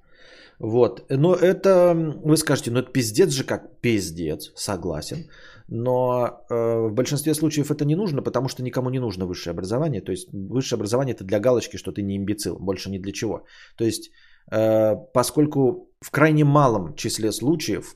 вот. 0.62 1.06
Но 1.10 1.34
это, 1.34 1.96
вы 2.24 2.38
скажете, 2.38 2.70
ну 2.72 2.80
это 2.80 2.92
пиздец 2.92 3.32
же 3.32 3.44
как 3.44 3.82
пиздец, 3.82 4.52
согласен. 4.56 5.28
Но 5.68 6.46
э, 6.50 6.88
в 6.88 6.94
большинстве 6.94 7.34
случаев 7.34 7.72
это 7.72 7.84
не 7.84 7.96
нужно, 7.96 8.22
потому 8.22 8.48
что 8.48 8.62
никому 8.62 8.92
не 8.92 9.00
нужно 9.00 9.26
высшее 9.26 9.54
образование. 9.54 10.02
То 10.02 10.12
есть 10.12 10.28
высшее 10.32 10.78
образование 10.78 11.16
это 11.16 11.24
для 11.24 11.40
галочки, 11.40 11.78
что 11.78 11.92
ты 11.92 12.04
не 12.04 12.16
имбецил, 12.16 12.60
больше 12.60 12.92
ни 12.92 13.00
для 13.00 13.12
чего. 13.12 13.46
То 13.76 13.86
есть 13.86 14.12
э, 14.52 14.96
поскольку 15.14 15.90
в 16.00 16.12
крайне 16.12 16.44
малом 16.44 16.96
числе 16.96 17.32
случаев 17.32 17.96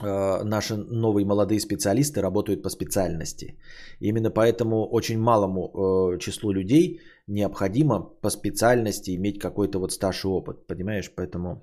наши 0.00 0.76
новые 0.76 1.24
молодые 1.26 1.60
специалисты 1.60 2.20
работают 2.20 2.62
по 2.62 2.70
специальности. 2.70 3.58
Именно 4.00 4.30
поэтому 4.30 4.88
очень 4.90 5.18
малому 5.18 5.60
э, 6.14 6.18
числу 6.18 6.52
людей 6.52 7.00
необходимо 7.26 8.00
по 8.22 8.30
специальности 8.30 9.14
иметь 9.16 9.38
какой-то 9.38 9.78
вот 9.78 9.92
стаж 9.92 10.24
и 10.24 10.28
опыт, 10.28 10.66
понимаешь? 10.66 11.10
Поэтому... 11.14 11.62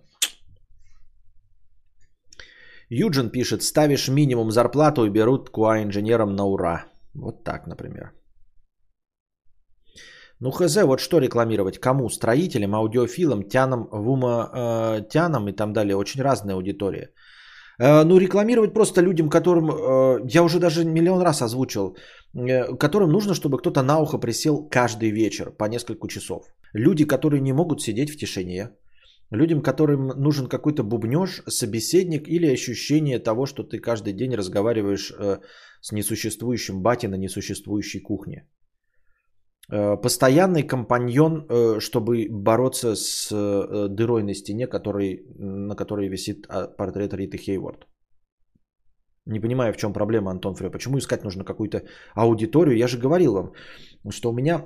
Юджин 2.89 3.29
пишет, 3.29 3.61
ставишь 3.61 4.09
минимум 4.09 4.51
зарплату 4.51 5.05
и 5.05 5.09
берут 5.09 5.49
QA-инженером 5.49 6.35
на 6.35 6.45
ура. 6.45 6.85
Вот 7.13 7.43
так, 7.43 7.67
например. 7.67 8.13
Ну 10.41 10.51
хз, 10.51 10.75
вот 10.83 10.99
что 10.99 11.19
рекламировать? 11.19 11.79
Кому? 11.79 12.09
Строителям, 12.09 12.73
аудиофилам, 12.73 13.43
тянам, 13.43 13.89
вума, 13.91 14.49
э, 14.53 15.09
тянам 15.09 15.47
и 15.49 15.51
там 15.51 15.73
далее. 15.73 15.95
Очень 15.95 16.23
разная 16.23 16.55
аудитория. 16.55 17.09
Э, 17.79 18.03
ну, 18.03 18.17
рекламировать 18.19 18.73
просто 18.73 19.01
людям, 19.01 19.29
которым, 19.29 19.69
э, 19.71 20.19
я 20.35 20.43
уже 20.43 20.59
даже 20.59 20.83
миллион 20.83 21.21
раз 21.21 21.41
озвучил, 21.41 21.95
э, 22.35 22.75
которым 22.77 23.09
нужно, 23.11 23.33
чтобы 23.33 23.57
кто-то 23.57 23.83
на 23.83 23.99
ухо 23.99 24.17
присел 24.19 24.67
каждый 24.69 25.11
вечер 25.11 25.51
по 25.51 25.65
несколько 25.65 26.07
часов. 26.07 26.43
Люди, 26.73 27.05
которые 27.05 27.41
не 27.41 27.53
могут 27.53 27.81
сидеть 27.81 28.11
в 28.11 28.17
тишине. 28.17 28.69
Людям, 29.31 29.61
которым 29.61 30.07
нужен 30.07 30.47
какой-то 30.47 30.83
бубнеж, 30.83 31.41
собеседник 31.47 32.27
или 32.27 32.53
ощущение 32.53 33.19
того, 33.19 33.45
что 33.45 33.63
ты 33.63 33.79
каждый 33.79 34.13
день 34.13 34.35
разговариваешь 34.35 35.13
с 35.81 35.91
несуществующим 35.91 36.81
бати 36.81 37.07
на 37.07 37.15
несуществующей 37.15 38.01
кухне. 38.01 38.47
Постоянный 39.69 40.63
компаньон, 40.63 41.45
чтобы 41.79 42.27
бороться 42.29 42.95
с 42.95 43.29
дырой 43.89 44.23
на 44.23 44.33
стене, 44.33 44.67
который, 44.67 45.25
на 45.37 45.75
которой 45.75 46.09
висит 46.09 46.47
а, 46.49 46.67
портрет 46.67 47.13
Риты 47.13 47.37
Хейворд. 47.37 47.85
Не 49.29 49.39
понимаю, 49.39 49.73
в 49.73 49.77
чем 49.77 49.93
проблема, 49.93 50.31
Антон 50.31 50.55
Фрё. 50.55 50.71
Почему 50.71 50.97
искать 50.97 51.23
нужно 51.23 51.43
какую-то 51.43 51.83
аудиторию? 52.15 52.77
Я 52.77 52.87
же 52.87 52.97
говорил 52.97 53.33
вам, 53.33 53.51
что 54.11 54.29
у 54.31 54.33
меня 54.33 54.65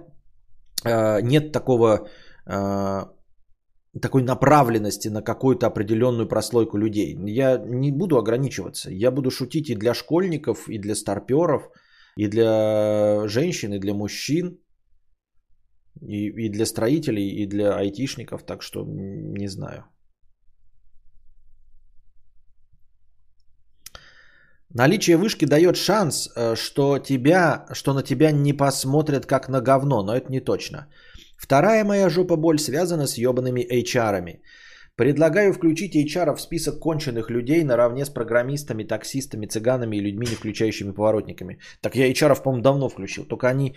э, 0.86 1.22
нет 1.22 1.52
такого, 1.52 2.08
э, 2.48 3.06
такой 4.02 4.24
направленности 4.24 5.10
на 5.10 5.22
какую-то 5.22 5.68
определенную 5.68 6.30
прослойку 6.30 6.78
людей. 6.78 7.18
Я 7.28 7.58
не 7.58 7.92
буду 7.92 8.18
ограничиваться. 8.18 8.90
Я 8.90 9.12
буду 9.12 9.32
шутить 9.32 9.70
и 9.70 9.76
для 9.76 9.94
школьников, 9.94 10.70
и 10.70 10.80
для 10.80 10.96
старперов, 10.96 11.70
и 12.16 12.28
для 12.28 13.28
женщин, 13.28 13.74
и 13.74 13.80
для 13.80 13.94
мужчин, 13.94 14.60
и, 16.02 16.46
и 16.46 16.50
для 16.50 16.66
строителей, 16.66 17.30
и 17.30 17.46
для 17.46 17.76
айтишников. 17.76 18.44
Так 18.44 18.64
что 18.64 18.86
не 18.86 19.48
знаю. 19.48 19.86
Наличие 24.76 25.18
вышки 25.18 25.46
дает 25.46 25.78
шанс, 25.78 26.30
э, 26.36 26.56
что, 26.56 26.98
тебя, 26.98 27.66
что 27.74 27.94
на 27.94 28.02
тебя 28.02 28.32
не 28.32 28.54
посмотрят 28.54 29.26
как 29.26 29.48
на 29.50 29.62
говно, 29.62 30.04
но 30.04 30.16
это 30.16 30.32
не 30.32 30.40
точно. 30.40 30.88
Вторая 31.38 31.84
моя 31.84 32.10
жопа 32.10 32.38
боль 32.38 32.58
связана 32.58 33.06
с 33.06 33.18
ебаными 33.18 33.62
HR-ами. 33.62 34.42
Предлагаю 34.96 35.54
включить 35.54 35.96
HR 35.96 36.36
в 36.36 36.42
список 36.42 36.80
конченых 36.80 37.32
людей 37.32 37.64
наравне 37.64 38.06
с 38.06 38.10
программистами, 38.10 38.84
таксистами, 38.84 39.48
цыганами 39.48 39.98
и 39.98 40.02
людьми, 40.02 40.28
не 40.28 40.36
включающими 40.36 40.92
поворотниками. 40.92 41.60
Так 41.82 41.96
я 41.96 42.12
HR, 42.12 42.44
по-моему, 42.44 42.62
давно 42.62 42.90
включил. 42.90 43.26
Только 43.26 43.48
они 43.48 43.70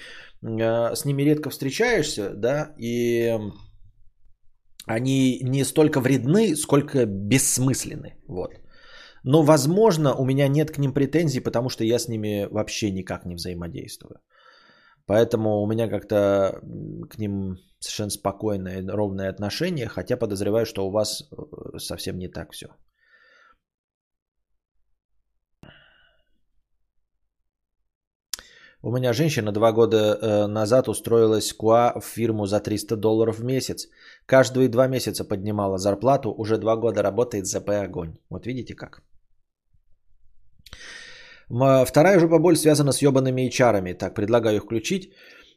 э, 0.42 0.94
с 0.94 1.04
ними 1.06 1.22
редко 1.22 1.48
встречаешься, 1.50 2.34
да, 2.34 2.74
и 2.78 3.38
они 4.86 5.40
не 5.42 5.64
столько 5.64 6.00
вредны, 6.00 6.54
сколько 6.54 7.06
бессмысленны. 7.06 8.16
Вот. 8.28 8.50
Но, 9.24 9.42
возможно, 9.42 10.14
у 10.14 10.24
меня 10.24 10.48
нет 10.48 10.70
к 10.70 10.78
ним 10.78 10.92
претензий, 10.92 11.40
потому 11.40 11.70
что 11.70 11.84
я 11.84 11.98
с 11.98 12.08
ними 12.08 12.46
вообще 12.50 12.92
никак 12.92 13.24
не 13.24 13.34
взаимодействую. 13.34 14.20
Поэтому 15.06 15.62
у 15.62 15.66
меня 15.66 15.88
как-то 15.88 16.60
к 17.10 17.18
ним 17.18 17.58
совершенно 17.78 18.10
спокойное, 18.10 18.84
ровное 18.88 19.30
отношение, 19.30 19.88
хотя 19.88 20.16
подозреваю, 20.16 20.66
что 20.66 20.86
у 20.86 20.90
вас 20.90 21.22
э, 21.22 21.78
совсем 21.78 22.18
не 22.18 22.28
так 22.28 22.52
все. 22.52 22.66
У 28.82 28.92
меня 28.92 29.12
женщина 29.12 29.52
два 29.52 29.72
года 29.72 29.96
э, 29.96 30.46
назад 30.46 30.88
устроилась 30.88 31.52
КУА 31.52 32.00
в 32.00 32.04
фирму 32.04 32.46
за 32.46 32.60
300 32.60 32.96
долларов 32.96 33.38
в 33.38 33.44
месяц. 33.44 33.88
Каждые 34.26 34.68
два 34.68 34.88
месяца 34.88 35.24
поднимала 35.24 35.78
зарплату, 35.78 36.32
уже 36.32 36.58
два 36.58 36.76
года 36.76 37.02
работает 37.02 37.46
ЗП 37.46 37.70
«Огонь». 37.70 38.16
Вот 38.30 38.46
видите 38.46 38.74
как? 38.74 39.02
Вторая 41.48 42.18
жопа 42.18 42.38
боль 42.38 42.56
связана 42.56 42.92
с 42.92 43.02
ебаными 43.02 43.48
HR. 43.48 43.94
Так, 43.94 44.14
предлагаю 44.14 44.60
включить. 44.60 45.12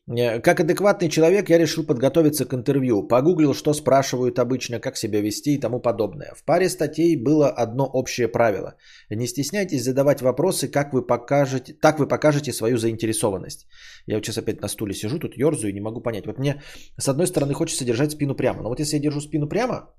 Э, 0.09 0.39
как 0.39 0.59
адекватный 0.59 1.09
человек, 1.09 1.49
я 1.49 1.57
решил 1.57 1.85
подготовиться 1.85 2.45
к 2.45 2.53
интервью. 2.53 3.07
Погуглил, 3.07 3.53
что 3.53 3.73
спрашивают 3.73 4.39
обычно, 4.39 4.79
как 4.79 4.97
себя 4.97 5.21
вести 5.21 5.55
и 5.55 5.59
тому 5.59 5.79
подобное. 5.79 6.33
В 6.35 6.43
паре 6.43 6.69
статей 6.69 7.15
было 7.15 7.49
одно 7.49 7.85
общее 7.85 8.27
правило. 8.27 8.75
Не 9.09 9.27
стесняйтесь 9.27 9.83
задавать 9.83 10.21
вопросы, 10.21 10.67
как 10.67 10.93
вы 10.93 11.05
покажете, 11.05 11.73
так 11.73 11.99
вы 11.99 12.07
покажете 12.07 12.53
свою 12.53 12.77
заинтересованность. 12.77 13.67
Я 14.07 14.15
вот 14.15 14.25
сейчас 14.25 14.37
опять 14.37 14.61
на 14.61 14.67
стуле 14.67 14.93
сижу, 14.93 15.19
тут 15.19 15.37
ерзаю 15.37 15.69
и 15.69 15.73
не 15.73 15.81
могу 15.81 16.01
понять. 16.01 16.25
Вот 16.25 16.39
мне 16.39 16.61
с 16.97 17.07
одной 17.07 17.27
стороны 17.27 17.53
хочется 17.53 17.85
держать 17.85 18.11
спину 18.11 18.35
прямо. 18.35 18.63
Но 18.63 18.69
вот 18.69 18.79
если 18.79 18.97
я 18.97 19.01
держу 19.03 19.21
спину 19.21 19.47
прямо, 19.47 19.93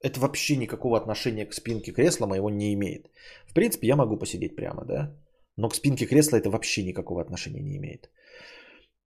это 0.00 0.20
вообще 0.20 0.56
никакого 0.56 0.96
отношения 0.96 1.46
к 1.46 1.54
спинке 1.54 1.92
кресла 1.92 2.26
моего 2.26 2.50
не 2.50 2.74
имеет. 2.74 3.06
В 3.46 3.54
принципе, 3.54 3.86
я 3.86 3.96
могу 3.96 4.18
посидеть 4.18 4.56
прямо, 4.56 4.84
да? 4.84 5.16
Но 5.56 5.68
к 5.68 5.74
спинке 5.74 6.06
кресла 6.06 6.38
это 6.38 6.50
вообще 6.50 6.82
никакого 6.84 7.20
отношения 7.20 7.62
не 7.62 7.76
имеет. 7.76 8.10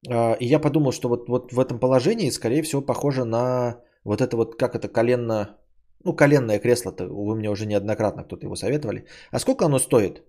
А, 0.09 0.37
и 0.41 0.47
я 0.47 0.59
подумал, 0.59 0.93
что 0.93 1.09
вот, 1.09 1.29
вот 1.29 1.53
в 1.53 1.61
этом 1.61 1.79
положении, 1.79 2.31
скорее 2.31 2.63
всего, 2.63 2.83
похоже 2.83 3.25
на 3.25 3.81
вот 4.05 4.21
это 4.21 4.37
вот, 4.37 4.59
как 4.59 4.75
это, 4.75 4.89
коленно, 4.89 5.59
ну, 6.05 6.17
коленное 6.17 6.59
кресло-то, 6.59 7.09
вы 7.09 7.37
мне 7.37 7.51
уже 7.51 7.67
неоднократно 7.67 8.25
кто-то 8.25 8.47
его 8.47 8.57
советовали. 8.57 9.05
А 9.31 9.39
сколько 9.39 9.65
оно 9.65 9.79
стоит? 9.79 10.23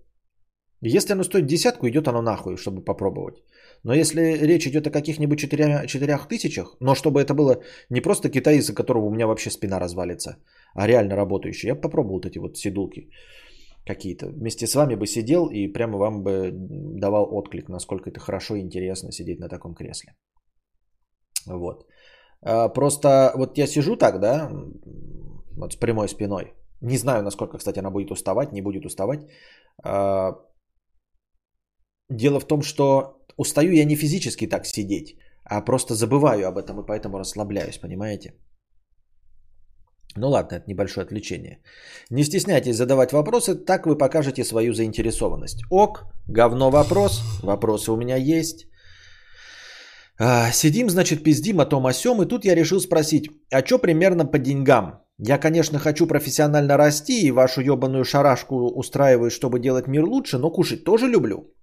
Если 0.82 1.12
оно 1.12 1.24
стоит 1.24 1.46
десятку, 1.46 1.88
идет 1.88 2.08
оно 2.08 2.22
нахуй, 2.22 2.56
чтобы 2.56 2.82
попробовать. 2.82 3.42
Но 3.84 3.94
если 3.94 4.20
речь 4.20 4.66
идет 4.66 4.86
о 4.86 4.90
каких-нибудь 4.90 5.38
четырях, 5.38 5.86
четырех 5.86 6.26
тысячах, 6.26 6.76
но 6.80 6.94
чтобы 6.94 7.20
это 7.20 7.34
было 7.34 7.62
не 7.90 8.00
просто 8.00 8.30
китай, 8.30 8.56
из-за 8.56 8.74
которого 8.74 9.06
у 9.06 9.10
меня 9.10 9.26
вообще 9.26 9.50
спина 9.50 9.78
развалится, 9.78 10.36
а 10.74 10.86
реально 10.86 11.16
работающий, 11.16 11.68
я 11.68 11.74
бы 11.74 11.82
попробовал 11.82 12.16
вот 12.16 12.26
эти 12.26 12.38
вот 12.38 12.56
сидулки 12.56 13.10
какие-то. 13.94 14.26
Вместе 14.26 14.66
с 14.66 14.74
вами 14.74 14.96
бы 14.96 15.06
сидел 15.06 15.46
и 15.50 15.72
прямо 15.72 15.98
вам 15.98 16.22
бы 16.22 16.52
давал 17.00 17.26
отклик, 17.38 17.68
насколько 17.68 18.10
это 18.10 18.20
хорошо 18.20 18.54
и 18.54 18.60
интересно 18.60 19.12
сидеть 19.12 19.40
на 19.40 19.48
таком 19.48 19.74
кресле. 19.74 20.14
Вот. 21.46 21.86
А, 22.42 22.68
просто 22.68 23.32
вот 23.36 23.58
я 23.58 23.66
сижу 23.66 23.96
так, 23.96 24.20
да, 24.20 24.50
вот 25.56 25.72
с 25.72 25.76
прямой 25.76 26.08
спиной. 26.08 26.52
Не 26.82 26.98
знаю, 26.98 27.22
насколько, 27.22 27.58
кстати, 27.58 27.78
она 27.78 27.90
будет 27.90 28.10
уставать, 28.10 28.52
не 28.52 28.62
будет 28.62 28.84
уставать. 28.86 29.20
А, 29.84 30.32
дело 32.10 32.40
в 32.40 32.46
том, 32.46 32.62
что 32.62 33.18
устаю 33.36 33.72
я 33.72 33.84
не 33.84 33.96
физически 33.96 34.48
так 34.48 34.66
сидеть, 34.66 35.16
а 35.44 35.64
просто 35.64 35.94
забываю 35.94 36.48
об 36.48 36.58
этом 36.58 36.80
и 36.80 36.86
поэтому 36.86 37.18
расслабляюсь, 37.18 37.78
понимаете? 37.78 38.34
Ну 40.16 40.28
ладно, 40.28 40.56
это 40.56 40.64
небольшое 40.66 41.04
отвлечение. 41.04 41.58
Не 42.10 42.24
стесняйтесь 42.24 42.76
задавать 42.76 43.12
вопросы, 43.12 43.54
так 43.54 43.86
вы 43.86 43.96
покажете 43.98 44.44
свою 44.44 44.72
заинтересованность. 44.72 45.62
Ок, 45.70 46.04
говно 46.28 46.70
вопрос, 46.70 47.22
вопросы 47.42 47.92
у 47.92 47.96
меня 47.96 48.16
есть. 48.16 48.66
А, 50.18 50.52
сидим, 50.52 50.90
значит, 50.90 51.22
пиздим 51.22 51.60
о 51.60 51.66
том 51.66 51.86
о 51.86 51.92
сём, 51.92 52.22
и 52.22 52.28
тут 52.28 52.44
я 52.44 52.54
решил 52.54 52.80
спросить, 52.80 53.30
а 53.52 53.64
что 53.64 53.78
примерно 53.78 54.26
по 54.26 54.38
деньгам? 54.38 55.00
Я, 55.18 55.38
конечно, 55.38 55.78
хочу 55.78 56.06
профессионально 56.06 56.76
расти 56.76 57.22
и 57.22 57.30
вашу 57.30 57.60
ебаную 57.60 58.04
шарашку 58.04 58.54
устраиваю, 58.78 59.30
чтобы 59.30 59.60
делать 59.60 59.86
мир 59.86 60.04
лучше, 60.04 60.38
но 60.38 60.50
кушать 60.50 60.84
тоже 60.84 61.06
люблю. 61.06 61.54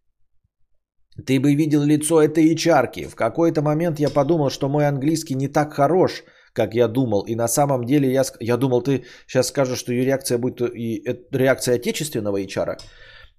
Ты 1.25 1.39
бы 1.39 1.55
видел 1.55 1.83
лицо 1.83 2.21
этой 2.21 2.53
ичарки. 2.53 3.07
В 3.07 3.15
какой-то 3.15 3.61
момент 3.61 3.99
я 3.99 4.09
подумал, 4.09 4.49
что 4.49 4.69
мой 4.69 4.87
английский 4.87 5.35
не 5.35 5.47
так 5.47 5.73
хорош, 5.73 6.23
как 6.57 6.73
я 6.73 6.87
думал. 6.87 7.21
И 7.27 7.35
на 7.35 7.47
самом 7.47 7.85
деле 7.85 8.11
я, 8.11 8.23
я 8.39 8.57
думал, 8.57 8.81
ты 8.81 9.03
сейчас 9.27 9.47
скажешь, 9.47 9.79
что 9.79 9.93
ее 9.93 10.05
реакция 10.05 10.39
будет 10.39 10.61
и 10.61 11.03
реакция 11.31 11.75
отечественного 11.75 12.37
ичара. 12.43 12.77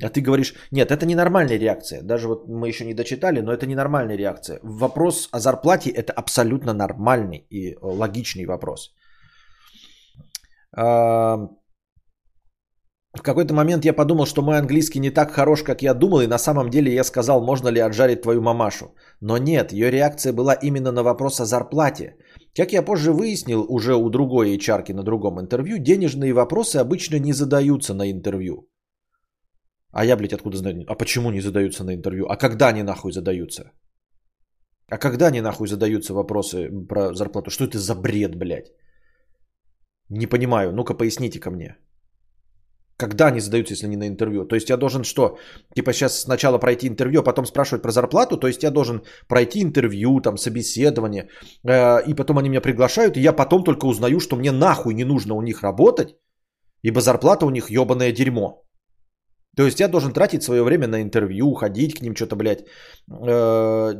А 0.04 0.08
ты 0.08 0.20
говоришь, 0.20 0.54
нет, 0.70 0.90
это 0.90 1.06
ненормальная 1.06 1.58
реакция. 1.58 2.02
Даже 2.02 2.28
вот 2.28 2.48
мы 2.48 2.68
еще 2.68 2.84
не 2.84 2.94
дочитали, 2.94 3.40
но 3.40 3.52
это 3.52 3.66
ненормальная 3.66 4.16
реакция. 4.16 4.60
Вопрос 4.62 5.28
о 5.32 5.40
зарплате 5.40 5.90
это 5.90 6.12
абсолютно 6.12 6.72
нормальный 6.72 7.46
и 7.50 7.76
логичный 7.82 8.46
вопрос. 8.46 8.94
В 13.18 13.22
какой-то 13.22 13.52
момент 13.52 13.84
я 13.84 13.92
подумал, 13.92 14.26
что 14.26 14.42
мой 14.42 14.58
английский 14.58 15.00
не 15.00 15.10
так 15.10 15.32
хорош, 15.32 15.62
как 15.62 15.82
я 15.82 15.94
думал, 15.94 16.20
и 16.20 16.28
на 16.28 16.38
самом 16.38 16.70
деле 16.70 16.94
я 16.94 17.04
сказал, 17.04 17.44
можно 17.44 17.68
ли 17.68 17.80
отжарить 17.80 18.22
твою 18.22 18.40
мамашу. 18.40 18.94
Но 19.20 19.38
нет, 19.38 19.72
ее 19.72 19.90
реакция 19.90 20.32
была 20.32 20.54
именно 20.54 20.92
на 20.92 21.02
вопрос 21.02 21.40
о 21.40 21.44
зарплате. 21.44 22.16
Как 22.56 22.72
я 22.72 22.82
позже 22.82 23.12
выяснил 23.12 23.64
уже 23.68 23.94
у 23.94 24.08
другой 24.08 24.56
HR 24.56 24.94
на 24.94 25.02
другом 25.02 25.40
интервью, 25.40 25.78
денежные 25.78 26.32
вопросы 26.32 26.76
обычно 26.76 27.18
не 27.18 27.32
задаются 27.32 27.94
на 27.94 28.10
интервью. 28.10 28.68
А 29.90 30.04
я, 30.04 30.16
блядь, 30.16 30.32
откуда 30.32 30.56
знаю? 30.56 30.84
А 30.86 30.94
почему 30.94 31.30
не 31.32 31.40
задаются 31.40 31.84
на 31.84 31.94
интервью? 31.94 32.26
А 32.28 32.36
когда 32.36 32.68
они 32.68 32.82
нахуй 32.82 33.12
задаются? 33.12 33.72
А 34.90 34.98
когда 34.98 35.26
они 35.26 35.40
нахуй 35.40 35.66
задаются 35.66 36.14
вопросы 36.14 36.68
про 36.88 37.14
зарплату? 37.14 37.50
Что 37.50 37.64
это 37.64 37.78
за 37.78 37.94
бред, 37.96 38.36
блядь? 38.36 38.70
Не 40.08 40.26
понимаю. 40.28 40.72
Ну-ка 40.72 40.94
поясните 40.94 41.40
ко 41.40 41.50
мне. 41.50 41.76
Когда 42.98 43.26
они 43.26 43.40
задаются, 43.40 43.74
если 43.74 43.86
не 43.88 43.96
на 43.96 44.08
интервью? 44.08 44.44
То 44.44 44.56
есть 44.56 44.70
я 44.70 44.76
должен 44.76 45.04
что? 45.04 45.38
Типа 45.76 45.92
сейчас 45.92 46.20
сначала 46.20 46.58
пройти 46.58 46.88
интервью, 46.88 47.20
а 47.20 47.22
потом 47.22 47.46
спрашивать 47.46 47.82
про 47.82 47.92
зарплату? 47.92 48.36
То 48.36 48.48
есть 48.48 48.64
я 48.64 48.70
должен 48.70 49.02
пройти 49.28 49.62
интервью, 49.62 50.20
там, 50.20 50.36
собеседование, 50.36 51.28
э, 51.64 52.02
и 52.08 52.14
потом 52.14 52.38
они 52.38 52.48
меня 52.48 52.60
приглашают, 52.60 53.16
и 53.16 53.20
я 53.20 53.32
потом 53.32 53.62
только 53.62 53.86
узнаю, 53.86 54.18
что 54.18 54.36
мне 54.36 54.50
нахуй 54.50 54.94
не 54.94 55.04
нужно 55.04 55.34
у 55.34 55.42
них 55.42 55.62
работать, 55.62 56.16
ибо 56.82 57.00
зарплата 57.00 57.46
у 57.46 57.50
них 57.50 57.70
ебаное 57.70 58.12
дерьмо. 58.12 58.64
То 59.56 59.64
есть 59.64 59.80
я 59.80 59.88
должен 59.88 60.12
тратить 60.12 60.42
свое 60.42 60.64
время 60.64 60.88
на 60.88 61.00
интервью, 61.00 61.54
ходить 61.54 61.94
к 61.98 62.02
ним, 62.02 62.16
что-то, 62.16 62.36
блядь, 62.36 62.64
э, 63.10 63.94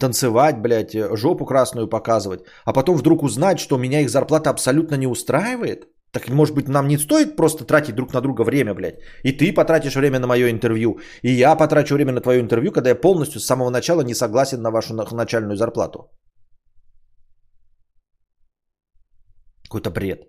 танцевать, 0.00 0.60
блядь, 0.60 0.96
жопу 1.16 1.46
красную 1.46 1.88
показывать, 1.88 2.40
а 2.64 2.72
потом 2.72 2.96
вдруг 2.96 3.22
узнать, 3.22 3.60
что 3.60 3.78
меня 3.78 4.00
их 4.00 4.10
зарплата 4.10 4.50
абсолютно 4.50 4.96
не 4.96 5.06
устраивает. 5.06 5.86
Так, 6.12 6.28
может 6.28 6.54
быть, 6.54 6.68
нам 6.68 6.88
не 6.88 6.98
стоит 6.98 7.36
просто 7.36 7.64
тратить 7.64 7.94
друг 7.94 8.12
на 8.12 8.20
друга 8.20 8.42
время, 8.42 8.74
блядь. 8.74 8.98
И 9.22 9.32
ты 9.32 9.52
потратишь 9.54 9.94
время 9.94 10.18
на 10.18 10.26
мое 10.26 10.50
интервью, 10.50 10.98
и 11.22 11.30
я 11.30 11.56
потрачу 11.56 11.94
время 11.94 12.12
на 12.12 12.20
твое 12.20 12.40
интервью, 12.40 12.72
когда 12.72 12.90
я 12.90 13.00
полностью 13.00 13.40
с 13.40 13.46
самого 13.46 13.70
начала 13.70 14.02
не 14.02 14.14
согласен 14.14 14.60
на 14.60 14.70
вашу 14.70 14.94
начальную 14.94 15.56
зарплату. 15.56 16.10
Какой-то 19.64 19.90
бред. 19.90 20.26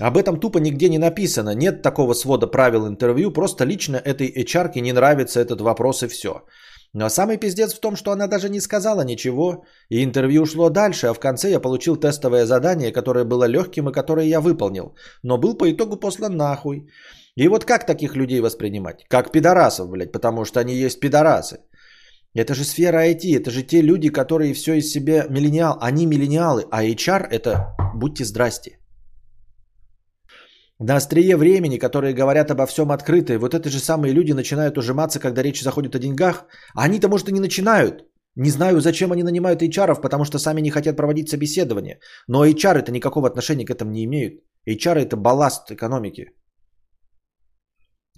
Об 0.00 0.16
этом 0.16 0.40
тупо 0.40 0.58
нигде 0.58 0.88
не 0.88 0.98
написано. 0.98 1.54
Нет 1.54 1.82
такого 1.82 2.14
свода 2.14 2.46
правил 2.46 2.86
интервью. 2.86 3.32
Просто 3.32 3.64
лично 3.64 3.96
этой 3.96 4.32
HR 4.32 4.80
не 4.80 4.92
нравится 4.92 5.40
этот 5.40 5.60
вопрос 5.60 6.02
и 6.02 6.08
все. 6.08 6.44
Но 6.94 7.08
самый 7.08 7.38
пиздец 7.38 7.72
в 7.72 7.80
том, 7.80 7.96
что 7.96 8.12
она 8.12 8.26
даже 8.26 8.48
не 8.48 8.60
сказала 8.60 9.02
ничего, 9.04 9.64
и 9.88 10.04
интервью 10.04 10.42
ушло 10.42 10.68
дальше, 10.68 11.06
а 11.06 11.14
в 11.14 11.20
конце 11.20 11.50
я 11.50 11.60
получил 11.60 11.96
тестовое 11.96 12.44
задание, 12.44 12.92
которое 12.92 13.24
было 13.24 13.48
легким 13.48 13.88
и 13.88 13.92
которое 13.92 14.26
я 14.26 14.40
выполнил, 14.40 14.94
но 15.22 15.38
был 15.38 15.56
по 15.56 15.70
итогу 15.70 15.96
послан 15.96 16.36
нахуй. 16.36 16.86
И 17.34 17.48
вот 17.48 17.64
как 17.64 17.86
таких 17.86 18.14
людей 18.14 18.40
воспринимать? 18.40 19.04
Как 19.08 19.32
пидорасов, 19.32 19.88
блядь, 19.88 20.12
потому 20.12 20.44
что 20.44 20.60
они 20.60 20.74
есть 20.74 21.00
пидорасы. 21.00 21.60
Это 22.34 22.54
же 22.54 22.64
сфера 22.64 23.06
IT, 23.06 23.36
это 23.36 23.50
же 23.50 23.62
те 23.62 23.80
люди, 23.82 24.10
которые 24.10 24.52
все 24.52 24.74
из 24.74 24.90
себя 24.90 25.26
миллениал, 25.30 25.78
они 25.80 26.06
миллениалы, 26.06 26.66
а 26.70 26.84
HR 26.84 27.26
это 27.30 27.74
будьте 27.94 28.24
здрасте 28.24 28.81
на 30.82 30.96
острие 30.96 31.36
времени, 31.36 31.78
которые 31.78 32.14
говорят 32.14 32.50
обо 32.50 32.66
всем 32.66 32.90
открыто, 32.90 33.38
вот 33.38 33.54
эти 33.54 33.68
же 33.68 33.78
самые 33.78 34.12
люди 34.12 34.32
начинают 34.32 34.78
ужиматься, 34.78 35.20
когда 35.20 35.42
речь 35.42 35.62
заходит 35.62 35.94
о 35.94 35.98
деньгах, 35.98 36.44
они-то, 36.74 37.08
может, 37.08 37.28
и 37.28 37.32
не 37.32 37.40
начинают. 37.40 38.04
Не 38.36 38.50
знаю, 38.50 38.80
зачем 38.80 39.12
они 39.12 39.22
нанимают 39.22 39.62
HR, 39.62 40.00
потому 40.00 40.24
что 40.24 40.38
сами 40.38 40.60
не 40.60 40.70
хотят 40.70 40.96
проводить 40.96 41.28
собеседование. 41.28 41.98
Но 42.28 42.46
HR 42.46 42.78
это 42.78 42.92
никакого 42.92 43.28
отношения 43.28 43.66
к 43.66 43.70
этому 43.70 43.90
не 43.90 44.04
имеют. 44.04 44.34
HR 44.68 44.98
это 44.98 45.16
балласт 45.16 45.70
экономики. 45.70 46.30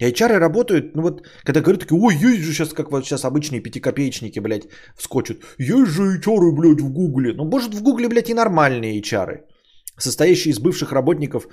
HR 0.01 0.39
работают, 0.39 0.95
ну 0.95 1.01
вот, 1.03 1.21
когда 1.43 1.61
говорят, 1.61 1.81
такие, 1.81 2.01
ой, 2.01 2.15
есть 2.15 2.43
же 2.43 2.53
сейчас, 2.53 2.73
как 2.73 2.91
вот 2.91 3.05
сейчас 3.05 3.25
обычные 3.25 3.61
пятикопеечники, 3.61 4.39
блядь, 4.39 4.67
вскочат. 4.97 5.37
Есть 5.57 5.91
же 5.91 6.19
HR, 6.19 6.51
блядь, 6.51 6.81
в 6.81 6.91
Гугле. 6.91 7.33
Ну, 7.33 7.45
может, 7.45 7.73
в 7.73 7.81
Гугле, 7.83 8.09
блядь, 8.09 8.29
и 8.29 8.33
нормальные 8.33 9.01
HR, 9.01 9.41
состоящие 9.97 10.51
из 10.51 10.59
бывших 10.59 10.91
работников 10.91 11.47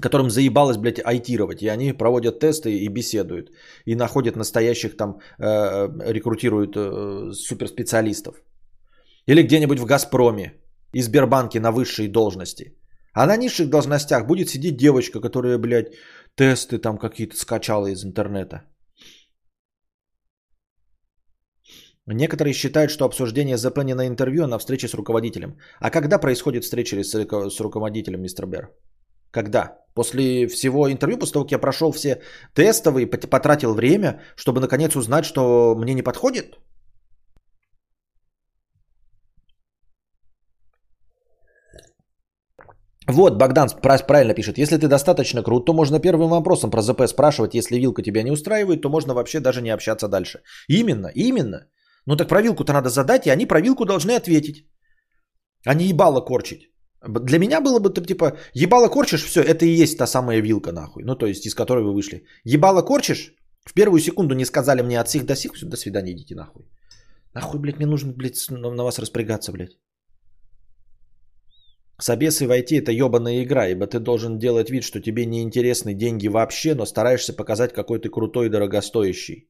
которым 0.00 0.30
заебалось, 0.30 0.76
блядь, 0.76 1.00
айтировать. 1.04 1.62
И 1.62 1.68
они 1.68 1.92
проводят 1.92 2.40
тесты 2.40 2.70
и 2.70 2.88
беседуют. 2.88 3.50
И 3.84 3.94
находят 3.94 4.36
настоящих 4.36 4.96
там, 4.96 5.20
э, 5.38 5.88
рекрутируют 6.12 6.76
э, 6.76 7.32
суперспециалистов. 7.32 8.42
Или 9.26 9.42
где-нибудь 9.42 9.78
в 9.78 9.86
Газпроме 9.86 10.52
и 10.92 11.02
Сбербанке 11.02 11.60
на 11.60 11.72
высшей 11.72 12.08
должности. 12.08 12.76
А 13.12 13.26
на 13.26 13.36
низших 13.36 13.70
должностях 13.70 14.26
будет 14.26 14.48
сидеть 14.48 14.76
девочка, 14.76 15.20
которая, 15.20 15.58
блядь, 15.58 15.94
тесты 16.34 16.78
там 16.78 16.98
какие-то 16.98 17.36
скачала 17.36 17.86
из 17.86 18.04
интернета. 18.04 18.62
Некоторые 22.06 22.54
считают, 22.54 22.90
что 22.90 23.04
обсуждение 23.04 23.56
ЗП 23.56 23.78
не 23.84 23.94
на 23.94 24.06
интервью, 24.06 24.44
а 24.44 24.48
на 24.48 24.58
встрече 24.58 24.86
с 24.86 24.94
руководителем. 24.94 25.58
А 25.80 25.90
когда 25.90 26.18
происходит 26.18 26.64
встреча 26.64 27.02
с 27.02 27.60
руководителем, 27.60 28.22
мистер 28.22 28.46
Бер? 28.46 28.68
Когда? 29.36 29.62
После 29.94 30.46
всего 30.48 30.90
интервью, 30.90 31.18
после 31.18 31.32
того, 31.32 31.44
как 31.44 31.52
я 31.52 31.58
прошел 31.58 31.92
все 31.92 32.22
тестовые, 32.54 33.06
потратил 33.06 33.74
время, 33.74 34.20
чтобы 34.36 34.60
наконец 34.60 34.96
узнать, 34.96 35.24
что 35.24 35.74
мне 35.76 35.94
не 35.94 36.02
подходит? 36.02 36.58
Вот, 43.06 43.38
Богдан 43.38 43.68
правильно 43.82 44.34
пишет. 44.34 44.58
Если 44.58 44.78
ты 44.78 44.88
достаточно 44.88 45.42
крут, 45.42 45.66
то 45.66 45.74
можно 45.74 46.00
первым 46.00 46.30
вопросом 46.30 46.70
про 46.70 46.82
ЗП 46.82 47.06
спрашивать. 47.06 47.54
Если 47.54 47.78
вилка 47.78 48.02
тебя 48.02 48.22
не 48.22 48.32
устраивает, 48.32 48.80
то 48.80 48.88
можно 48.88 49.14
вообще 49.14 49.40
даже 49.40 49.60
не 49.60 49.74
общаться 49.74 50.08
дальше. 50.08 50.40
Именно, 50.68 51.10
именно. 51.14 51.58
Ну 52.06 52.16
так 52.16 52.28
про 52.28 52.40
вилку-то 52.40 52.72
надо 52.72 52.88
задать, 52.88 53.26
и 53.26 53.30
они 53.30 53.46
про 53.46 53.60
вилку 53.60 53.84
должны 53.84 54.12
ответить. 54.12 54.66
А 55.66 55.74
не 55.74 55.84
ебало 55.84 56.24
корчить. 56.24 56.70
Для 57.02 57.38
меня 57.38 57.60
было 57.60 57.78
бы, 57.78 57.92
типа, 58.06 58.36
ебало 58.54 58.88
корчишь, 58.88 59.24
все, 59.24 59.42
это 59.42 59.64
и 59.64 59.82
есть 59.82 59.98
та 59.98 60.06
самая 60.06 60.40
вилка, 60.40 60.72
нахуй. 60.72 61.04
Ну, 61.04 61.14
то 61.14 61.26
есть, 61.26 61.46
из 61.46 61.54
которой 61.54 61.84
вы 61.84 61.92
вышли. 61.92 62.24
Ебало 62.44 62.82
корчишь, 62.82 63.34
в 63.64 63.74
первую 63.74 64.00
секунду 64.00 64.34
не 64.34 64.44
сказали 64.44 64.82
мне 64.82 65.00
от 65.00 65.08
сих 65.08 65.24
до 65.26 65.36
сих, 65.36 65.52
до 65.68 65.76
свидания, 65.76 66.12
идите 66.12 66.34
нахуй. 66.34 66.64
Нахуй, 67.34 67.60
блядь, 67.60 67.76
мне 67.76 67.86
нужно, 67.86 68.12
блядь, 68.12 68.50
на 68.50 68.84
вас 68.84 68.98
распрягаться, 68.98 69.52
блядь. 69.52 69.78
Собесы 71.98 72.46
войти 72.46 72.76
это 72.76 72.92
ебаная 72.92 73.42
игра, 73.42 73.68
ибо 73.68 73.86
ты 73.86 73.98
должен 73.98 74.38
делать 74.38 74.70
вид, 74.70 74.84
что 74.84 75.00
тебе 75.00 75.26
не 75.26 75.42
интересны 75.42 75.94
деньги 75.94 76.28
вообще, 76.28 76.74
но 76.74 76.86
стараешься 76.86 77.32
показать, 77.32 77.72
какой 77.72 77.98
ты 78.00 78.10
крутой 78.10 78.46
и 78.46 78.50
дорогостоящий. 78.50 79.48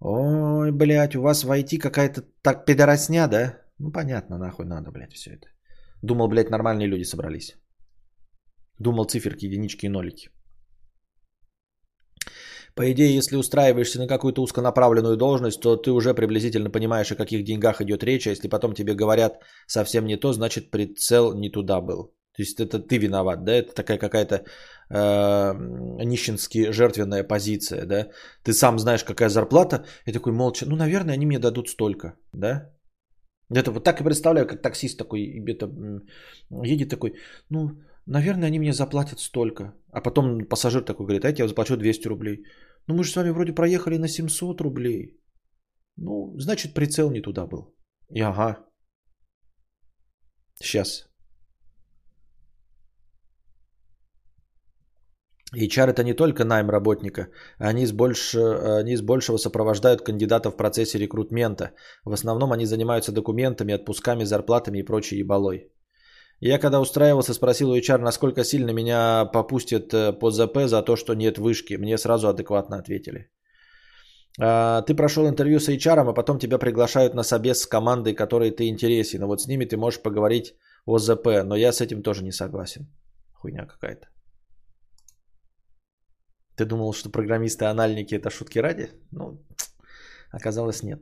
Ой, 0.00 0.72
блядь, 0.72 1.16
у 1.16 1.22
вас 1.22 1.44
войти 1.44 1.78
какая-то 1.78 2.22
так 2.42 2.66
пидоросня, 2.66 3.28
да? 3.28 3.58
Ну, 3.78 3.90
понятно, 3.92 4.38
нахуй 4.38 4.66
надо, 4.66 4.90
блядь, 4.90 5.14
все 5.14 5.30
это. 5.30 5.48
Думал, 6.02 6.28
блядь, 6.28 6.50
нормальные 6.50 6.88
люди 6.88 7.04
собрались. 7.04 7.56
Думал 8.78 9.04
циферки, 9.04 9.46
единички 9.46 9.86
и 9.86 9.88
нолики. 9.88 10.28
По 12.76 12.82
идее, 12.92 13.16
если 13.16 13.36
устраиваешься 13.36 13.98
на 13.98 14.06
какую-то 14.06 14.42
узконаправленную 14.42 15.16
должность, 15.16 15.60
то 15.60 15.76
ты 15.76 15.90
уже 15.90 16.12
приблизительно 16.12 16.70
понимаешь, 16.70 17.10
о 17.10 17.16
каких 17.16 17.42
деньгах 17.42 17.80
идет 17.80 18.04
речь, 18.04 18.26
а 18.26 18.30
если 18.30 18.48
потом 18.48 18.74
тебе 18.74 18.94
говорят 18.94 19.42
совсем 19.66 20.06
не 20.06 20.16
то, 20.16 20.32
значит 20.32 20.70
прицел 20.70 21.32
не 21.32 21.48
туда 21.50 21.80
был. 21.80 22.12
То 22.36 22.42
есть 22.42 22.60
это 22.60 22.78
ты 22.78 22.98
виноват, 22.98 23.44
да? 23.44 23.52
Это 23.52 23.74
такая 23.74 23.98
какая-то 23.98 24.44
э, 24.90 25.54
нищенски 26.04 26.70
жертвенная 26.70 27.24
позиция, 27.24 27.86
да? 27.86 28.08
Ты 28.44 28.52
сам 28.52 28.78
знаешь, 28.78 29.04
какая 29.04 29.30
зарплата, 29.30 29.86
и 30.04 30.12
такой 30.12 30.32
молча, 30.32 30.66
ну, 30.68 30.76
наверное, 30.76 31.14
они 31.14 31.24
мне 31.24 31.38
дадут 31.38 31.70
столько, 31.70 32.12
да? 32.34 32.75
Это 33.54 33.70
вот 33.70 33.84
так 33.84 34.00
и 34.00 34.04
представляю, 34.04 34.46
как 34.46 34.62
таксист 34.62 34.98
такой 34.98 35.44
это, 35.46 35.70
едет 36.64 36.88
такой, 36.88 37.14
ну, 37.50 37.70
наверное, 38.06 38.48
они 38.48 38.58
мне 38.58 38.72
заплатят 38.72 39.20
столько. 39.20 39.74
А 39.92 40.00
потом 40.00 40.48
пассажир 40.48 40.84
такой 40.84 41.06
говорит, 41.06 41.24
а 41.24 41.30
я 41.30 41.48
заплачу 41.48 41.76
200 41.76 42.08
рублей. 42.08 42.44
Ну, 42.88 42.94
мы 42.94 43.04
же 43.04 43.10
с 43.10 43.16
вами 43.16 43.30
вроде 43.30 43.52
проехали 43.52 43.98
на 43.98 44.08
700 44.08 44.60
рублей. 44.60 45.20
Ну, 45.96 46.34
значит, 46.38 46.74
прицел 46.74 47.10
не 47.10 47.20
туда 47.20 47.46
был. 47.46 47.74
И 48.10 48.20
ага. 48.20 48.64
Сейчас. 50.54 51.05
HR 55.54 55.90
это 55.90 56.02
не 56.02 56.14
только 56.14 56.44
найм 56.44 56.70
работника, 56.70 57.28
они 57.58 57.86
с, 57.86 57.92
больше, 57.92 58.38
они 58.80 58.96
с 58.96 59.02
большего 59.02 59.36
сопровождают 59.36 60.02
кандидатов 60.02 60.54
в 60.54 60.56
процессе 60.56 60.98
рекрутмента. 60.98 61.70
В 62.04 62.12
основном 62.12 62.52
они 62.52 62.66
занимаются 62.66 63.12
документами, 63.12 63.74
отпусками, 63.74 64.24
зарплатами 64.24 64.78
и 64.78 64.82
прочей 64.82 65.18
ебалой. 65.18 65.70
Я 66.40 66.58
когда 66.58 66.80
устраивался, 66.80 67.32
спросил 67.32 67.70
у 67.70 67.76
HR, 67.76 67.98
насколько 67.98 68.44
сильно 68.44 68.70
меня 68.72 69.24
попустят 69.32 69.94
э, 69.94 70.12
по 70.12 70.30
ЗП 70.30 70.66
за 70.66 70.82
то, 70.82 70.96
что 70.96 71.14
нет 71.14 71.38
вышки. 71.38 71.78
Мне 71.78 71.96
сразу 71.96 72.28
адекватно 72.28 72.76
ответили. 72.76 73.30
А, 74.38 74.82
ты 74.82 74.94
прошел 74.94 75.26
интервью 75.26 75.60
с 75.60 75.68
HR, 75.68 76.10
а 76.10 76.12
потом 76.12 76.38
тебя 76.38 76.58
приглашают 76.58 77.14
на 77.14 77.22
собес 77.22 77.62
с 77.62 77.66
командой, 77.66 78.14
которой 78.14 78.50
ты 78.50 78.68
интересен. 78.68 79.24
Вот 79.24 79.40
с 79.40 79.46
ними 79.46 79.64
ты 79.64 79.76
можешь 79.76 80.02
поговорить 80.02 80.54
о 80.84 80.98
ЗП, 80.98 81.26
но 81.44 81.56
я 81.56 81.72
с 81.72 81.80
этим 81.80 82.02
тоже 82.02 82.22
не 82.22 82.32
согласен. 82.32 82.86
Хуйня 83.32 83.64
какая-то. 83.64 84.08
Ты 86.56 86.64
думал, 86.64 86.92
что 86.94 87.10
программисты-аналитики 87.10 88.14
это 88.14 88.30
шутки 88.30 88.58
ради? 88.58 88.88
Ну, 89.12 89.38
оказалось 90.32 90.82
нет. 90.82 91.00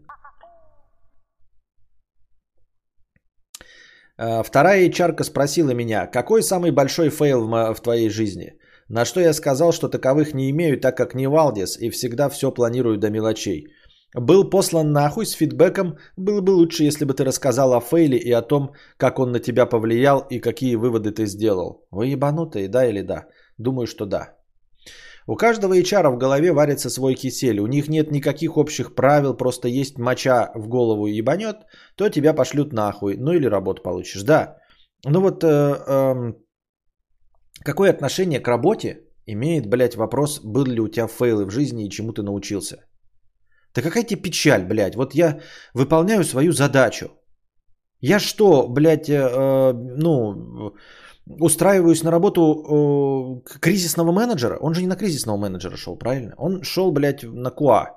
А, 4.17 4.43
вторая 4.43 4.89
HR 4.89 5.23
спросила 5.23 5.71
меня, 5.71 6.07
какой 6.07 6.43
самый 6.43 6.73
большой 6.73 7.11
фейл 7.11 7.47
в, 7.75 7.81
твоей 7.83 8.11
жизни? 8.11 8.59
На 8.89 9.05
что 9.05 9.21
я 9.21 9.33
сказал, 9.33 9.73
что 9.73 9.89
таковых 9.89 10.35
не 10.35 10.51
имею, 10.51 10.81
так 10.81 10.97
как 10.97 11.15
не 11.15 11.29
Валдис 11.29 11.79
и 11.79 11.91
всегда 11.91 12.29
все 12.29 12.51
планирую 12.51 12.99
до 12.99 13.11
мелочей. 13.11 13.67
Был 14.15 14.51
послан 14.51 14.93
нахуй 14.93 15.27
с 15.27 15.33
фидбэком, 15.33 15.99
было 16.17 16.41
бы 16.41 16.51
лучше, 16.51 16.85
если 16.85 17.05
бы 17.05 17.15
ты 17.15 17.25
рассказал 17.25 17.73
о 17.75 17.81
фейле 17.81 18.17
и 18.17 18.31
о 18.31 18.43
том, 18.43 18.73
как 18.97 19.19
он 19.19 19.33
на 19.33 19.41
тебя 19.41 19.67
повлиял 19.67 20.21
и 20.31 20.41
какие 20.41 20.77
выводы 20.77 21.11
ты 21.11 21.27
сделал. 21.27 21.87
Вы 21.91 22.07
ебанутые, 22.07 22.69
да 22.69 22.87
или 22.87 23.03
да? 23.03 23.27
Думаю, 23.59 23.87
что 23.87 24.07
да. 24.07 24.37
У 25.27 25.37
каждого 25.37 25.75
HR 25.75 26.11
в 26.11 26.19
голове 26.19 26.53
варится 26.53 26.91
свой 26.91 27.15
кисель. 27.15 27.61
У 27.61 27.67
них 27.67 27.89
нет 27.89 28.11
никаких 28.11 28.57
общих 28.57 28.95
правил, 28.95 29.37
просто 29.37 29.69
есть 29.69 29.99
моча 29.99 30.51
в 30.55 30.69
голову 30.69 31.07
ебанет, 31.07 31.57
то 31.97 32.09
тебя 32.11 32.35
пошлют 32.35 32.73
нахуй. 32.73 33.17
Ну 33.17 33.33
или 33.33 33.47
работу 33.47 33.83
получишь. 33.83 34.23
Да. 34.23 34.59
Ну 35.07 35.21
вот 35.21 35.43
э, 35.43 35.47
э, 35.47 36.33
какое 37.65 37.91
отношение 37.91 38.41
к 38.41 38.49
работе 38.49 39.01
имеет, 39.27 39.67
блядь, 39.67 39.97
вопрос, 39.97 40.41
был 40.45 40.67
ли 40.67 40.81
у 40.81 40.89
тебя 40.89 41.07
фейлы 41.07 41.47
в 41.47 41.51
жизни 41.51 41.87
и 41.87 41.91
чему 41.91 42.13
ты 42.13 42.23
научился? 42.23 42.77
Да 43.75 43.83
какая 43.83 44.05
тебе 44.05 44.23
печаль, 44.23 44.65
блядь. 44.65 44.95
Вот 44.95 45.15
я 45.15 45.41
выполняю 45.75 46.25
свою 46.25 46.53
задачу. 46.53 47.11
Я 48.01 48.19
что, 48.19 48.69
блядь, 48.69 49.09
э, 49.09 49.15
э 49.15 49.73
ну, 49.73 50.75
устраиваюсь 51.27 52.03
на 52.03 52.11
работу 52.11 52.41
э, 52.43 53.59
кризисного 53.61 54.13
менеджера. 54.13 54.59
Он 54.61 54.75
же 54.75 54.81
не 54.81 54.87
на 54.87 54.97
кризисного 54.97 55.37
менеджера 55.37 55.77
шел, 55.77 55.97
правильно? 55.97 56.35
Он 56.39 56.63
шел, 56.63 56.93
блядь, 56.93 57.23
на 57.23 57.51
КУА. 57.51 57.91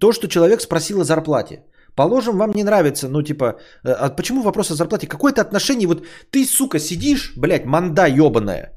То, 0.00 0.12
что 0.12 0.28
человек 0.28 0.60
спросил 0.60 1.00
о 1.00 1.04
зарплате. 1.04 1.64
Положим, 1.96 2.38
вам 2.38 2.52
не 2.52 2.62
нравится, 2.62 3.08
ну, 3.08 3.22
типа, 3.22 3.44
э, 3.84 3.90
а 3.90 4.10
почему 4.10 4.42
вопрос 4.42 4.70
о 4.70 4.74
зарплате? 4.74 5.08
Какое-то 5.08 5.40
отношение, 5.40 5.88
вот 5.88 6.04
ты, 6.30 6.44
сука, 6.44 6.78
сидишь, 6.78 7.32
блядь, 7.36 7.66
манда 7.66 8.06
ебаная, 8.06 8.72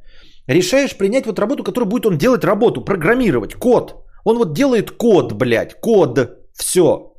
решаешь 0.47 0.97
принять 0.97 1.25
вот 1.25 1.39
работу, 1.39 1.63
которую 1.63 1.89
будет 1.89 2.05
он 2.05 2.17
делать 2.17 2.43
работу, 2.43 2.85
программировать, 2.85 3.55
код. 3.55 3.93
Он 4.25 4.37
вот 4.37 4.53
делает 4.53 4.91
код, 4.91 5.33
блядь, 5.33 5.79
код, 5.81 6.19
все. 6.53 7.13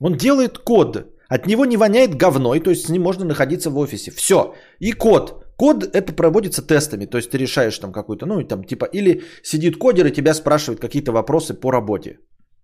Он 0.00 0.16
делает 0.16 0.58
код. 0.58 1.17
От 1.28 1.46
него 1.46 1.66
не 1.66 1.76
воняет 1.76 2.16
говной, 2.16 2.60
то 2.60 2.70
есть 2.70 2.86
с 2.86 2.88
ним 2.88 3.02
можно 3.02 3.24
находиться 3.24 3.70
в 3.70 3.78
офисе. 3.78 4.10
Все. 4.10 4.54
И 4.80 4.92
код. 4.92 5.44
Код 5.56 5.84
это 5.84 6.12
проводится 6.12 6.62
тестами, 6.62 7.06
то 7.06 7.18
есть 7.18 7.30
ты 7.30 7.38
решаешь 7.38 7.78
там 7.78 7.92
какую-то, 7.92 8.26
ну 8.26 8.42
там 8.44 8.64
типа, 8.64 8.86
или 8.92 9.22
сидит 9.42 9.76
кодер 9.76 10.06
и 10.06 10.12
тебя 10.12 10.34
спрашивает 10.34 10.80
какие-то 10.80 11.12
вопросы 11.12 11.54
по 11.54 11.72
работе. 11.72 12.18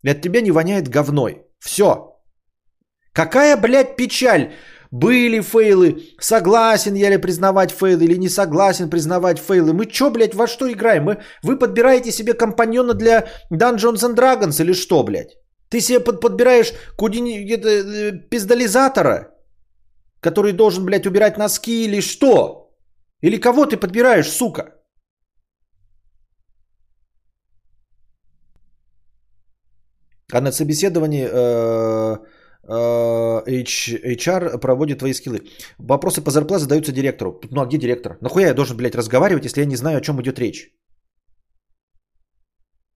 И 0.05 0.11
от 0.11 0.21
тебя 0.21 0.41
не 0.41 0.53
воняет 0.53 0.89
говной. 0.89 1.43
Все. 1.59 2.15
Какая, 3.12 3.57
блядь, 3.57 3.97
печаль. 3.97 4.53
Были 4.91 5.41
фейлы, 5.41 6.03
согласен 6.21 6.95
я 6.95 7.11
ли 7.11 7.19
признавать 7.19 7.73
фейлы 7.73 8.05
или 8.05 8.17
не 8.17 8.29
согласен 8.29 8.89
признавать 8.91 9.41
фейлы. 9.41 9.73
Мы 9.73 9.87
чё, 9.87 10.11
блядь, 10.11 10.35
во 10.35 10.47
что 10.47 10.71
играем? 10.71 11.05
Мы, 11.05 11.17
вы 11.43 11.59
подбираете 11.59 12.12
себе 12.12 12.33
компаньона 12.33 12.95
для 12.95 13.27
Dungeons 13.53 14.05
and 14.05 14.15
Dragons 14.15 14.62
или 14.62 14.73
что, 14.73 15.03
блядь? 15.03 15.37
Ты 15.75 15.81
себе 15.81 15.99
под, 15.99 16.20
подбираешь 16.20 16.72
куди 16.97 17.18
это, 17.51 17.68
э, 17.68 18.12
пиздализатора, 18.31 19.35
который 20.20 20.53
должен, 20.53 20.85
блядь, 20.85 21.07
убирать 21.07 21.37
носки 21.37 21.85
или 21.85 22.01
что? 22.01 22.70
Или 23.22 23.41
кого 23.41 23.66
ты 23.66 23.77
подбираешь, 23.77 24.29
сука? 24.29 24.62
А 30.33 30.41
на 30.41 30.53
собеседовании 30.53 31.27
э, 31.27 32.18
э, 32.68 33.62
HR 34.14 34.61
проводит 34.61 34.99
твои 35.01 35.12
скиллы. 35.12 35.41
Вопросы 35.79 36.22
по 36.22 36.31
зарплате 36.31 36.62
задаются 36.62 36.93
директору. 36.93 37.41
Ну 37.51 37.61
а 37.61 37.66
где 37.66 37.79
директор? 37.79 38.16
Нахуя 38.20 38.47
я 38.47 38.55
должен, 38.55 38.77
блядь, 38.77 38.95
разговаривать, 38.95 39.45
если 39.45 39.62
я 39.62 39.66
не 39.66 39.77
знаю, 39.77 39.99
о 39.99 40.01
чем 40.01 40.20
идет 40.20 40.39
речь? 40.39 40.70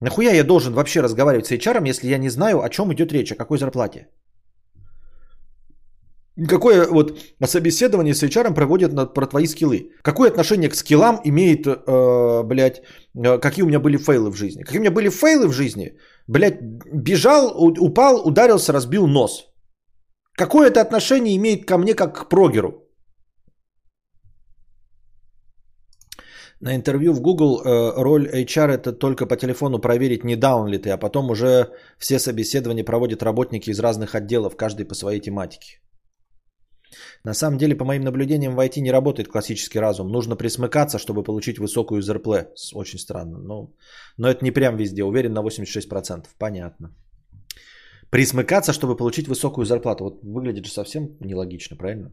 Нахуя 0.01 0.31
я 0.31 0.43
должен 0.43 0.73
вообще 0.73 1.01
разговаривать 1.01 1.47
с 1.47 1.51
HR, 1.51 1.87
если 1.89 2.07
я 2.07 2.17
не 2.17 2.29
знаю, 2.29 2.61
о 2.61 2.69
чем 2.69 2.93
идет 2.93 3.11
речь, 3.11 3.31
о 3.31 3.35
какой 3.35 3.57
зарплате? 3.57 4.07
Какое 6.47 6.87
вот 6.87 7.19
собеседование 7.45 8.13
с 8.13 8.23
HR 8.23 8.53
проводят 8.53 8.93
на, 8.93 9.05
про 9.05 9.25
твои 9.27 9.45
скиллы? 9.45 9.91
Какое 10.01 10.29
отношение 10.29 10.69
к 10.69 10.75
скиллам 10.75 11.19
имеет, 11.25 11.67
э, 11.67 12.43
блядь, 12.43 12.81
э, 13.17 13.39
какие 13.39 13.63
у 13.63 13.67
меня 13.67 13.79
были 13.79 13.97
фейлы 13.97 14.31
в 14.31 14.35
жизни? 14.35 14.63
Какие 14.63 14.77
у 14.77 14.81
меня 14.81 14.91
были 14.91 15.09
фейлы 15.09 15.47
в 15.47 15.53
жизни? 15.53 15.97
Блядь, 16.27 16.61
бежал, 16.93 17.53
упал, 17.57 18.25
ударился, 18.25 18.71
разбил 18.71 19.07
нос. 19.07 19.47
Какое 20.37 20.69
это 20.69 20.79
отношение 20.79 21.35
имеет 21.35 21.65
ко 21.65 21.77
мне 21.77 21.93
как 21.93 22.15
к 22.15 22.29
прогеру? 22.29 22.88
На 26.61 26.75
интервью 26.75 27.13
в 27.13 27.21
Google 27.21 27.61
э, 27.61 28.03
роль 28.03 28.27
HR 28.27 28.67
это 28.67 28.91
только 28.91 29.25
по 29.25 29.37
телефону 29.37 29.79
проверить, 29.79 30.23
не 30.25 30.35
даун 30.35 30.67
ли 30.67 30.77
ты, 30.77 30.89
а 30.89 30.97
потом 30.97 31.29
уже 31.29 31.69
все 31.97 32.19
собеседования 32.19 32.83
проводят 32.83 33.23
работники 33.23 33.69
из 33.69 33.79
разных 33.79 34.13
отделов, 34.15 34.57
каждый 34.57 34.85
по 34.85 34.95
своей 34.95 35.21
тематике. 35.21 35.79
На 37.23 37.33
самом 37.33 37.57
деле, 37.57 37.75
по 37.75 37.85
моим 37.85 38.03
наблюдениям, 38.03 38.55
в 38.55 38.59
IT 38.59 38.81
не 38.81 38.91
работает 38.91 39.27
классический 39.27 39.79
разум. 39.79 40.11
Нужно 40.11 40.35
присмыкаться, 40.35 40.97
чтобы 40.97 41.23
получить 41.23 41.59
высокую 41.59 42.01
ЗРП. 42.01 42.27
Очень 42.73 42.99
странно. 42.99 43.37
Но, 43.37 43.73
но 44.17 44.29
это 44.29 44.43
не 44.43 44.51
прям 44.51 44.77
везде. 44.77 45.03
Уверен 45.03 45.33
на 45.33 45.41
86%. 45.43 46.25
Понятно. 46.37 46.89
Присмыкаться, 48.09 48.73
чтобы 48.73 48.97
получить 48.97 49.27
высокую 49.27 49.65
зарплату. 49.65 50.03
Вот 50.03 50.23
выглядит 50.23 50.65
же 50.65 50.71
совсем 50.71 51.15
нелогично, 51.19 51.77
правильно? 51.77 52.11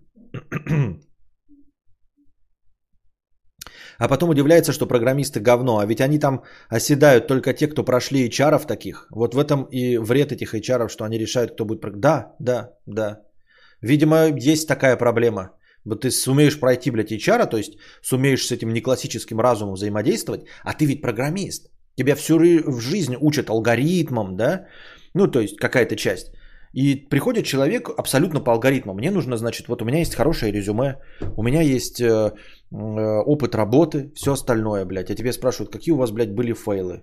А 3.99 4.09
потом 4.09 4.31
удивляется, 4.31 4.73
что 4.73 4.87
программисты 4.87 5.41
говно. 5.41 5.79
А 5.79 5.87
ведь 5.87 6.01
они 6.01 6.19
там 6.19 6.43
оседают 6.69 7.27
только 7.27 7.53
те, 7.55 7.67
кто 7.69 7.85
прошли 7.85 8.29
HR 8.29 8.67
таких. 8.67 9.07
Вот 9.11 9.35
в 9.35 9.39
этом 9.39 9.65
и 9.71 9.99
вред 9.99 10.33
этих 10.33 10.55
HR, 10.55 10.89
что 10.89 11.05
они 11.05 11.19
решают, 11.19 11.53
кто 11.53 11.65
будет... 11.65 11.81
Да, 12.01 12.35
да, 12.39 12.73
да. 12.87 13.23
Видимо, 13.83 14.27
есть 14.37 14.69
такая 14.69 14.97
проблема. 14.97 15.51
Вот 15.85 16.03
ты 16.03 16.11
сумеешь 16.11 16.59
пройти, 16.59 16.91
блядь, 16.91 17.13
HR, 17.13 17.49
то 17.49 17.57
есть 17.57 17.79
сумеешь 18.03 18.47
с 18.47 18.53
этим 18.53 18.73
неклассическим 18.73 19.41
разумом 19.41 19.75
взаимодействовать, 19.75 20.47
а 20.65 20.75
ты 20.75 20.85
ведь 20.87 21.01
программист. 21.01 21.71
Тебя 21.97 22.15
всю 22.17 22.39
в 22.39 22.81
жизнь 22.81 23.17
учат 23.21 23.49
алгоритмам, 23.49 24.37
да? 24.37 24.67
Ну, 25.15 25.29
то 25.29 25.41
есть 25.41 25.57
какая-то 25.57 25.97
часть. 25.97 26.33
И 26.77 27.09
приходит 27.09 27.47
человек 27.47 27.89
абсолютно 27.89 28.45
по 28.45 28.53
алгоритму. 28.53 28.93
Мне 28.93 29.11
нужно, 29.11 29.37
значит, 29.37 29.69
вот 29.69 29.83
у 29.83 29.85
меня 29.87 29.99
есть 29.99 30.15
хорошее 30.15 30.53
резюме, 30.53 30.97
у 31.37 31.43
меня 31.43 31.63
есть 31.63 32.01
э, 32.01 32.07
э, 32.07 32.33
опыт 32.71 33.55
работы, 33.55 34.13
все 34.15 34.33
остальное, 34.33 34.85
блядь. 34.85 35.11
А 35.11 35.15
тебе 35.15 35.33
спрашивают, 35.33 35.73
какие 35.73 35.95
у 35.95 35.97
вас, 35.97 36.11
блядь, 36.11 36.35
были 36.35 36.53
фейлы? 36.53 37.03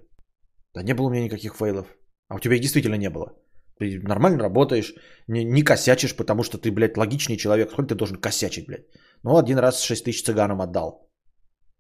Да 0.76 0.84
не 0.84 0.94
было 0.94 1.08
у 1.08 1.10
меня 1.10 1.24
никаких 1.24 1.56
фейлов. 1.56 1.88
А 2.30 2.36
у 2.36 2.40
тебя 2.40 2.56
их 2.56 2.62
действительно 2.62 2.98
не 2.98 3.10
было. 3.10 3.34
Ты 3.80 4.00
нормально 4.04 4.44
работаешь, 4.44 4.94
не, 5.28 5.44
не 5.44 5.64
косячишь, 5.64 6.16
потому 6.16 6.44
что 6.44 6.60
ты, 6.60 6.72
блядь, 6.72 6.98
логичный 6.98 7.38
человек. 7.38 7.72
Сколько 7.72 7.90
ты 7.90 7.96
должен 7.96 8.18
косячить, 8.18 8.68
блядь? 8.68 8.86
Ну, 9.24 9.38
один 9.38 9.58
раз 9.58 9.82
6 9.82 10.06
тысяч 10.06 10.24
цыганам 10.24 10.62
отдал. 10.62 11.10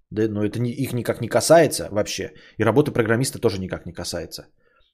Да, 0.10 0.28
но 0.28 0.44
это 0.44 0.60
не, 0.60 0.72
их 0.72 0.94
никак 0.94 1.22
не 1.22 1.28
касается 1.28 1.90
вообще. 1.92 2.32
И 2.58 2.64
работа 2.64 2.92
программиста 2.92 3.40
тоже 3.40 3.60
никак 3.60 3.86
не 3.86 3.94
касается. 3.94 4.48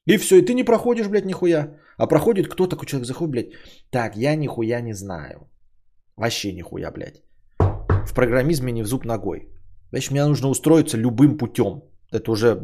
И 0.10 0.18
все, 0.18 0.36
и 0.36 0.42
ты 0.42 0.54
не 0.54 0.64
проходишь, 0.64 1.08
блядь, 1.08 1.26
нихуя. 1.26 1.78
А 1.98 2.08
проходит 2.08 2.48
кто 2.48 2.68
такой 2.68 2.86
человек 2.86 3.08
заходит, 3.08 3.32
блядь. 3.32 3.52
Так, 3.92 4.18
я 4.18 4.36
нихуя 4.36 4.82
не 4.82 4.94
знаю. 4.94 5.48
Вообще 6.18 6.54
нихуя, 6.54 6.92
блядь. 6.92 7.22
В 8.08 8.14
программизме 8.14 8.72
не 8.72 8.84
в 8.84 8.88
зуб 8.88 9.06
ногой. 9.06 9.48
Значит, 9.92 10.12
мне 10.12 10.26
нужно 10.26 10.50
устроиться 10.50 10.98
любым 10.98 11.38
путем. 11.38 11.84
Это 12.12 12.32
уже 12.32 12.56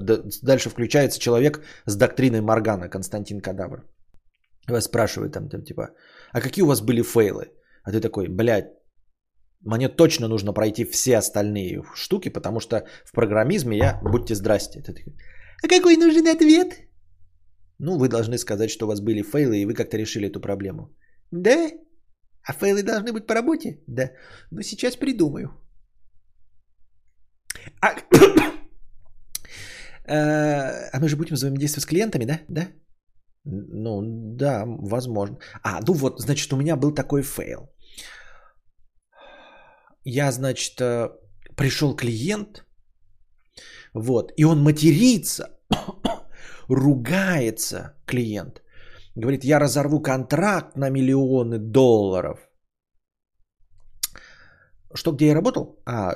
дальше 0.41 0.69
включается 0.69 1.19
человек 1.19 1.61
с 1.85 1.95
доктриной 1.95 2.41
Моргана, 2.41 2.89
Константин 2.89 3.41
Кадавр. 3.41 3.83
Вас 4.67 4.85
спрашивают 4.85 5.33
там, 5.33 5.47
там 5.47 5.63
типа, 5.63 5.89
а 6.33 6.41
какие 6.41 6.63
у 6.63 6.67
вас 6.67 6.81
были 6.81 7.03
фейлы? 7.03 7.51
А 7.83 7.91
ты 7.91 8.01
такой, 8.01 8.27
блядь, 8.27 8.71
мне 9.61 9.87
точно 9.87 10.27
нужно 10.27 10.53
пройти 10.53 10.83
все 10.85 11.17
остальные 11.17 11.83
штуки, 11.93 12.29
потому 12.29 12.59
что 12.59 12.75
в 13.05 13.11
программизме 13.11 13.77
я, 13.77 13.99
будьте 14.01 14.33
здрасте. 14.33 14.83
А 15.63 15.67
какой 15.67 15.95
нужен 15.97 16.27
ответ? 16.27 16.84
Ну, 17.79 17.97
вы 17.97 18.07
должны 18.07 18.37
сказать, 18.37 18.69
что 18.69 18.85
у 18.85 18.87
вас 18.87 19.01
были 19.01 19.21
фейлы, 19.21 19.57
и 19.57 19.65
вы 19.65 19.73
как-то 19.73 19.97
решили 19.97 20.27
эту 20.27 20.39
проблему. 20.39 20.89
Да? 21.31 21.71
А 22.43 22.53
фейлы 22.53 22.83
должны 22.83 23.11
быть 23.11 23.27
по 23.27 23.33
работе? 23.33 23.83
Да. 23.87 24.11
Ну, 24.51 24.61
сейчас 24.61 24.95
придумаю. 24.95 25.49
А, 27.81 27.87
э, 30.07 30.89
а 30.93 30.99
мы 30.99 31.07
же 31.07 31.17
будем 31.17 31.35
взаимодействовать 31.35 31.83
с 31.83 31.87
клиентами, 31.87 32.25
да? 32.25 32.39
Да? 32.47 32.67
Ну, 33.45 34.01
да, 34.35 34.63
возможно. 34.65 35.37
А, 35.63 35.79
ну 35.87 35.93
вот, 35.93 36.19
значит, 36.19 36.53
у 36.53 36.57
меня 36.57 36.75
был 36.75 36.93
такой 36.93 37.23
фейл. 37.23 37.69
Я, 40.03 40.31
значит, 40.31 40.79
э, 40.81 41.09
пришел 41.55 41.95
клиент, 41.95 42.65
вот, 43.93 44.31
и 44.37 44.45
он 44.45 44.63
матерится, 44.63 45.59
ругается 46.69 47.93
клиент. 48.05 48.61
Говорит, 49.15 49.43
я 49.43 49.59
разорву 49.59 50.01
контракт 50.01 50.75
на 50.75 50.89
миллионы 50.89 51.59
долларов. 51.59 52.39
Что, 54.93 55.11
где 55.11 55.27
я 55.27 55.35
работал? 55.35 55.81
А, 55.85 56.15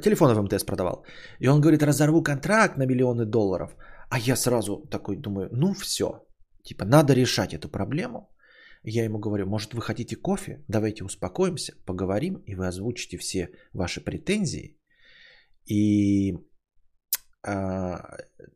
телефоны 0.00 0.34
в 0.34 0.42
МТС 0.42 0.64
продавал. 0.64 1.04
И 1.40 1.48
он 1.48 1.60
говорит, 1.60 1.82
разорву 1.82 2.22
контракт 2.22 2.76
на 2.76 2.86
миллионы 2.86 3.24
долларов. 3.24 3.76
А 4.10 4.18
я 4.18 4.36
сразу 4.36 4.86
такой 4.90 5.16
думаю, 5.16 5.48
ну 5.52 5.74
все, 5.74 6.28
Типа, 6.68 6.84
надо 6.84 7.14
решать 7.14 7.54
эту 7.54 7.68
проблему. 7.68 8.28
Я 8.82 9.04
ему 9.04 9.18
говорю, 9.18 9.46
может 9.46 9.72
вы 9.74 9.80
хотите 9.80 10.16
кофе? 10.16 10.64
Давайте 10.68 11.04
успокоимся, 11.04 11.72
поговорим, 11.86 12.42
и 12.46 12.54
вы 12.54 12.66
озвучите 12.66 13.16
все 13.16 13.50
ваши 13.72 14.04
претензии. 14.04 14.76
И 15.64 16.34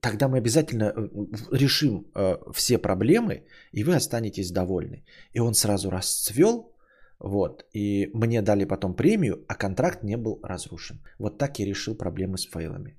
тогда 0.00 0.28
мы 0.28 0.38
обязательно 0.38 0.84
э, 0.84 1.08
решим 1.52 2.06
э, 2.14 2.36
все 2.52 2.78
проблемы, 2.78 3.44
и 3.72 3.84
вы 3.84 3.94
останетесь 3.94 4.50
довольны. 4.50 5.04
И 5.32 5.40
он 5.40 5.54
сразу 5.54 5.90
расцвел, 5.90 6.74
вот, 7.18 7.64
и 7.72 8.10
мне 8.14 8.42
дали 8.42 8.64
потом 8.64 8.94
премию, 8.94 9.44
а 9.48 9.54
контракт 9.54 10.02
не 10.02 10.16
был 10.16 10.40
разрушен. 10.42 11.00
Вот 11.18 11.38
так 11.38 11.58
я 11.58 11.66
решил 11.66 11.96
проблемы 11.96 12.36
с 12.36 12.46
файлами. 12.46 12.98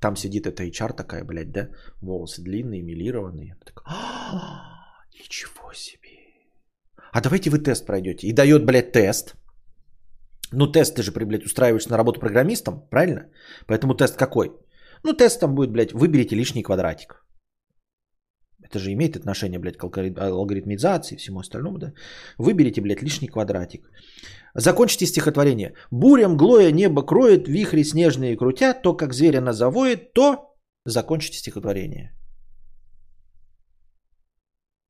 Там 0.00 0.16
сидит 0.16 0.46
эта 0.46 0.64
HR 0.64 0.94
такая, 0.94 1.24
блядь, 1.24 1.52
да? 1.52 1.68
Волосы 2.00 2.42
длинные, 2.42 2.82
милированные. 2.82 3.56
Так, 3.64 3.82
ничего 5.12 5.74
себе. 5.74 6.08
А 7.12 7.20
давайте 7.20 7.50
вы 7.50 7.58
тест 7.58 7.86
пройдете. 7.86 8.26
И 8.26 8.32
дает, 8.32 8.64
блядь, 8.64 8.92
тест. 8.92 9.34
Ну, 10.52 10.72
тест 10.72 10.94
ты 10.96 11.02
же, 11.02 11.12
блядь, 11.12 11.44
устраиваешь 11.44 11.88
на 11.88 11.96
работу 11.98 12.18
программистом, 12.18 12.88
правильно? 12.90 13.26
Поэтому 13.66 13.94
тест 13.94 14.16
какой? 14.16 14.52
Ну, 15.04 15.12
тест 15.12 15.40
там 15.40 15.54
будет, 15.54 15.70
блядь, 15.72 15.92
выберите 15.92 16.36
лишний 16.36 16.62
квадратик. 16.62 17.24
Это 18.62 18.78
же 18.78 18.92
имеет 18.92 19.16
отношение, 19.16 19.58
блядь, 19.58 19.76
к 19.76 19.84
алгоритмизации 19.84 21.14
и 21.14 21.18
всему 21.18 21.40
остальному, 21.40 21.78
да? 21.78 21.92
Выберите, 22.38 22.80
блядь, 22.80 23.02
лишний 23.02 23.28
квадратик. 23.28 23.90
Закончите 24.54 25.06
стихотворение. 25.06 25.74
Буря 25.90 26.28
мглое 26.28 26.72
небо 26.72 27.02
кроет, 27.02 27.48
вихри 27.48 27.84
снежные 27.84 28.36
крутят, 28.36 28.82
то, 28.82 28.96
как 28.96 29.12
зверя 29.12 29.38
она 29.38 29.52
завоет, 29.52 30.12
то... 30.12 30.36
Закончите 30.86 31.38
стихотворение. 31.38 32.16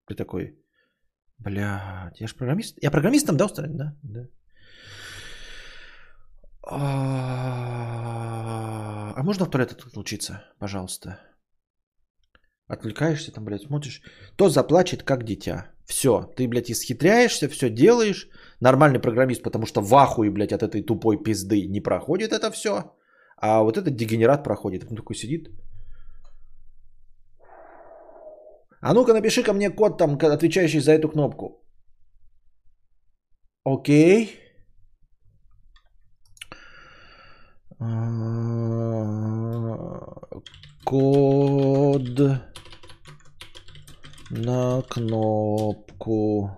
Ты 0.06 0.14
такой, 0.14 0.58
блядь, 1.38 2.20
я 2.20 2.26
же 2.26 2.34
программист. 2.34 2.78
Я 2.82 2.90
программистом, 2.90 3.36
да, 3.36 3.44
устроен? 3.46 3.76
Да, 3.76 3.96
да. 4.02 4.28
А, 9.20 9.22
а 9.22 9.24
можно 9.24 9.44
в 9.44 9.50
туалет 9.50 9.72
отключиться, 9.72 10.42
пожалуйста? 10.58 11.18
Отвлекаешься 12.68 13.32
там, 13.32 13.44
блядь, 13.44 13.62
смотришь. 13.62 14.02
То 14.36 14.48
заплачет, 14.48 15.02
как 15.02 15.24
дитя. 15.24 15.66
Все, 15.84 16.22
ты, 16.36 16.48
блядь, 16.48 16.70
исхитряешься, 16.70 17.48
все 17.48 17.70
делаешь. 17.70 18.28
Нормальный 18.60 19.00
программист, 19.00 19.42
потому 19.42 19.66
что 19.66 19.82
в 19.82 19.94
ахуе, 19.94 20.30
блядь, 20.30 20.52
от 20.52 20.62
этой 20.62 20.82
тупой 20.82 21.22
пизды 21.22 21.68
не 21.68 21.80
проходит 21.80 22.32
это 22.32 22.50
все. 22.50 22.94
А 23.36 23.62
вот 23.62 23.76
этот 23.76 23.96
дегенерат 23.96 24.44
проходит. 24.44 24.84
Он 24.90 24.96
такой 24.96 25.16
сидит. 25.16 25.48
А 28.80 28.94
ну-ка 28.94 29.12
напиши 29.12 29.42
ко 29.42 29.52
мне 29.52 29.70
код 29.70 29.98
там, 29.98 30.16
отвечающий 30.16 30.80
за 30.80 30.92
эту 30.92 31.08
кнопку. 31.08 31.62
Окей. 33.64 34.40
Код 40.90 42.18
на 44.30 44.82
кнопку. 44.82 46.50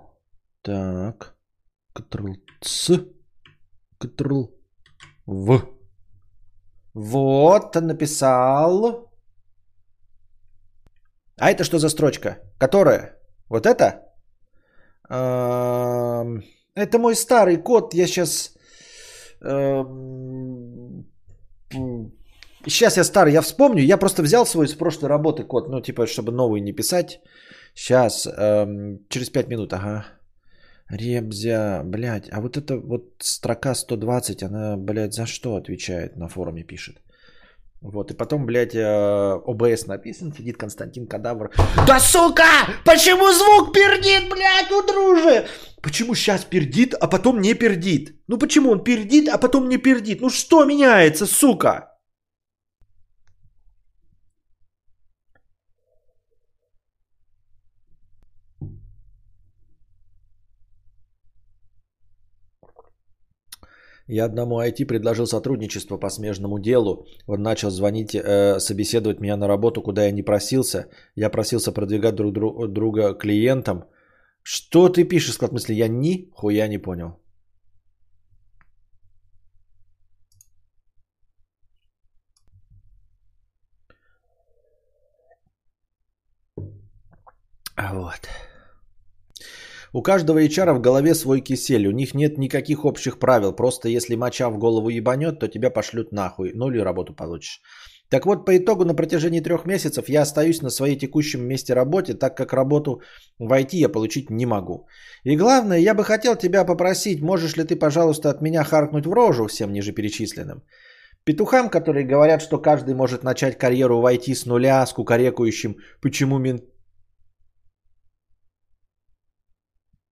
Так. 0.62 1.36
Ctrl 1.94 2.36
C. 2.62 3.12
Ctrl 4.00 4.48
В. 5.26 5.62
Вот, 6.94 7.74
написал. 7.74 9.12
А 11.36 11.50
это 11.50 11.64
что 11.64 11.78
за 11.78 11.90
строчка? 11.90 12.38
Которая? 12.58 13.18
Вот 13.50 13.66
это? 13.66 14.14
Это 15.10 16.98
мой 16.98 17.16
старый 17.16 17.58
код. 17.58 17.92
Я 17.92 18.06
сейчас... 18.06 18.56
Сейчас 22.66 22.96
я 22.96 23.04
старый, 23.04 23.32
я 23.32 23.42
вспомню. 23.42 23.82
Я 23.82 23.96
просто 23.96 24.22
взял 24.22 24.46
свой 24.46 24.68
с 24.68 24.74
прошлой 24.74 25.08
работы 25.08 25.44
код. 25.44 25.68
Ну, 25.68 25.80
типа, 25.80 26.06
чтобы 26.06 26.32
новый 26.32 26.60
не 26.60 26.72
писать. 26.72 27.20
Сейчас, 27.74 28.26
эм, 28.26 28.98
через 29.08 29.30
5 29.30 29.48
минут, 29.48 29.72
ага. 29.72 30.04
Ребзя, 30.90 31.82
блядь, 31.84 32.28
а 32.30 32.40
вот 32.40 32.56
эта 32.56 32.76
вот 32.76 33.02
строка 33.18 33.74
120, 33.74 34.42
она, 34.42 34.76
блядь, 34.76 35.14
за 35.14 35.26
что 35.26 35.56
отвечает 35.56 36.16
на 36.16 36.28
форуме 36.28 36.64
пишет? 36.64 36.96
Вот, 37.80 38.10
и 38.10 38.14
потом, 38.14 38.46
блядь, 38.46 38.74
э, 38.74 39.40
ОБС 39.46 39.86
написан, 39.86 40.32
сидит 40.32 40.56
Константин 40.56 41.06
Кадавр. 41.06 41.50
Да 41.86 41.98
сука! 41.98 42.44
Почему 42.84 43.32
звук 43.32 43.72
пердит, 43.72 44.30
блядь, 44.30 44.70
у 44.70 44.86
дружи? 44.86 45.46
Почему 45.82 46.14
сейчас 46.14 46.44
пердит, 46.44 46.94
а 46.94 47.08
потом 47.08 47.40
не 47.40 47.54
пердит? 47.54 48.20
Ну 48.28 48.38
почему 48.38 48.70
он 48.70 48.84
пердит, 48.84 49.28
а 49.28 49.38
потом 49.38 49.68
не 49.68 49.78
пердит? 49.78 50.20
Ну 50.20 50.30
что 50.30 50.64
меняется, 50.64 51.26
сука? 51.26 51.91
Я 64.08 64.24
одному 64.24 64.60
IT 64.60 64.86
предложил 64.86 65.26
сотрудничество 65.26 65.96
по 65.96 66.10
смежному 66.10 66.58
делу. 66.58 67.06
Он 67.26 67.42
начал 67.42 67.70
звонить, 67.70 68.14
э, 68.14 68.58
собеседовать 68.58 69.20
меня 69.20 69.36
на 69.36 69.48
работу, 69.48 69.82
куда 69.82 70.04
я 70.04 70.12
не 70.12 70.22
просился. 70.22 70.88
Я 71.16 71.30
просился 71.30 71.72
продвигать 71.72 72.14
друг 72.14 72.32
друга 72.72 73.14
клиентам. 73.14 73.84
Что 74.42 74.88
ты 74.88 75.04
пишешь, 75.04 75.36
в 75.38 75.46
смысле? 75.48 75.76
Я 75.76 75.88
ни 75.88 76.30
хуя 76.34 76.68
не 76.68 76.78
понял. 76.78 77.18
Вот. 87.76 88.28
У 89.94 90.00
каждого 90.00 90.42
HR 90.42 90.72
в 90.72 90.80
голове 90.80 91.14
свой 91.14 91.40
кисель. 91.40 91.86
У 91.86 91.90
них 91.90 92.14
нет 92.14 92.38
никаких 92.38 92.84
общих 92.84 93.18
правил. 93.18 93.52
Просто 93.52 93.88
если 93.88 94.16
моча 94.16 94.48
в 94.48 94.58
голову 94.58 94.88
ебанет, 94.88 95.38
то 95.38 95.48
тебя 95.48 95.70
пошлют 95.70 96.12
нахуй. 96.12 96.52
Ну 96.54 96.70
или 96.70 96.78
работу 96.78 97.14
получишь. 97.14 97.60
Так 98.08 98.26
вот, 98.26 98.44
по 98.46 98.56
итогу 98.56 98.84
на 98.84 98.94
протяжении 98.94 99.40
трех 99.40 99.64
месяцев 99.66 100.08
я 100.08 100.22
остаюсь 100.22 100.62
на 100.62 100.70
своей 100.70 100.96
текущем 100.96 101.46
месте 101.46 101.74
работы, 101.74 102.14
так 102.14 102.36
как 102.36 102.52
работу 102.52 103.00
в 103.38 103.52
IT 103.52 103.76
я 103.76 103.88
получить 103.88 104.30
не 104.30 104.46
могу. 104.46 104.86
И 105.24 105.36
главное, 105.36 105.78
я 105.78 105.94
бы 105.94 106.04
хотел 106.04 106.36
тебя 106.36 106.64
попросить, 106.64 107.22
можешь 107.22 107.56
ли 107.56 107.64
ты, 107.64 107.76
пожалуйста, 107.76 108.30
от 108.30 108.42
меня 108.42 108.64
харкнуть 108.64 109.06
в 109.06 109.12
рожу 109.12 109.46
всем 109.46 109.72
ниже 109.72 109.92
перечисленным. 109.92 110.62
Петухам, 111.24 111.70
которые 111.70 112.04
говорят, 112.04 112.42
что 112.42 112.58
каждый 112.58 112.94
может 112.94 113.22
начать 113.24 113.56
карьеру 113.56 114.00
в 114.00 114.06
IT 114.06 114.34
с 114.34 114.46
нуля, 114.46 114.84
с 114.86 114.92
кукарекающим 114.92 115.76
«почему 116.00 116.38
мен...» 116.38 116.60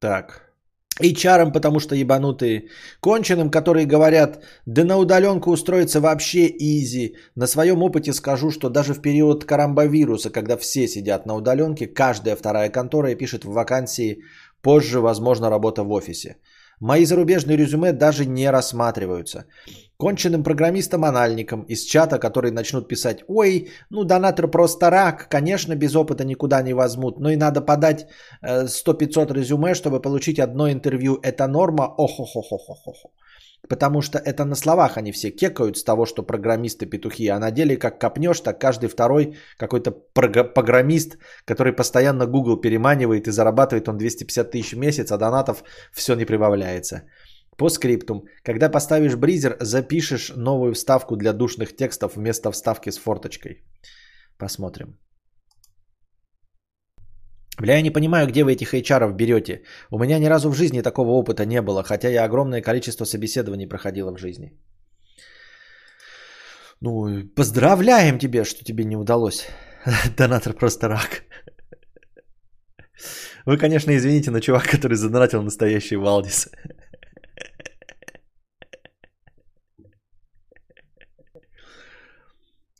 Так. 0.00 0.50
И 1.00 1.14
чарам, 1.14 1.52
потому 1.52 1.80
что 1.80 1.94
ебанутые. 1.94 2.68
Конченым, 3.00 3.50
которые 3.50 3.86
говорят, 3.86 4.42
да 4.66 4.84
на 4.84 4.98
удаленку 4.98 5.50
устроиться 5.50 6.00
вообще 6.00 6.46
изи. 6.46 7.16
На 7.36 7.46
своем 7.46 7.82
опыте 7.82 8.12
скажу, 8.12 8.50
что 8.50 8.68
даже 8.68 8.92
в 8.94 9.00
период 9.00 9.44
карамбовируса, 9.44 10.30
когда 10.30 10.56
все 10.56 10.88
сидят 10.88 11.26
на 11.26 11.34
удаленке, 11.34 11.86
каждая 11.86 12.36
вторая 12.36 12.70
контора 12.70 13.14
пишет 13.14 13.44
в 13.44 13.52
вакансии 13.52 14.22
позже, 14.62 15.00
возможно, 15.00 15.50
работа 15.50 15.84
в 15.84 15.92
офисе. 15.92 16.36
Мои 16.80 17.04
зарубежные 17.04 17.58
резюме 17.58 17.92
даже 17.92 18.24
не 18.24 18.50
рассматриваются. 18.50 19.44
Конченным 19.98 20.42
программистом-анальником 20.42 21.62
из 21.68 21.84
чата, 21.84 22.18
которые 22.18 22.52
начнут 22.52 22.88
писать 22.88 23.22
«Ой, 23.28 23.68
ну 23.90 24.04
донатор 24.04 24.50
просто 24.50 24.88
рак, 24.90 25.28
конечно, 25.28 25.76
без 25.76 25.94
опыта 25.94 26.24
никуда 26.24 26.62
не 26.62 26.72
возьмут, 26.72 27.20
но 27.20 27.30
и 27.30 27.36
надо 27.36 27.60
подать 27.60 28.06
100-500 28.42 29.34
резюме, 29.34 29.74
чтобы 29.74 30.00
получить 30.00 30.38
одно 30.38 30.70
интервью. 30.70 31.18
Это 31.22 31.46
норма? 31.46 31.84
Охо-хо-хо-хо-хо». 31.98 33.10
Потому 33.70 34.02
что 34.02 34.18
это 34.18 34.44
на 34.44 34.56
словах 34.56 34.96
они 34.96 35.12
все 35.12 35.30
кекают 35.30 35.76
с 35.76 35.84
того, 35.84 36.04
что 36.04 36.26
программисты 36.26 36.86
петухи, 36.86 37.28
а 37.28 37.38
на 37.38 37.50
деле 37.50 37.76
как 37.76 38.00
копнешь, 38.00 38.40
так 38.40 38.60
каждый 38.60 38.88
второй 38.88 39.36
какой-то 39.56 39.92
программист, 40.54 41.18
который 41.44 41.72
постоянно 41.72 42.26
Google 42.26 42.60
переманивает 42.60 43.28
и 43.28 43.30
зарабатывает 43.30 43.88
он 43.88 43.96
250 43.96 44.50
тысяч 44.50 44.72
в 44.72 44.78
месяц, 44.78 45.12
а 45.12 45.18
донатов 45.18 45.62
все 45.92 46.14
не 46.14 46.24
прибавляется. 46.24 47.02
По 47.56 47.68
скриптум. 47.68 48.24
Когда 48.42 48.68
поставишь 48.68 49.14
бризер, 49.14 49.56
запишешь 49.60 50.32
новую 50.36 50.74
вставку 50.74 51.16
для 51.16 51.32
душных 51.32 51.76
текстов 51.76 52.16
вместо 52.16 52.50
вставки 52.50 52.90
с 52.90 52.98
форточкой. 52.98 53.62
Посмотрим. 54.36 54.98
Бля, 57.60 57.74
я 57.74 57.82
не 57.82 57.90
понимаю, 57.90 58.26
где 58.26 58.42
вы 58.42 58.52
этих 58.52 58.72
HR 58.72 59.12
берете. 59.12 59.62
У 59.90 59.98
меня 59.98 60.18
ни 60.18 60.28
разу 60.28 60.50
в 60.50 60.54
жизни 60.54 60.82
такого 60.82 61.10
опыта 61.10 61.44
не 61.44 61.60
было, 61.62 61.82
хотя 61.82 62.08
я 62.08 62.24
огромное 62.24 62.62
количество 62.62 63.04
собеседований 63.04 63.68
проходила 63.68 64.12
в 64.12 64.18
жизни. 64.18 64.52
Ну, 66.80 67.28
поздравляем 67.36 68.18
тебя, 68.18 68.44
что 68.44 68.64
тебе 68.64 68.84
не 68.84 68.96
удалось. 68.96 69.46
Донатор 70.16 70.54
просто 70.54 70.88
рак. 70.88 71.24
Вы, 73.46 73.58
конечно, 73.58 73.90
извините, 73.90 74.30
но 74.30 74.40
чувак, 74.40 74.66
который 74.66 74.96
задонатил 74.96 75.42
настоящий 75.42 75.96
Валдис. 75.96 76.48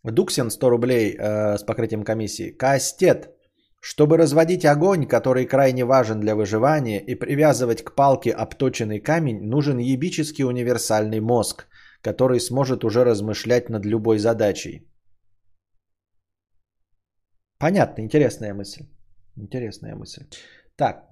Дуксин 0.04 0.50
100 0.50 0.70
рублей 0.70 1.16
э, 1.18 1.58
с 1.58 1.64
покрытием 1.64 2.02
комиссии. 2.02 2.50
Кастет. 2.50 3.39
Чтобы 3.80 4.18
разводить 4.18 4.64
огонь, 4.64 5.06
который 5.06 5.46
крайне 5.46 5.84
важен 5.84 6.20
для 6.20 6.34
выживания, 6.36 7.00
и 7.00 7.14
привязывать 7.14 7.82
к 7.82 7.94
палке 7.94 8.30
обточенный 8.30 9.00
камень, 9.00 9.40
нужен 9.42 9.78
ебический 9.78 10.44
универсальный 10.44 11.20
мозг, 11.20 11.66
который 12.02 12.40
сможет 12.40 12.84
уже 12.84 13.04
размышлять 13.04 13.70
над 13.70 13.86
любой 13.86 14.18
задачей. 14.18 14.86
Понятно, 17.58 18.02
интересная 18.02 18.54
мысль. 18.54 18.84
Интересная 19.36 19.94
мысль. 19.96 20.24
Так, 20.76 21.04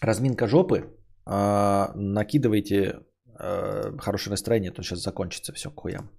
разминка 0.00 0.46
жопы. 0.46 0.90
Э, 1.26 1.92
накидывайте 1.94 3.00
э, 3.38 3.98
хорошее 3.98 4.30
настроение, 4.30 4.72
то 4.72 4.82
сейчас 4.82 5.02
закончится 5.02 5.52
все 5.52 5.70
к 5.70 5.80
хуям. 5.80 6.10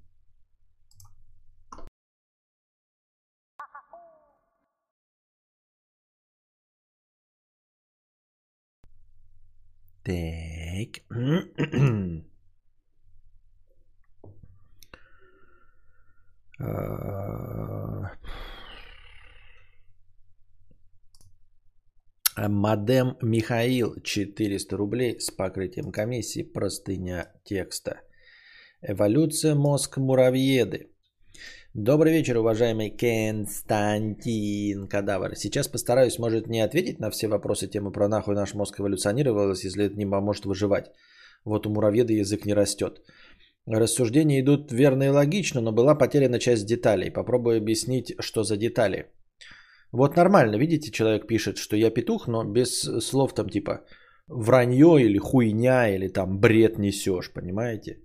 Так. 10.07 11.03
Мадем 22.37 23.17
Михаил 23.21 23.95
400 24.01 24.77
рублей 24.77 25.19
с 25.19 25.29
покрытием 25.29 25.91
комиссии 25.91 26.43
простыня 26.43 27.33
текста. 27.43 27.99
Эволюция 28.81 29.55
мозг 29.55 29.97
муравьеды. 29.97 30.89
Добрый 31.79 32.11
вечер, 32.11 32.37
уважаемый 32.37 32.89
Константин 32.89 34.87
Кадавр. 34.87 35.35
Сейчас 35.35 35.67
постараюсь, 35.67 36.17
может, 36.17 36.47
не 36.47 36.59
ответить 36.59 36.99
на 36.99 37.11
все 37.11 37.27
вопросы 37.27 37.67
темы 37.67 37.91
про 37.91 38.07
нахуй 38.07 38.33
наш 38.33 38.55
мозг 38.55 38.79
эволюционировалось, 38.79 39.63
если 39.63 39.85
это 39.85 39.95
не 39.95 40.07
поможет 40.07 40.45
выживать. 40.45 40.85
Вот 41.45 41.67
у 41.67 41.69
муравьеда 41.69 42.13
язык 42.13 42.45
не 42.45 42.55
растет. 42.55 43.03
Рассуждения 43.67 44.39
идут 44.39 44.71
верно 44.71 45.03
и 45.03 45.09
логично, 45.09 45.61
но 45.61 45.71
была 45.71 45.93
потеряна 45.93 46.39
часть 46.39 46.65
деталей. 46.65 47.11
Попробую 47.11 47.57
объяснить, 47.57 48.15
что 48.19 48.43
за 48.43 48.57
детали. 48.57 49.05
Вот 49.91 50.15
нормально, 50.15 50.57
видите, 50.57 50.89
человек 50.89 51.27
пишет, 51.27 51.57
что 51.59 51.75
я 51.77 51.91
петух, 51.91 52.27
но 52.27 52.43
без 52.43 52.89
слов 53.01 53.35
там 53.35 53.49
типа 53.49 53.81
вранье 54.27 54.99
или 54.99 55.19
хуйня 55.19 55.95
или 55.95 56.07
там 56.07 56.39
бред 56.39 56.79
несешь, 56.79 57.31
понимаете? 57.31 57.99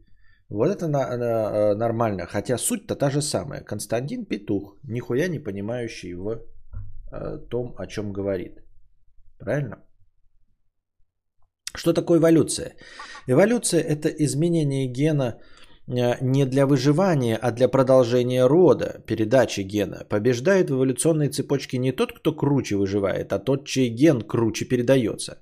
Вот 0.52 0.68
это 0.68 0.86
на, 0.86 1.16
на, 1.16 1.24
э, 1.24 1.74
нормально. 1.74 2.26
Хотя 2.26 2.58
суть-то 2.58 2.94
та 2.94 3.10
же 3.10 3.22
самая. 3.22 3.64
Константин 3.64 4.26
Петух, 4.26 4.76
нихуя 4.84 5.28
не 5.28 5.38
понимающий 5.38 6.14
в 6.14 6.28
э, 7.12 7.38
том, 7.50 7.74
о 7.78 7.86
чем 7.86 8.12
говорит. 8.12 8.52
Правильно? 9.38 9.76
Что 11.74 11.94
такое 11.94 12.18
эволюция? 12.18 12.74
Эволюция 13.28 13.80
это 13.80 14.08
изменение 14.08 14.92
гена 14.92 15.38
э, 15.88 16.18
не 16.20 16.44
для 16.44 16.66
выживания, 16.66 17.38
а 17.42 17.50
для 17.50 17.68
продолжения 17.68 18.46
рода, 18.46 19.02
передачи 19.06 19.62
гена. 19.62 20.04
Побеждает 20.10 20.68
в 20.68 20.74
эволюционной 20.74 21.28
цепочке 21.28 21.78
не 21.78 21.92
тот, 21.92 22.12
кто 22.12 22.36
круче 22.36 22.76
выживает, 22.76 23.32
а 23.32 23.38
тот, 23.38 23.66
чей 23.66 23.88
ген 23.88 24.20
круче 24.20 24.66
передается 24.66 25.38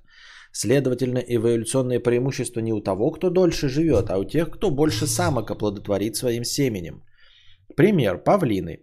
Следовательно, 0.53 1.19
эволюционное 1.19 1.99
преимущество 1.99 2.61
не 2.61 2.73
у 2.73 2.81
того, 2.81 3.11
кто 3.11 3.29
дольше 3.29 3.69
живет, 3.69 4.09
а 4.09 4.17
у 4.17 4.25
тех, 4.25 4.49
кто 4.49 4.69
больше 4.69 5.07
самок 5.07 5.51
оплодотворит 5.51 6.15
своим 6.15 6.43
семенем. 6.43 7.03
Пример. 7.75 8.23
Павлины. 8.23 8.79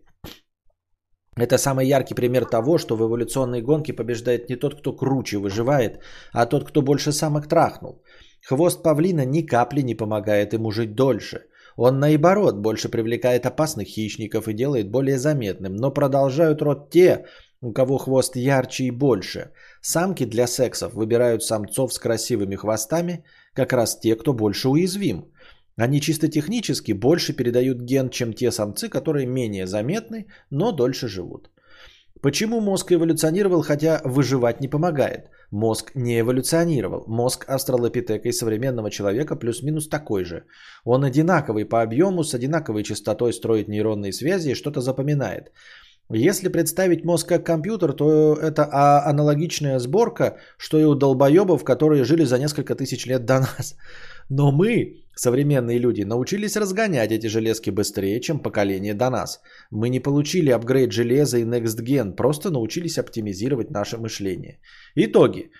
Это 1.36 1.58
самый 1.58 1.86
яркий 1.86 2.14
пример 2.14 2.44
того, 2.46 2.78
что 2.78 2.96
в 2.96 3.02
эволюционной 3.02 3.62
гонке 3.62 3.92
побеждает 3.92 4.48
не 4.48 4.56
тот, 4.56 4.80
кто 4.80 4.96
круче 4.96 5.38
выживает, 5.38 6.00
а 6.32 6.46
тот, 6.46 6.68
кто 6.68 6.82
больше 6.82 7.12
самок 7.12 7.48
трахнул. 7.48 8.02
Хвост 8.48 8.82
павлина 8.82 9.24
ни 9.24 9.42
капли 9.42 9.82
не 9.82 9.94
помогает 9.94 10.52
ему 10.52 10.70
жить 10.70 10.94
дольше. 10.94 11.42
Он 11.76 12.00
наоборот 12.00 12.56
больше 12.56 12.88
привлекает 12.88 13.46
опасных 13.46 13.86
хищников 13.86 14.48
и 14.48 14.52
делает 14.52 14.90
более 14.90 15.18
заметным, 15.18 15.76
но 15.76 15.92
продолжают 15.92 16.60
род 16.60 16.90
те, 16.90 17.26
у 17.60 17.72
кого 17.72 17.98
хвост 17.98 18.36
ярче 18.36 18.84
и 18.84 18.90
больше. 18.90 19.52
Самки 19.80 20.24
для 20.24 20.46
сексов 20.46 20.94
выбирают 20.94 21.42
самцов 21.42 21.92
с 21.92 21.98
красивыми 21.98 22.56
хвостами, 22.56 23.24
как 23.54 23.72
раз 23.72 23.98
те, 23.98 24.16
кто 24.16 24.32
больше 24.32 24.68
уязвим. 24.68 25.24
Они 25.76 26.00
чисто 26.00 26.28
технически 26.28 26.92
больше 26.92 27.32
передают 27.32 27.80
ген, 27.80 28.10
чем 28.10 28.32
те 28.32 28.50
самцы, 28.50 28.88
которые 28.88 29.26
менее 29.26 29.66
заметны, 29.66 30.26
но 30.50 30.72
дольше 30.72 31.08
живут. 31.08 31.50
Почему 32.20 32.60
мозг 32.60 32.90
эволюционировал, 32.90 33.62
хотя 33.62 34.00
выживать 34.04 34.60
не 34.60 34.68
помогает? 34.68 35.30
Мозг 35.52 35.92
не 35.94 36.18
эволюционировал. 36.18 37.04
Мозг 37.06 37.44
австралопитека 37.48 38.28
и 38.28 38.32
современного 38.32 38.90
человека 38.90 39.36
плюс-минус 39.36 39.88
такой 39.88 40.24
же. 40.24 40.44
Он 40.84 41.04
одинаковый 41.04 41.64
по 41.64 41.80
объему, 41.80 42.24
с 42.24 42.34
одинаковой 42.34 42.82
частотой 42.82 43.32
строит 43.32 43.68
нейронные 43.68 44.12
связи 44.12 44.50
и 44.50 44.54
что-то 44.54 44.80
запоминает. 44.80 45.52
Если 46.10 46.48
представить 46.48 47.04
мозг 47.04 47.28
как 47.28 47.44
компьютер, 47.44 47.92
то 47.92 48.34
это 48.34 48.66
а, 48.72 49.10
аналогичная 49.10 49.78
сборка, 49.78 50.38
что 50.56 50.78
и 50.78 50.84
у 50.84 50.94
долбоебов, 50.94 51.64
которые 51.64 52.04
жили 52.04 52.24
за 52.24 52.38
несколько 52.38 52.74
тысяч 52.74 53.06
лет 53.06 53.26
до 53.26 53.40
нас. 53.40 53.76
Но 54.30 54.50
мы, 54.50 55.04
современные 55.14 55.78
люди, 55.78 56.04
научились 56.04 56.56
разгонять 56.56 57.12
эти 57.12 57.26
железки 57.26 57.68
быстрее, 57.70 58.20
чем 58.20 58.38
поколение 58.38 58.94
до 58.94 59.10
нас. 59.10 59.40
Мы 59.70 59.90
не 59.90 60.00
получили 60.00 60.50
апгрейд 60.50 60.92
железа 60.92 61.38
и 61.38 61.44
Next 61.44 61.82
Gen, 61.82 62.16
просто 62.16 62.50
научились 62.50 62.98
оптимизировать 62.98 63.70
наше 63.70 63.98
мышление. 63.98 64.60
Итоги. 64.94 65.50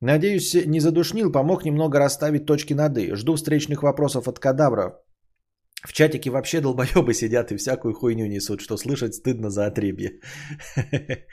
Надеюсь, 0.00 0.54
не 0.54 0.80
задушнил, 0.80 1.32
помог 1.32 1.64
немного 1.64 1.98
расставить 1.98 2.46
точки 2.46 2.72
над 2.72 2.96
«и». 2.96 3.14
Жду 3.14 3.34
встречных 3.34 3.82
вопросов 3.82 4.28
от 4.28 4.38
кадавра 4.38 4.94
В 5.84 5.92
чатике 5.92 6.30
вообще 6.30 6.60
долбоебы 6.60 7.14
сидят 7.14 7.52
и 7.52 7.56
всякую 7.56 7.94
хуйню 7.94 8.26
несут, 8.26 8.60
что 8.60 8.76
слышать 8.76 9.14
стыдно 9.14 9.50
за 9.50 9.66
отребье. 9.66 10.20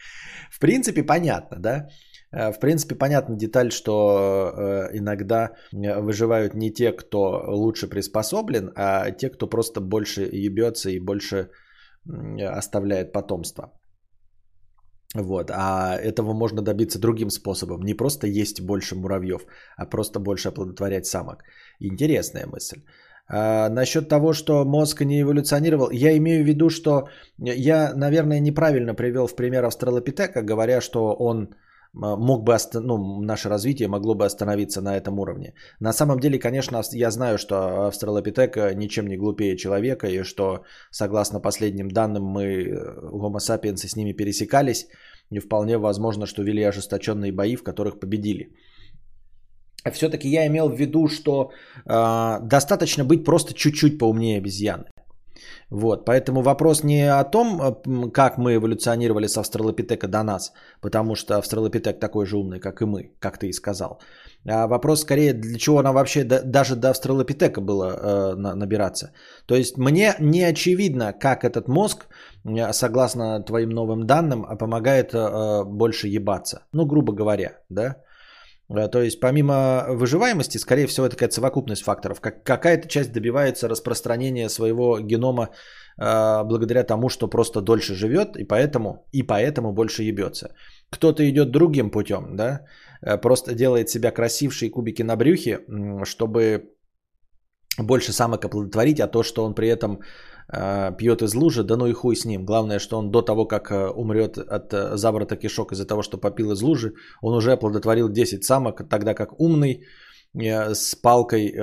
В 0.52 0.60
принципе, 0.60 1.04
понятно, 1.04 1.58
да? 1.60 1.88
Э, 2.32 2.52
в 2.52 2.60
принципе, 2.60 2.96
понятна 2.96 3.36
деталь, 3.36 3.72
что 3.72 3.94
э, 3.94 4.98
иногда 4.98 5.52
выживают 5.72 6.54
не 6.54 6.72
те, 6.72 6.92
кто 6.92 7.44
лучше 7.48 7.88
приспособлен, 7.88 8.72
а 8.76 9.12
те, 9.12 9.30
кто 9.30 9.48
просто 9.48 9.82
больше 9.82 10.22
ебется 10.22 10.90
и 10.90 11.00
больше 11.00 11.50
оставляет 12.58 13.12
потомство. 13.12 13.72
Вот. 15.16 15.50
А 15.52 15.96
этого 15.96 16.34
можно 16.34 16.62
добиться 16.62 17.00
другим 17.00 17.30
способом. 17.30 17.82
Не 17.82 17.96
просто 17.96 18.28
есть 18.28 18.62
больше 18.62 18.96
муравьев, 18.96 19.42
а 19.78 19.86
просто 19.86 20.20
больше 20.20 20.50
оплодотворять 20.50 21.08
самок. 21.08 21.44
Интересная 21.80 22.46
мысль. 22.46 22.84
А, 23.28 23.70
насчет 23.70 24.10
того, 24.10 24.34
что 24.34 24.66
мозг 24.66 25.02
не 25.02 25.22
эволюционировал, 25.22 25.90
я 25.92 26.16
имею 26.18 26.44
в 26.44 26.48
виду, 26.48 26.70
что 26.70 27.10
я, 27.38 27.94
наверное, 27.96 28.40
неправильно 28.40 28.94
привел 28.94 29.28
в 29.28 29.36
пример 29.36 29.66
австралопитека, 29.66 30.42
говоря, 30.44 30.82
что 30.82 31.14
он 31.14 31.56
мог 31.96 32.44
бы, 32.44 32.54
ост... 32.54 32.76
ну, 32.76 33.22
наше 33.22 33.50
развитие 33.50 33.88
могло 33.88 34.16
бы 34.16 34.26
остановиться 34.26 34.82
на 34.82 34.98
этом 34.98 35.20
уровне. 35.20 35.54
На 35.80 35.94
самом 35.94 36.20
деле, 36.20 36.40
конечно, 36.40 36.82
я 36.92 37.10
знаю, 37.12 37.38
что 37.38 37.88
австралопитек 37.88 38.58
ничем 38.76 39.08
не 39.08 39.18
глупее 39.18 39.58
человека, 39.58 40.08
и 40.08 40.24
что, 40.24 40.64
согласно 40.92 41.40
последним 41.40 41.90
данным, 41.90 42.24
мы, 42.24 42.66
гомо 43.12 43.40
сапиенсы, 43.40 43.88
с 43.88 43.96
ними 43.96 44.12
пересекались, 44.14 44.88
и 45.32 45.40
вполне 45.40 45.78
возможно, 45.78 46.26
что 46.26 46.44
вели 46.44 46.64
ожесточенные 46.64 47.32
бои, 47.32 47.56
в 47.56 47.64
которых 47.64 48.00
победили. 48.00 48.52
Все-таки 49.92 50.30
я 50.30 50.48
имел 50.48 50.70
в 50.70 50.80
виду, 50.80 51.08
что 51.08 51.52
э, 51.86 52.40
достаточно 52.42 53.06
быть 53.06 53.24
просто 53.24 53.54
чуть-чуть 53.54 54.00
поумнее 54.00 54.38
обезьяны. 54.38 54.86
Вот, 55.70 56.06
поэтому 56.06 56.42
вопрос 56.42 56.84
не 56.84 57.12
о 57.12 57.24
том, 57.24 57.60
как 58.14 58.38
мы 58.38 58.56
эволюционировали 58.56 59.28
с 59.28 59.38
австралопитека 59.38 60.08
до 60.08 60.24
нас, 60.24 60.54
потому 60.82 61.16
что 61.16 61.38
австралопитек 61.38 62.00
такой 62.00 62.26
же 62.26 62.38
умный, 62.38 62.60
как 62.60 62.82
и 62.82 62.86
мы, 62.86 63.12
как 63.20 63.40
ты 63.40 63.48
и 63.48 63.54
сказал. 63.54 64.00
А 64.48 64.68
вопрос 64.68 65.02
скорее, 65.02 65.34
для 65.34 65.58
чего 65.58 65.82
нам 65.82 65.96
вообще 65.96 66.24
до, 66.24 66.44
даже 66.44 66.76
до 66.76 66.92
австралопитека 66.92 67.62
было 67.62 67.86
э, 67.86 68.36
на, 68.36 68.56
набираться. 68.56 69.12
То 69.48 69.56
есть 69.56 69.78
мне 69.78 70.14
не 70.20 70.44
очевидно, 70.44 71.14
как 71.14 71.44
этот 71.44 71.68
мозг, 71.68 72.06
э, 72.46 72.72
согласно 72.74 73.42
твоим 73.42 73.70
новым 73.70 74.06
данным, 74.06 74.46
помогает 74.60 75.14
э, 75.14 75.64
больше 75.64 76.08
ебаться. 76.08 76.68
Ну, 76.74 76.86
грубо 76.86 77.14
говоря, 77.14 77.58
да. 77.70 77.96
Э, 78.70 78.88
то 78.88 79.02
есть 79.02 79.20
помимо 79.20 79.86
выживаемости, 79.90 80.58
скорее 80.58 80.88
всего, 80.88 81.06
это 81.06 81.16
какая-то 81.16 81.36
совокупность 81.36 81.84
факторов. 81.84 82.22
Как, 82.22 82.44
какая-то 82.44 82.88
часть 82.88 83.12
добивается 83.12 83.68
распространения 83.68 84.50
своего 84.50 85.00
генома 85.00 85.50
э, 85.98 86.44
благодаря 86.44 86.84
тому, 86.84 87.10
что 87.10 87.28
просто 87.28 87.62
дольше 87.62 87.96
живет 87.96 88.38
и 88.38 88.44
поэтому, 88.44 89.08
и 89.12 89.24
поэтому 89.24 89.74
больше 89.74 90.04
ебется. 90.04 90.56
Кто-то 90.90 91.24
идет 91.30 91.52
другим 91.52 91.92
путем, 91.92 92.36
да, 92.36 92.62
э, 93.02 93.18
просто 93.18 93.54
делает 93.54 93.90
себя 93.90 94.12
красившие 94.12 94.72
кубики 94.72 95.04
на 95.04 95.16
брюхе, 95.16 95.60
чтобы 96.04 96.72
больше 97.78 98.14
самок 98.14 98.46
оплодотворить, 98.46 99.00
а 99.00 99.08
то, 99.08 99.24
что 99.24 99.44
он 99.44 99.54
при 99.54 99.68
этом 99.68 100.00
пьет 100.48 101.22
из 101.22 101.34
лужи, 101.34 101.64
да 101.64 101.76
ну 101.76 101.88
и 101.88 101.94
хуй 101.94 102.16
с 102.16 102.26
ним. 102.26 102.46
Главное, 102.46 102.80
что 102.80 102.98
он 102.98 103.12
до 103.12 103.22
того, 103.22 103.46
как 103.46 103.72
э, 103.72 103.90
умрет 103.90 104.38
от 104.38 104.74
э, 104.74 104.98
заворота 104.98 105.36
кишок 105.38 105.72
из-за 105.72 105.86
того, 105.86 106.04
что 106.04 106.18
попил 106.18 106.52
из 106.52 106.62
лужи, 106.62 106.94
он 107.22 107.36
уже 107.36 107.52
оплодотворил 107.52 108.10
10 108.10 108.44
самок, 108.44 108.88
тогда 108.90 109.14
как 109.14 109.40
умный 109.40 109.84
с 110.38 110.96
палкой, 110.96 111.54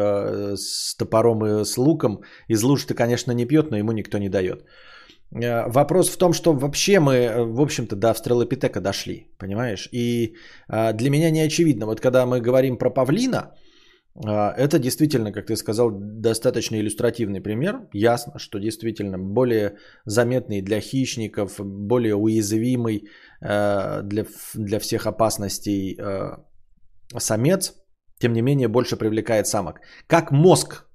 с 0.57 0.97
топором 0.97 1.45
и 1.45 1.65
с 1.65 1.77
луком 1.77 2.23
из 2.49 2.63
лужи-то, 2.63 2.95
конечно, 2.95 3.33
не 3.33 3.45
пьет, 3.45 3.71
но 3.71 3.77
ему 3.77 3.93
никто 3.93 4.17
не 4.19 4.31
дает. 4.31 4.65
Вопрос 5.31 6.09
в 6.09 6.17
том, 6.17 6.33
что 6.33 6.55
вообще 6.55 6.99
мы, 6.99 7.45
в 7.53 7.61
общем-то, 7.61 7.97
до 7.97 8.11
австралопитека 8.11 8.81
дошли, 8.81 9.27
понимаешь? 9.39 9.91
И 9.93 10.37
для 10.69 11.11
меня 11.11 11.31
не 11.31 11.43
очевидно, 11.43 11.85
вот 11.85 12.01
когда 12.01 12.25
мы 12.25 12.41
говорим 12.41 12.79
про 12.79 12.89
павлина, 12.89 13.39
а, 13.39 13.55
это 14.15 14.79
действительно, 14.79 15.33
как 15.33 15.47
ты 15.47 15.57
сказал, 15.57 15.91
достаточно 15.91 16.77
иллюстративный 16.77 17.41
пример. 17.41 17.89
Ясно, 17.95 18.39
что 18.39 18.59
действительно 18.59 19.19
более 19.19 19.77
заметный 20.05 20.61
для 20.63 20.81
хищников, 20.81 21.59
более 21.61 22.15
уязвимый 22.15 23.09
э, 23.41 24.03
для, 24.03 24.27
для 24.55 24.79
всех 24.81 25.07
опасностей 25.07 25.97
э, 25.99 26.37
самец, 27.19 27.75
тем 28.19 28.33
не 28.33 28.43
менее 28.43 28.69
больше 28.69 28.97
привлекает 28.97 29.47
самок. 29.47 29.81
Как 30.07 30.31
мозг 30.31 30.87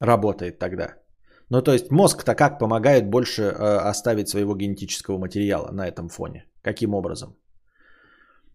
работает 0.00 0.58
тогда? 0.58 0.94
Ну, 1.50 1.62
то 1.62 1.72
есть 1.72 1.90
мозг-то 1.90 2.34
как 2.34 2.58
помогает 2.58 3.10
больше 3.10 3.42
э, 3.42 3.90
оставить 3.90 4.28
своего 4.28 4.54
генетического 4.54 5.18
материала 5.18 5.70
на 5.72 5.86
этом 5.86 6.08
фоне? 6.08 6.46
Каким 6.62 6.94
образом? 6.94 7.36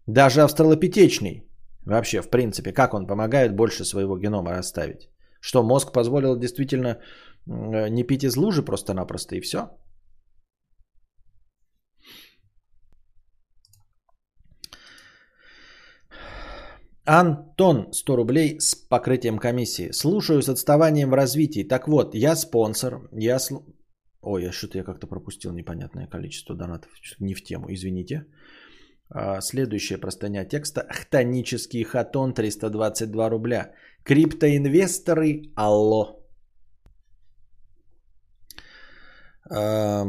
Даже 0.06 0.42
австралопитечный 0.42 1.48
Вообще, 1.86 2.22
в 2.22 2.30
принципе, 2.30 2.72
как 2.72 2.94
он 2.94 3.06
помогает 3.06 3.54
больше 3.54 3.84
своего 3.84 4.18
генома 4.18 4.52
расставить? 4.52 5.10
Что 5.40 5.62
мозг 5.62 5.92
позволил 5.92 6.38
действительно 6.38 6.88
э, 7.46 7.88
не 7.90 8.04
пить 8.04 8.24
из 8.24 8.36
лужи 8.36 8.62
просто-напросто 8.62 9.36
и 9.36 9.40
все? 9.40 9.58
Антон, 17.06 17.92
100 17.92 18.16
рублей 18.16 18.56
с 18.60 18.74
покрытием 18.74 19.38
комиссии. 19.38 19.92
Слушаю 19.92 20.40
с 20.40 20.48
отставанием 20.48 21.10
в 21.10 21.14
развитии. 21.14 21.68
Так 21.68 21.86
вот, 21.86 22.14
я 22.14 22.34
спонсор. 22.34 23.08
Я 23.12 23.38
сл... 23.38 23.56
Ой, 24.22 24.42
я 24.42 24.52
что-то 24.52 24.78
я 24.78 24.84
как-то 24.84 25.06
пропустил 25.06 25.52
непонятное 25.52 26.06
количество 26.06 26.56
донатов. 26.56 26.90
Не 27.20 27.34
в 27.34 27.44
тему, 27.44 27.66
извините. 27.68 28.14
А, 28.14 28.24
следующая 29.40 29.98
простыня 29.98 30.44
текста. 30.44 30.86
Хтонический 30.90 31.84
хатон 31.84 32.34
322 32.34 33.28
рубля. 33.28 33.72
Криптоинвесторы, 34.04 35.52
алло. 35.56 36.24
А, 39.50 40.04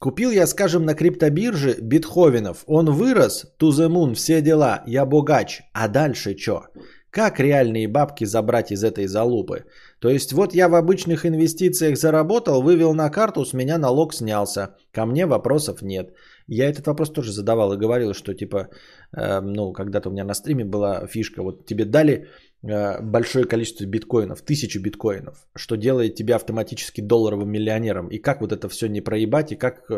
купил 0.00 0.30
я, 0.30 0.46
скажем, 0.46 0.84
на 0.84 0.94
криптобирже 0.94 1.76
битховенов. 1.80 2.64
Он 2.66 2.90
вырос, 2.90 3.46
to 3.60 3.70
the 3.70 3.88
moon, 3.88 4.14
все 4.14 4.42
дела, 4.42 4.82
я 4.86 5.06
богач. 5.06 5.62
А 5.72 5.88
дальше 5.88 6.36
что? 6.36 6.66
Как 7.10 7.40
реальные 7.40 7.88
бабки 7.88 8.24
забрать 8.24 8.70
из 8.70 8.84
этой 8.84 9.06
залупы? 9.06 9.64
То 9.98 10.08
есть 10.08 10.32
вот 10.32 10.54
я 10.54 10.68
в 10.68 10.74
обычных 10.74 11.26
инвестициях 11.26 11.96
заработал, 11.96 12.62
вывел 12.62 12.94
на 12.94 13.10
карту, 13.10 13.44
с 13.44 13.52
меня 13.52 13.78
налог 13.78 14.14
снялся. 14.14 14.76
Ко 14.92 15.06
мне 15.06 15.26
вопросов 15.26 15.82
нет. 15.82 16.12
Я 16.52 16.68
этот 16.68 16.86
вопрос 16.86 17.12
тоже 17.12 17.32
задавал 17.32 17.72
и 17.72 17.78
говорил, 17.78 18.12
что 18.12 18.34
типа, 18.34 18.68
э, 19.16 19.40
ну, 19.40 19.72
когда-то 19.72 20.08
у 20.08 20.12
меня 20.12 20.24
на 20.24 20.34
стриме 20.34 20.64
была 20.64 21.06
фишка, 21.06 21.42
вот 21.42 21.66
тебе 21.66 21.84
дали 21.84 22.26
э, 22.62 23.00
большое 23.02 23.44
количество 23.44 23.86
биткоинов, 23.86 24.42
тысячу 24.42 24.82
биткоинов, 24.82 25.46
что 25.56 25.76
делает 25.76 26.16
тебя 26.16 26.36
автоматически 26.36 27.02
долларовым 27.02 27.48
миллионером, 27.50 28.08
и 28.08 28.18
как 28.18 28.40
вот 28.40 28.52
это 28.52 28.68
все 28.68 28.88
не 28.88 29.00
проебать, 29.00 29.52
и 29.52 29.56
как 29.56 29.88
э, 29.90 29.94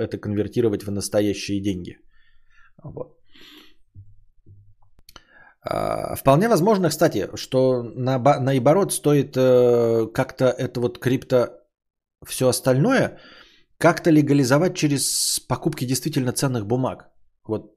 это 0.00 0.18
конвертировать 0.18 0.82
в 0.82 0.90
настоящие 0.90 1.60
деньги. 1.60 1.98
Вот. 2.82 3.16
А, 5.64 6.16
вполне 6.16 6.48
возможно, 6.48 6.88
кстати, 6.88 7.28
что 7.36 7.82
на, 7.84 8.18
наоборот 8.40 8.92
стоит 8.92 9.36
э, 9.36 10.08
как-то 10.12 10.46
это 10.46 10.80
вот 10.80 10.98
крипто 10.98 11.46
все 12.26 12.48
остальное 12.48 13.18
как-то 13.82 14.10
легализовать 14.10 14.74
через 14.74 15.40
покупки 15.48 15.86
действительно 15.86 16.32
ценных 16.32 16.66
бумаг. 16.66 17.08
Вот. 17.48 17.74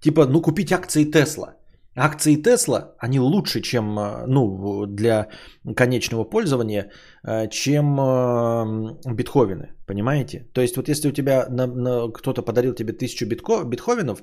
Типа, 0.00 0.26
ну, 0.26 0.40
купить 0.40 0.72
акции 0.72 1.10
Тесла. 1.10 1.56
Акции 1.96 2.42
Тесла, 2.42 2.94
они 2.98 3.18
лучше, 3.18 3.60
чем, 3.60 3.98
э, 3.98 4.26
ну, 4.28 4.86
для 4.86 5.26
конечного 5.76 6.24
пользования, 6.24 6.90
э, 7.24 7.48
чем 7.50 7.98
э, 7.98 9.14
битховены, 9.14 9.74
понимаете? 9.86 10.46
То 10.52 10.60
есть 10.60 10.76
вот 10.76 10.88
если 10.88 11.08
у 11.08 11.12
тебя, 11.12 11.46
на, 11.50 11.66
на, 11.66 12.12
кто-то 12.12 12.42
подарил 12.42 12.74
тебе 12.74 12.92
тысячу 12.92 13.26
битко, 13.26 13.64
битховенов, 13.64 14.22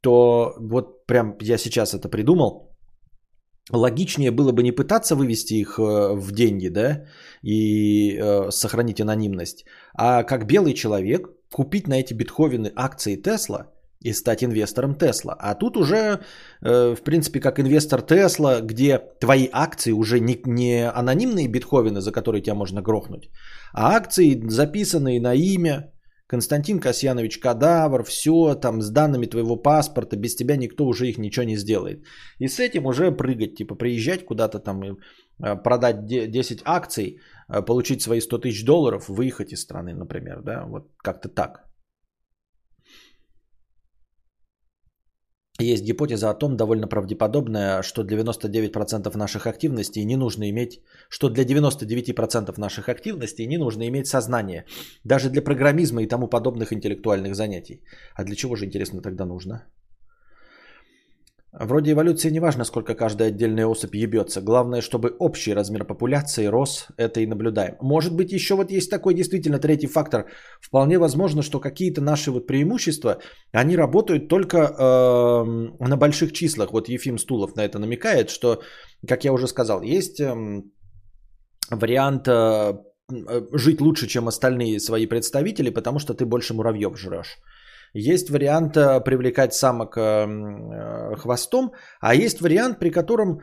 то 0.00 0.54
вот 0.58 1.06
прям 1.06 1.36
я 1.40 1.58
сейчас 1.58 1.94
это 1.94 2.08
придумал, 2.08 2.71
логичнее 3.72 4.30
было 4.30 4.52
бы 4.52 4.62
не 4.62 4.72
пытаться 4.72 5.16
вывести 5.16 5.54
их 5.54 5.78
э, 5.78 6.14
в 6.14 6.32
деньги, 6.32 6.68
да, 6.68 7.04
и 7.42 8.18
э, 8.18 8.50
сохранить 8.50 9.00
анонимность, 9.00 9.64
а 9.94 10.22
как 10.22 10.46
белый 10.46 10.74
человек 10.74 11.28
купить 11.52 11.88
на 11.88 11.94
эти 11.94 12.14
битховены 12.14 12.72
акции 12.76 13.16
Тесла 13.16 13.72
и 14.00 14.12
стать 14.12 14.42
инвестором 14.42 14.94
Тесла. 14.94 15.36
А 15.38 15.54
тут 15.54 15.76
уже, 15.76 16.20
э, 16.62 16.94
в 16.94 17.02
принципе, 17.02 17.40
как 17.40 17.58
инвестор 17.58 18.02
Тесла, 18.02 18.60
где 18.60 18.98
твои 19.20 19.48
акции 19.52 19.92
уже 19.92 20.20
не, 20.20 20.40
не 20.46 20.90
анонимные 20.90 21.48
битховены, 21.48 22.00
за 22.00 22.12
которые 22.12 22.42
тебя 22.42 22.54
можно 22.54 22.82
грохнуть, 22.82 23.30
а 23.72 23.96
акции, 23.96 24.40
записанные 24.48 25.20
на 25.20 25.34
имя, 25.34 25.92
Константин 26.32 26.80
Касьянович 26.80 27.40
Кадавр, 27.40 28.04
все 28.04 28.54
там 28.54 28.80
с 28.80 28.90
данными 28.90 29.26
твоего 29.26 29.56
паспорта, 29.56 30.16
без 30.16 30.34
тебя 30.34 30.56
никто 30.56 30.86
уже 30.86 31.06
их 31.06 31.18
ничего 31.18 31.44
не 31.44 31.56
сделает. 31.56 32.06
И 32.38 32.48
с 32.48 32.58
этим 32.58 32.86
уже 32.86 33.12
прыгать, 33.12 33.54
типа 33.54 33.74
приезжать 33.74 34.24
куда-то 34.24 34.58
там 34.58 34.82
и 34.82 34.90
э, 35.44 35.62
продать 35.62 36.06
10 36.06 36.62
акций, 36.64 37.20
э, 37.48 37.60
получить 37.66 38.00
свои 38.00 38.20
100 38.20 38.38
тысяч 38.38 38.64
долларов, 38.64 39.08
выехать 39.08 39.52
из 39.52 39.60
страны, 39.60 39.94
например, 39.94 40.40
да, 40.42 40.64
вот 40.64 40.88
как-то 41.04 41.28
так. 41.28 41.66
Есть 45.62 45.84
гипотеза 45.84 46.30
о 46.30 46.34
том, 46.34 46.56
довольно 46.56 46.88
правдеподобная, 46.88 47.82
что 47.82 48.02
для 48.02 48.18
99% 48.18 49.16
наших 49.16 49.46
активностей 49.46 50.04
не 50.04 50.16
нужно 50.16 50.50
иметь, 50.50 50.80
что 51.08 51.28
для 51.28 51.44
99% 51.44 52.58
наших 52.58 52.88
активностей 52.88 53.46
не 53.46 53.58
нужно 53.58 53.88
иметь 53.88 54.06
сознание, 54.06 54.64
даже 55.04 55.30
для 55.30 55.42
программизма 55.42 56.02
и 56.02 56.08
тому 56.08 56.26
подобных 56.28 56.72
интеллектуальных 56.72 57.34
занятий. 57.34 57.82
А 58.14 58.24
для 58.24 58.34
чего 58.34 58.56
же, 58.56 58.64
интересно, 58.64 59.02
тогда 59.02 59.24
нужно? 59.24 59.62
Вроде 61.52 61.92
эволюции 61.92 62.30
не 62.30 62.40
важно, 62.40 62.64
сколько 62.64 62.94
каждая 62.94 63.28
отдельная 63.28 63.66
особь 63.66 63.94
ебется. 63.94 64.40
Главное, 64.40 64.80
чтобы 64.80 65.14
общий 65.18 65.52
размер 65.52 65.84
популяции 65.84 66.46
рос, 66.46 66.86
это 66.96 67.20
и 67.20 67.26
наблюдаем. 67.26 67.76
Может 67.82 68.16
быть, 68.16 68.32
еще 68.32 68.54
вот 68.54 68.70
есть 68.70 68.90
такой 68.90 69.12
действительно 69.14 69.58
третий 69.58 69.86
фактор. 69.86 70.30
Вполне 70.62 70.98
возможно, 70.98 71.42
что 71.42 71.60
какие-то 71.60 72.00
наши 72.00 72.30
вот 72.30 72.46
преимущества, 72.46 73.18
они 73.52 73.76
работают 73.76 74.28
только 74.28 74.56
э, 74.56 75.88
на 75.88 75.96
больших 75.98 76.32
числах. 76.32 76.72
Вот 76.72 76.88
Ефим 76.88 77.18
Стулов 77.18 77.54
на 77.54 77.60
это 77.60 77.78
намекает, 77.78 78.30
что, 78.30 78.62
как 79.06 79.24
я 79.24 79.32
уже 79.32 79.46
сказал, 79.46 79.82
есть 79.82 80.20
э, 80.20 80.34
вариант 81.70 82.28
э, 82.28 82.78
жить 83.52 83.80
лучше, 83.82 84.06
чем 84.06 84.26
остальные 84.26 84.80
свои 84.80 85.06
представители, 85.06 85.68
потому 85.68 85.98
что 85.98 86.14
ты 86.14 86.24
больше 86.24 86.54
муравьев 86.54 86.96
жрешь. 86.98 87.36
Есть 87.94 88.30
вариант 88.30 88.76
э, 88.76 89.00
привлекать 89.00 89.54
самок 89.54 89.96
э, 89.96 90.00
э, 90.00 91.16
хвостом, 91.16 91.72
а 92.00 92.14
есть 92.14 92.40
вариант, 92.40 92.78
при 92.78 92.90
котором, 92.90 93.40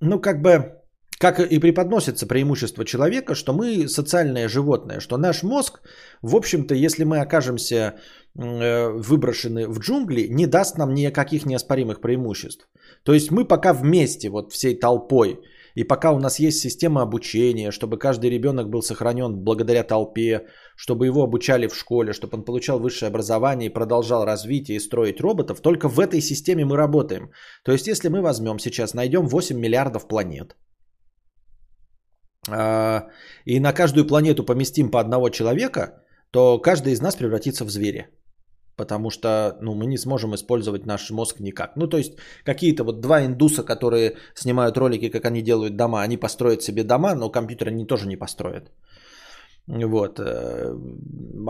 ну, 0.00 0.20
как 0.20 0.40
бы, 0.40 0.72
как 1.18 1.38
и 1.38 1.58
преподносится 1.58 2.26
преимущество 2.26 2.84
человека, 2.84 3.34
что 3.34 3.52
мы 3.52 3.88
социальное 3.88 4.48
животное, 4.48 5.00
что 5.00 5.18
наш 5.18 5.42
мозг, 5.42 5.80
в 6.22 6.34
общем-то, 6.34 6.74
если 6.74 7.04
мы 7.04 7.20
окажемся 7.20 7.94
выброшены 8.34 9.68
в 9.68 9.80
джунгли, 9.80 10.28
не 10.30 10.46
даст 10.46 10.78
нам 10.78 10.94
никаких 10.94 11.44
неоспоримых 11.44 12.00
преимуществ. 12.00 12.68
То 13.02 13.12
есть 13.12 13.30
мы 13.30 13.44
пока 13.44 13.74
вместе, 13.74 14.30
вот 14.30 14.52
всей 14.52 14.78
толпой, 14.78 15.40
и 15.80 15.84
пока 15.84 16.12
у 16.12 16.18
нас 16.18 16.38
есть 16.38 16.58
система 16.58 17.00
обучения, 17.00 17.70
чтобы 17.70 17.98
каждый 17.98 18.30
ребенок 18.30 18.68
был 18.68 18.82
сохранен 18.82 19.44
благодаря 19.44 19.82
толпе, 19.82 20.46
чтобы 20.76 21.06
его 21.06 21.22
обучали 21.22 21.68
в 21.68 21.74
школе, 21.74 22.12
чтобы 22.12 22.36
он 22.36 22.44
получал 22.44 22.78
высшее 22.78 23.08
образование 23.08 23.70
и 23.70 23.72
продолжал 23.72 24.26
развитие 24.26 24.76
и 24.76 24.80
строить 24.80 25.20
роботов, 25.20 25.60
только 25.62 25.88
в 25.88 25.98
этой 25.98 26.20
системе 26.20 26.64
мы 26.64 26.76
работаем. 26.76 27.30
То 27.64 27.72
есть 27.72 27.86
если 27.86 28.10
мы 28.10 28.20
возьмем 28.20 28.58
сейчас, 28.58 28.94
найдем 28.94 29.26
8 29.26 29.58
миллиардов 29.58 30.06
планет, 30.06 30.56
а, 32.50 33.06
и 33.46 33.60
на 33.60 33.72
каждую 33.72 34.06
планету 34.06 34.44
поместим 34.44 34.90
по 34.90 35.00
одного 35.00 35.30
человека, 35.30 36.02
то 36.30 36.58
каждый 36.58 36.92
из 36.92 37.00
нас 37.00 37.16
превратится 37.16 37.64
в 37.64 37.70
зверя 37.70 38.10
потому 38.80 39.10
что 39.10 39.28
ну, 39.60 39.74
мы 39.74 39.86
не 39.86 39.98
сможем 39.98 40.34
использовать 40.34 40.86
наш 40.86 41.10
мозг 41.10 41.40
никак. 41.40 41.76
Ну, 41.76 41.86
то 41.86 41.98
есть 41.98 42.12
какие-то 42.44 42.84
вот 42.84 43.00
два 43.00 43.20
индуса, 43.26 43.62
которые 43.62 44.16
снимают 44.34 44.76
ролики, 44.78 45.10
как 45.10 45.24
они 45.24 45.42
делают 45.42 45.76
дома, 45.76 46.02
они 46.02 46.16
построят 46.16 46.62
себе 46.62 46.84
дома, 46.84 47.14
но 47.14 47.30
компьютер 47.30 47.68
они 47.68 47.86
тоже 47.86 48.06
не 48.06 48.16
построят. 48.16 48.70
Вот. 49.66 50.18
Э, 50.18 50.74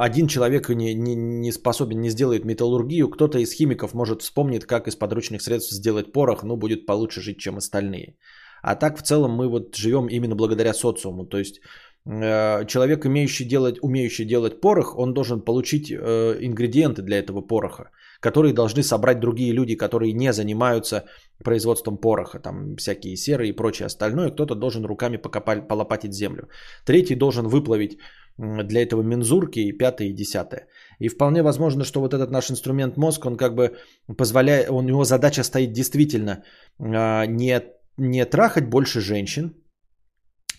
один 0.06 0.26
человек 0.26 0.68
не, 0.68 0.94
не, 0.94 1.14
не 1.14 1.52
способен, 1.52 2.00
не 2.00 2.10
сделает 2.10 2.44
металлургию, 2.44 3.08
кто-то 3.08 3.38
из 3.38 3.52
химиков 3.52 3.94
может 3.94 4.22
вспомнить, 4.22 4.66
как 4.66 4.88
из 4.88 4.96
подручных 4.96 5.40
средств 5.40 5.72
сделать 5.72 6.12
порох, 6.12 6.42
ну, 6.42 6.56
будет 6.56 6.86
получше 6.86 7.20
жить, 7.20 7.38
чем 7.38 7.56
остальные. 7.56 8.16
А 8.62 8.74
так 8.74 8.98
в 8.98 9.02
целом 9.02 9.30
мы 9.30 9.48
вот 9.48 9.76
живем 9.76 10.08
именно 10.08 10.34
благодаря 10.34 10.74
социуму. 10.74 11.26
То 11.26 11.38
есть 11.38 11.60
человек, 12.06 13.06
имеющий 13.06 13.44
делать, 13.44 13.78
умеющий 13.82 14.24
делать 14.24 14.60
порох, 14.60 14.98
он 14.98 15.12
должен 15.14 15.40
получить 15.40 15.90
э, 15.90 15.96
ингредиенты 16.40 17.02
для 17.02 17.18
этого 17.18 17.42
пороха, 17.42 17.90
которые 18.20 18.54
должны 18.54 18.82
собрать 18.82 19.20
другие 19.20 19.52
люди, 19.52 19.76
которые 19.76 20.12
не 20.14 20.32
занимаются 20.32 21.04
производством 21.44 21.98
пороха, 21.98 22.38
там 22.38 22.76
всякие 22.76 23.16
серы 23.16 23.48
и 23.48 23.52
прочее 23.52 23.86
остальное. 23.86 24.30
Кто-то 24.30 24.54
должен 24.54 24.84
руками 24.84 25.18
покопать, 25.18 25.68
полопатить 25.68 26.14
землю. 26.14 26.48
Третий 26.86 27.16
должен 27.16 27.48
выплавить 27.48 27.98
для 28.38 28.82
этого 28.82 29.02
мензурки 29.02 29.58
и 29.60 29.72
пятое 29.72 30.08
и 30.08 30.14
десятое. 30.14 30.66
И 30.98 31.08
вполне 31.08 31.42
возможно, 31.42 31.84
что 31.84 32.00
вот 32.00 32.14
этот 32.14 32.30
наш 32.30 32.50
инструмент 32.50 32.96
мозг, 32.96 33.26
он 33.26 33.36
как 33.36 33.54
бы 33.54 33.76
позволяет, 34.16 34.70
у 34.70 34.80
него 34.80 35.04
задача 35.04 35.42
стоит 35.42 35.72
действительно 35.72 36.42
э, 36.78 37.26
не, 37.26 37.62
не 37.98 38.24
трахать 38.24 38.68
больше 38.68 39.00
женщин, 39.00 39.59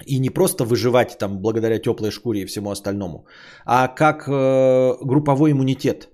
и 0.06 0.20
не 0.20 0.30
просто 0.30 0.66
выживать 0.66 1.18
там 1.18 1.42
благодаря 1.42 1.80
теплой 1.80 2.12
шкуре 2.12 2.42
и 2.42 2.46
всему 2.46 2.72
остальному, 2.72 3.26
а 3.66 3.88
как 3.88 4.28
э, 4.28 4.98
групповой 5.02 5.52
иммунитет. 5.52 6.10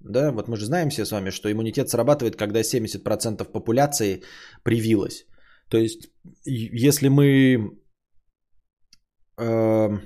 Да, 0.00 0.32
вот 0.32 0.48
мы 0.48 0.56
же 0.56 0.66
знаем 0.66 0.90
все 0.90 1.04
с 1.04 1.12
вами, 1.12 1.30
что 1.30 1.50
иммунитет 1.50 1.88
срабатывает, 1.88 2.36
когда 2.36 2.60
70% 2.60 3.44
популяции 3.52 4.22
привилась. 4.64 5.26
То 5.68 5.78
есть, 5.78 6.10
если 6.44 7.08
мы 7.08 7.70
э, 9.38 9.98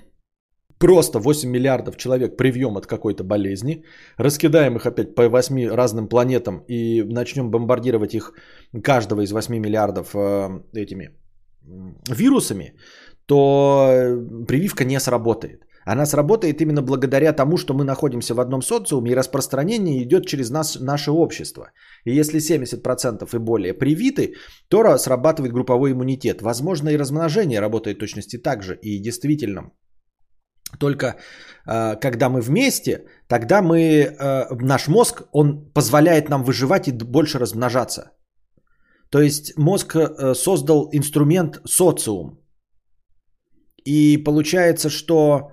просто 0.78 1.18
8 1.18 1.50
миллиардов 1.50 1.96
человек 1.96 2.36
привьем 2.36 2.76
от 2.76 2.86
какой-то 2.86 3.24
болезни, 3.24 3.84
раскидаем 4.18 4.76
их 4.76 4.86
опять 4.86 5.14
по 5.14 5.28
8 5.28 5.68
разным 5.74 6.08
планетам 6.08 6.64
и 6.68 7.02
начнем 7.02 7.50
бомбардировать 7.50 8.14
их, 8.14 8.32
каждого 8.84 9.22
из 9.22 9.32
8 9.32 9.58
миллиардов 9.58 10.14
э, 10.14 10.60
этими 10.74 11.10
вирусами, 12.08 12.74
то 13.26 13.88
э, 13.90 14.46
прививка 14.46 14.84
не 14.84 15.00
сработает. 15.00 15.66
Она 15.86 16.06
сработает 16.06 16.60
именно 16.60 16.82
благодаря 16.82 17.32
тому, 17.32 17.56
что 17.56 17.74
мы 17.74 17.84
находимся 17.84 18.34
в 18.34 18.40
одном 18.40 18.62
социуме, 18.62 19.10
и 19.10 19.14
распространение 19.14 20.02
идет 20.02 20.26
через 20.26 20.50
нас, 20.50 20.80
наше 20.80 21.10
общество. 21.10 21.70
И 22.04 22.20
если 22.20 22.40
70% 22.40 23.34
и 23.34 23.38
более 23.38 23.72
привиты, 23.72 24.34
то 24.68 24.98
срабатывает 24.98 25.52
групповой 25.52 25.92
иммунитет. 25.92 26.42
Возможно, 26.42 26.88
и 26.88 26.98
размножение 26.98 27.60
работает 27.60 27.98
точности 27.98 28.36
так 28.36 28.62
же. 28.62 28.78
И 28.82 28.98
действительно, 29.02 29.70
только 30.80 31.06
э, 31.06 31.96
когда 32.00 32.28
мы 32.28 32.40
вместе, 32.40 33.04
тогда 33.28 33.62
мы, 33.62 33.78
э, 33.78 34.54
наш 34.60 34.88
мозг, 34.88 35.22
он 35.32 35.70
позволяет 35.72 36.28
нам 36.28 36.42
выживать 36.42 36.88
и 36.88 36.92
больше 36.92 37.38
размножаться. 37.38 38.10
То 39.10 39.20
есть 39.20 39.56
мозг 39.56 39.96
э, 39.96 40.34
создал 40.34 40.88
инструмент 40.92 41.60
социум. 41.64 42.38
И 43.84 44.16
получается, 44.24 44.90
что 44.90 45.52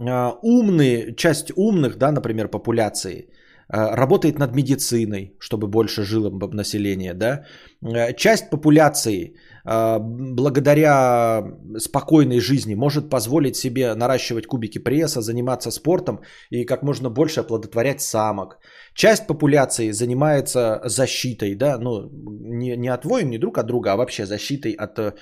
а, 0.00 0.38
умные, 0.42 1.14
часть 1.16 1.52
умных, 1.56 1.96
да, 1.96 2.12
например, 2.12 2.48
популяции, 2.48 3.28
а, 3.68 3.96
работает 3.96 4.38
над 4.38 4.54
медициной, 4.54 5.36
чтобы 5.38 5.66
больше 5.66 6.02
жило 6.02 6.30
население, 6.52 7.14
да. 7.14 7.44
Э, 7.82 8.14
часть 8.16 8.50
популяции 8.50 9.34
благодаря 9.62 11.44
спокойной 11.78 12.40
жизни 12.40 12.74
может 12.74 13.10
позволить 13.10 13.56
себе 13.56 13.94
наращивать 13.94 14.46
кубики 14.46 14.78
пресса, 14.78 15.20
заниматься 15.20 15.70
спортом 15.70 16.20
и 16.48 16.64
как 16.64 16.82
можно 16.82 17.10
больше 17.10 17.40
оплодотворять 17.40 18.00
самок. 18.00 18.58
Часть 19.00 19.26
популяции 19.26 19.92
занимается 19.92 20.80
защитой, 20.84 21.54
да, 21.54 21.78
ну 21.78 22.10
не, 22.12 22.76
не 22.76 22.92
от 22.92 23.04
воин, 23.04 23.30
не 23.30 23.38
друг 23.38 23.56
от 23.56 23.66
друга, 23.66 23.92
а 23.92 23.96
вообще 23.96 24.26
защитой 24.26 24.72
от 24.72 24.98
э, 24.98 25.14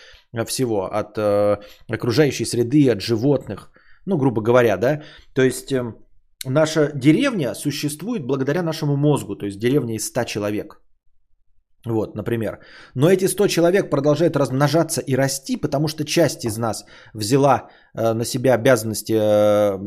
всего, 0.46 0.86
от 0.86 1.16
э, 1.16 1.58
окружающей 1.94 2.44
среды, 2.44 2.90
от 2.90 3.00
животных, 3.00 3.70
ну 4.06 4.16
грубо 4.16 4.42
говоря, 4.42 4.76
да. 4.76 5.02
То 5.32 5.42
есть 5.42 5.70
э, 5.72 5.94
наша 6.44 6.90
деревня 6.92 7.54
существует 7.54 8.26
благодаря 8.26 8.62
нашему 8.62 8.96
мозгу, 8.96 9.36
то 9.36 9.46
есть 9.46 9.60
деревня 9.60 9.94
из 9.94 10.06
100 10.06 10.24
человек. 10.24 10.82
Вот, 11.86 12.16
например. 12.16 12.58
Но 12.96 13.08
эти 13.08 13.28
100 13.28 13.46
человек 13.46 13.90
продолжают 13.90 14.36
размножаться 14.36 15.00
и 15.00 15.14
расти, 15.16 15.56
потому 15.56 15.86
что 15.86 16.04
часть 16.04 16.44
из 16.44 16.58
нас 16.58 16.84
взяла 17.14 17.68
э, 17.94 18.12
на 18.12 18.24
себя 18.24 18.54
обязанности 18.54 19.14
э, 19.14 19.78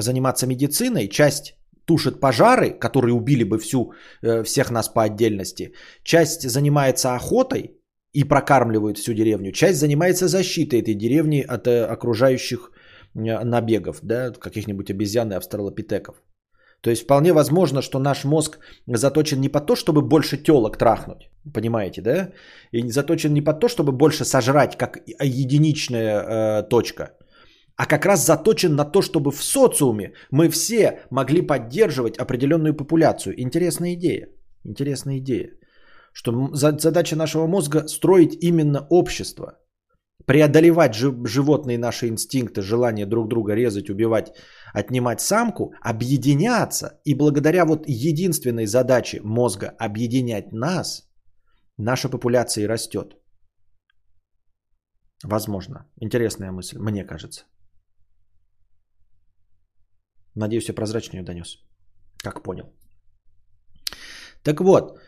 заниматься 0.00 0.46
медициной, 0.46 1.08
часть 1.08 1.56
тушит 1.84 2.20
пожары, 2.20 2.70
которые 2.70 3.14
убили 3.14 3.44
бы 3.44 3.58
всю, 3.58 3.92
э, 4.22 4.42
всех 4.44 4.70
нас 4.70 4.88
по 4.88 5.02
отдельности, 5.02 5.72
часть 6.02 6.48
занимается 6.48 7.14
охотой 7.14 7.78
и 8.12 8.24
прокармливает 8.24 8.98
всю 8.98 9.14
деревню, 9.14 9.52
часть 9.52 9.78
занимается 9.78 10.28
защитой 10.28 10.80
этой 10.80 10.94
деревни 10.94 11.40
от 11.40 11.66
э, 11.66 11.84
окружающих 11.84 12.70
э, 13.14 13.44
набегов, 13.44 14.00
да, 14.02 14.32
каких-нибудь 14.32 14.90
обезьян 14.90 15.32
и 15.32 15.36
австралопитеков. 15.36 16.22
То 16.82 16.90
есть 16.90 17.02
вполне 17.02 17.32
возможно, 17.32 17.80
что 17.80 17.98
наш 17.98 18.24
мозг 18.24 18.58
заточен 18.86 19.40
не 19.40 19.48
по 19.48 19.60
то, 19.60 19.76
чтобы 19.76 20.02
больше 20.02 20.36
телок 20.36 20.76
трахнуть, 20.76 21.30
понимаете, 21.54 22.02
да? 22.02 22.32
И 22.72 22.90
заточен 22.90 23.32
не 23.32 23.40
по 23.40 23.54
то, 23.54 23.68
чтобы 23.68 23.92
больше 23.92 24.24
сожрать, 24.24 24.76
как 24.76 24.98
единичная 25.20 26.22
э, 26.22 26.62
точка, 26.68 27.12
а 27.82 27.86
как 27.86 28.06
раз 28.06 28.26
заточен 28.26 28.76
на 28.76 28.84
то, 28.84 29.02
чтобы 29.02 29.32
в 29.32 29.42
социуме 29.42 30.12
мы 30.30 30.48
все 30.48 31.00
могли 31.10 31.42
поддерживать 31.42 32.16
определенную 32.16 32.76
популяцию. 32.76 33.34
Интересная 33.40 33.94
идея. 33.94 34.28
Интересная 34.64 35.18
идея. 35.18 35.50
Что 36.12 36.30
задача 36.54 37.16
нашего 37.16 37.48
мозга 37.48 37.88
строить 37.88 38.36
именно 38.40 38.86
общество. 38.90 39.58
Преодолевать 40.26 40.94
животные 40.94 41.76
наши 41.76 42.06
инстинкты, 42.06 42.62
желание 42.62 43.06
друг 43.06 43.28
друга 43.28 43.54
резать, 43.54 43.90
убивать, 43.90 44.32
отнимать 44.72 45.20
самку, 45.20 45.74
объединяться. 45.80 47.00
И 47.04 47.14
благодаря 47.14 47.64
вот 47.64 47.88
единственной 47.88 48.66
задаче 48.66 49.20
мозга 49.24 49.74
объединять 49.80 50.52
нас, 50.52 51.10
наша 51.78 52.08
популяция 52.08 52.64
и 52.64 52.68
растет. 52.68 53.16
Возможно. 55.24 55.86
Интересная 56.00 56.52
мысль, 56.52 56.78
мне 56.78 57.04
кажется. 57.04 57.42
Надеюсь, 60.34 60.68
я 60.68 60.74
прозрачно 60.74 61.18
ее 61.18 61.24
донес. 61.24 61.58
Как 62.22 62.42
понял. 62.42 62.64
Так 64.42 64.60
вот, 64.60 64.98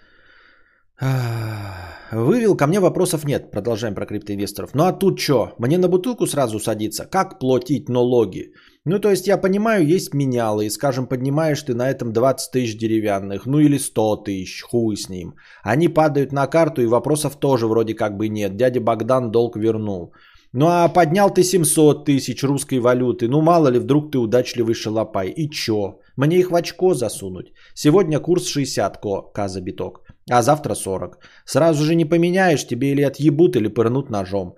вывел, 2.12 2.56
ко 2.56 2.66
мне 2.66 2.80
вопросов 2.80 3.24
нет. 3.24 3.50
Продолжаем 3.50 3.94
про 3.94 4.06
криптоинвесторов. 4.06 4.74
Ну 4.74 4.84
а 4.84 4.92
тут 4.92 5.18
что? 5.18 5.54
Мне 5.58 5.78
на 5.78 5.88
бутылку 5.88 6.26
сразу 6.26 6.58
садиться? 6.60 7.06
Как 7.06 7.38
платить 7.40 7.88
налоги? 7.88 8.52
Ну 8.84 8.98
то 8.98 9.10
есть 9.10 9.26
я 9.26 9.40
понимаю, 9.40 9.86
есть 9.86 10.14
менялы. 10.14 10.66
И 10.66 10.70
скажем, 10.70 11.06
поднимаешь 11.06 11.62
ты 11.62 11.74
на 11.74 11.90
этом 11.90 12.12
20 12.12 12.52
тысяч 12.52 12.78
деревянных. 12.78 13.46
Ну 13.46 13.58
или 13.58 13.78
100 13.78 14.16
тысяч. 14.24 14.62
Хуй 14.62 14.96
с 14.96 15.08
ним. 15.08 15.34
Они 15.62 15.88
падают 15.88 16.32
на 16.32 16.46
карту 16.46 16.82
и 16.82 16.86
вопросов 16.86 17.40
тоже 17.40 17.66
вроде 17.66 17.94
как 17.94 18.16
бы 18.16 18.28
нет. 18.28 18.56
Дядя 18.56 18.80
Богдан 18.80 19.30
долг 19.30 19.56
вернул. 19.56 20.12
Ну 20.56 20.66
а 20.66 20.88
поднял 20.88 21.34
ты 21.34 21.42
700 21.42 22.04
тысяч 22.04 22.44
русской 22.44 22.78
валюты. 22.78 23.26
Ну 23.28 23.40
мало 23.40 23.68
ли, 23.68 23.78
вдруг 23.80 24.12
ты 24.12 24.18
удачливый 24.18 24.74
шалопай. 24.74 25.28
И 25.36 25.50
чё? 25.50 25.98
Мне 26.16 26.38
их 26.38 26.50
в 26.50 26.54
очко 26.54 26.94
засунуть. 26.94 27.52
Сегодня 27.74 28.20
курс 28.20 28.46
60 28.46 29.00
к 29.34 29.48
за 29.48 29.60
биток, 29.60 30.00
а 30.30 30.42
завтра 30.42 30.74
40. 30.74 31.18
Сразу 31.44 31.84
же 31.84 31.96
не 31.96 32.04
поменяешь, 32.04 32.66
тебе 32.66 32.92
или 32.92 33.02
отъебут, 33.02 33.56
или 33.56 33.66
пырнут 33.66 34.10
ножом. 34.10 34.54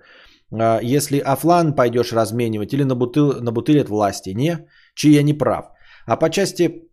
А 0.51 0.79
если 0.83 1.17
офлан 1.17 1.73
пойдешь 1.73 2.13
разменивать, 2.13 2.73
или 2.73 2.83
на, 2.83 2.95
бутыл, 2.95 3.41
на 3.41 3.51
бутыль 3.51 3.81
от 3.81 3.89
власти. 3.89 4.29
Не, 4.35 4.67
чьи 4.95 5.13
я 5.13 5.23
не 5.23 5.33
прав. 5.33 5.65
А 6.05 6.15
по 6.15 6.29
части 6.29 6.83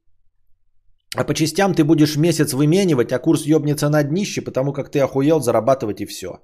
а 1.16 1.24
по 1.24 1.34
частям 1.34 1.74
ты 1.74 1.84
будешь 1.84 2.16
месяц 2.16 2.54
выменивать, 2.54 3.12
а 3.12 3.18
курс 3.18 3.46
ёбнется 3.46 3.90
на 3.90 4.02
днище, 4.02 4.40
потому 4.40 4.72
как 4.72 4.90
ты 4.90 5.00
охуел 5.00 5.40
зарабатывать 5.40 6.00
и 6.00 6.06
все. 6.06 6.40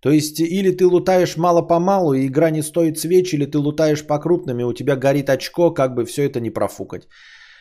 То 0.00 0.10
есть 0.10 0.40
или 0.40 0.70
ты 0.70 0.86
лутаешь 0.86 1.36
мало-помалу, 1.36 2.14
и 2.14 2.26
игра 2.26 2.50
не 2.50 2.62
стоит 2.62 2.98
свеч, 2.98 3.32
или 3.34 3.46
ты 3.46 3.58
лутаешь 3.58 4.06
по 4.06 4.18
крупным, 4.18 4.60
и 4.60 4.64
у 4.64 4.72
тебя 4.72 4.96
горит 4.96 5.30
очко, 5.30 5.70
как 5.70 5.94
бы 5.94 6.04
все 6.04 6.24
это 6.24 6.40
не 6.40 6.50
профукать. 6.50 7.08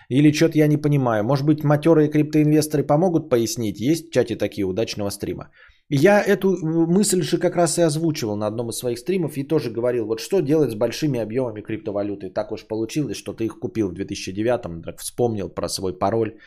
Или 0.10 0.32
что-то 0.34 0.58
я 0.58 0.68
не 0.68 0.78
понимаю. 0.78 1.24
Может 1.24 1.46
быть, 1.46 1.64
матерые 1.64 2.10
криптоинвесторы 2.10 2.84
помогут 2.84 3.30
пояснить? 3.30 3.80
Есть 3.80 4.10
в 4.10 4.12
чате 4.12 4.36
такие 4.36 4.66
удачного 4.66 5.10
стрима? 5.10 5.50
Я 5.90 6.22
эту 6.22 6.58
мысль 6.64 7.22
же 7.22 7.38
как 7.38 7.56
раз 7.56 7.78
и 7.78 7.82
озвучивал 7.82 8.36
на 8.36 8.48
одном 8.48 8.70
из 8.70 8.78
своих 8.78 8.98
стримов 8.98 9.38
и 9.38 9.48
тоже 9.48 9.70
говорил, 9.70 10.06
вот 10.06 10.20
что 10.20 10.42
делать 10.42 10.72
с 10.72 10.76
большими 10.76 11.20
объемами 11.20 11.62
криптовалюты. 11.62 12.30
Так 12.30 12.52
уж 12.52 12.68
получилось, 12.68 13.18
что 13.18 13.34
ты 13.34 13.46
их 13.46 13.60
купил 13.60 13.90
в 13.90 13.94
2009, 13.94 14.84
так 14.84 15.00
вспомнил 15.00 15.50
про 15.50 15.70
свой 15.70 15.98
пароль 15.98 16.38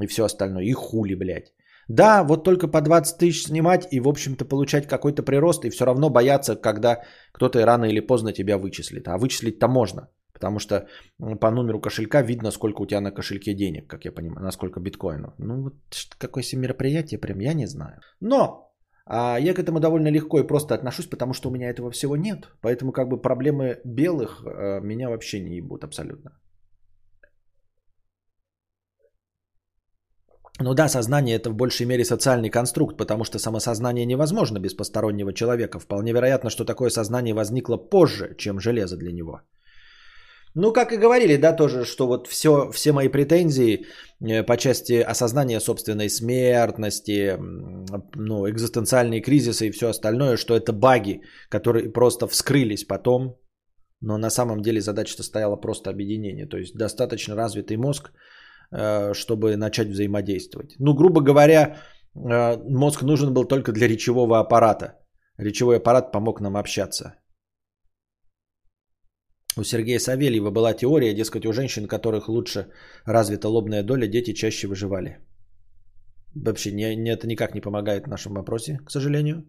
и 0.00 0.06
все 0.06 0.24
остальное. 0.24 0.64
И 0.64 0.72
хули, 0.72 1.14
блядь. 1.14 1.52
Да, 1.88 2.24
вот 2.24 2.44
только 2.44 2.68
по 2.68 2.80
20 2.80 3.18
тысяч 3.18 3.44
снимать 3.44 3.88
и, 3.92 4.00
в 4.00 4.08
общем-то, 4.08 4.44
получать 4.44 4.88
какой-то 4.88 5.22
прирост, 5.22 5.64
и 5.64 5.70
все 5.70 5.84
равно 5.84 6.10
бояться, 6.10 6.56
когда 6.56 7.02
кто-то 7.32 7.64
рано 7.64 7.84
или 7.84 8.00
поздно 8.00 8.32
тебя 8.32 8.58
вычислит. 8.58 9.08
А 9.08 9.18
вычислить-то 9.18 9.68
можно, 9.68 10.08
потому 10.32 10.58
что 10.58 10.88
по 11.40 11.50
номеру 11.50 11.80
кошелька 11.80 12.22
видно, 12.22 12.50
сколько 12.50 12.82
у 12.82 12.86
тебя 12.86 13.00
на 13.00 13.12
кошельке 13.12 13.54
денег, 13.54 13.86
как 13.86 14.04
я 14.04 14.12
понимаю, 14.12 14.42
насколько 14.42 14.80
биткоинов. 14.80 15.34
Ну, 15.38 15.62
вот 15.62 15.74
какое 16.18 16.42
себе 16.42 16.62
мероприятие, 16.62 17.20
прям 17.20 17.38
я 17.38 17.54
не 17.54 17.66
знаю. 17.66 18.00
Но 18.20 18.66
а 19.08 19.38
я 19.38 19.54
к 19.54 19.60
этому 19.60 19.78
довольно 19.78 20.08
легко 20.08 20.40
и 20.40 20.46
просто 20.46 20.74
отношусь, 20.74 21.06
потому 21.06 21.32
что 21.32 21.48
у 21.48 21.52
меня 21.52 21.70
этого 21.70 21.90
всего 21.92 22.16
нет. 22.16 22.48
Поэтому 22.60 22.90
как 22.90 23.08
бы 23.08 23.22
проблемы 23.22 23.80
белых 23.84 24.42
э, 24.44 24.80
меня 24.80 25.08
вообще 25.08 25.40
не 25.40 25.56
ебут 25.56 25.84
абсолютно. 25.84 26.32
Ну 30.60 30.74
да, 30.74 30.88
сознание 30.88 31.36
это 31.36 31.50
в 31.50 31.54
большей 31.54 31.86
мере 31.86 32.04
социальный 32.04 32.50
конструкт, 32.50 32.96
потому 32.96 33.24
что 33.24 33.38
самосознание 33.38 34.06
невозможно 34.06 34.58
без 34.58 34.74
постороннего 34.74 35.32
человека. 35.32 35.78
Вполне 35.78 36.12
вероятно, 36.12 36.50
что 36.50 36.64
такое 36.64 36.90
сознание 36.90 37.34
возникло 37.34 37.76
позже, 37.76 38.34
чем 38.38 38.58
железо 38.58 38.96
для 38.96 39.12
него. 39.12 39.40
Ну, 40.54 40.72
как 40.72 40.92
и 40.92 40.96
говорили, 40.96 41.36
да, 41.36 41.52
тоже, 41.52 41.84
что 41.84 42.06
вот 42.06 42.28
все, 42.28 42.70
все 42.72 42.92
мои 42.92 43.08
претензии 43.08 43.84
э, 44.20 44.42
по 44.42 44.56
части 44.56 44.94
осознания 44.94 45.60
собственной 45.60 46.08
смертности, 46.08 47.36
ну, 48.14 48.48
экзистенциальные 48.48 49.20
кризисы 49.20 49.66
и 49.66 49.70
все 49.70 49.88
остальное, 49.88 50.38
что 50.38 50.56
это 50.56 50.72
баги, 50.72 51.20
которые 51.50 51.92
просто 51.92 52.26
вскрылись 52.26 52.84
потом, 52.84 53.36
но 54.00 54.16
на 54.16 54.30
самом 54.30 54.62
деле 54.62 54.80
задача-то 54.80 55.22
стояла 55.22 55.56
просто 55.56 55.90
объединение. 55.90 56.46
То 56.46 56.56
есть 56.56 56.74
достаточно 56.74 57.36
развитый 57.36 57.76
мозг– 57.76 58.12
чтобы 59.14 59.56
начать 59.56 59.88
взаимодействовать. 59.88 60.76
Ну, 60.78 60.94
грубо 60.94 61.20
говоря, 61.20 61.76
э, 62.14 62.56
мозг 62.68 63.02
нужен 63.02 63.32
был 63.32 63.44
только 63.44 63.72
для 63.72 63.88
речевого 63.88 64.38
аппарата. 64.38 64.98
Речевой 65.38 65.76
аппарат 65.76 66.12
помог 66.12 66.40
нам 66.40 66.56
общаться. 66.56 67.14
У 69.58 69.64
Сергея 69.64 69.98
Савельева 69.98 70.50
была 70.50 70.74
теория, 70.74 71.14
дескать, 71.14 71.46
у 71.46 71.52
женщин, 71.52 71.84
у 71.84 71.88
которых 71.88 72.28
лучше 72.28 72.66
развита 73.06 73.48
лобная 73.48 73.82
доля, 73.82 74.06
дети 74.06 74.34
чаще 74.34 74.68
выживали. 74.68 75.18
Вообще, 76.34 76.72
не, 76.72 76.96
не, 76.96 77.10
это 77.10 77.26
никак 77.26 77.54
не 77.54 77.62
помогает 77.62 78.04
в 78.04 78.10
нашем 78.10 78.34
вопросе, 78.34 78.78
к 78.84 78.90
сожалению. 78.90 79.44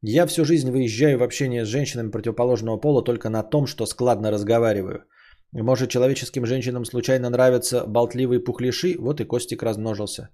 Я 0.00 0.26
всю 0.26 0.44
жизнь 0.44 0.70
выезжаю 0.70 1.18
в 1.18 1.22
общение 1.22 1.64
с 1.64 1.68
женщинами 1.68 2.10
противоположного 2.10 2.80
пола 2.80 3.04
только 3.04 3.28
на 3.28 3.42
том, 3.42 3.66
что 3.66 3.86
складно 3.86 4.30
разговариваю. 4.30 5.04
Может, 5.52 5.90
человеческим 5.90 6.46
женщинам 6.46 6.84
случайно 6.84 7.30
нравятся 7.30 7.84
болтливые 7.86 8.40
пухлиши? 8.40 8.96
Вот 8.98 9.20
и 9.20 9.24
Костик 9.24 9.62
размножился. 9.62 10.28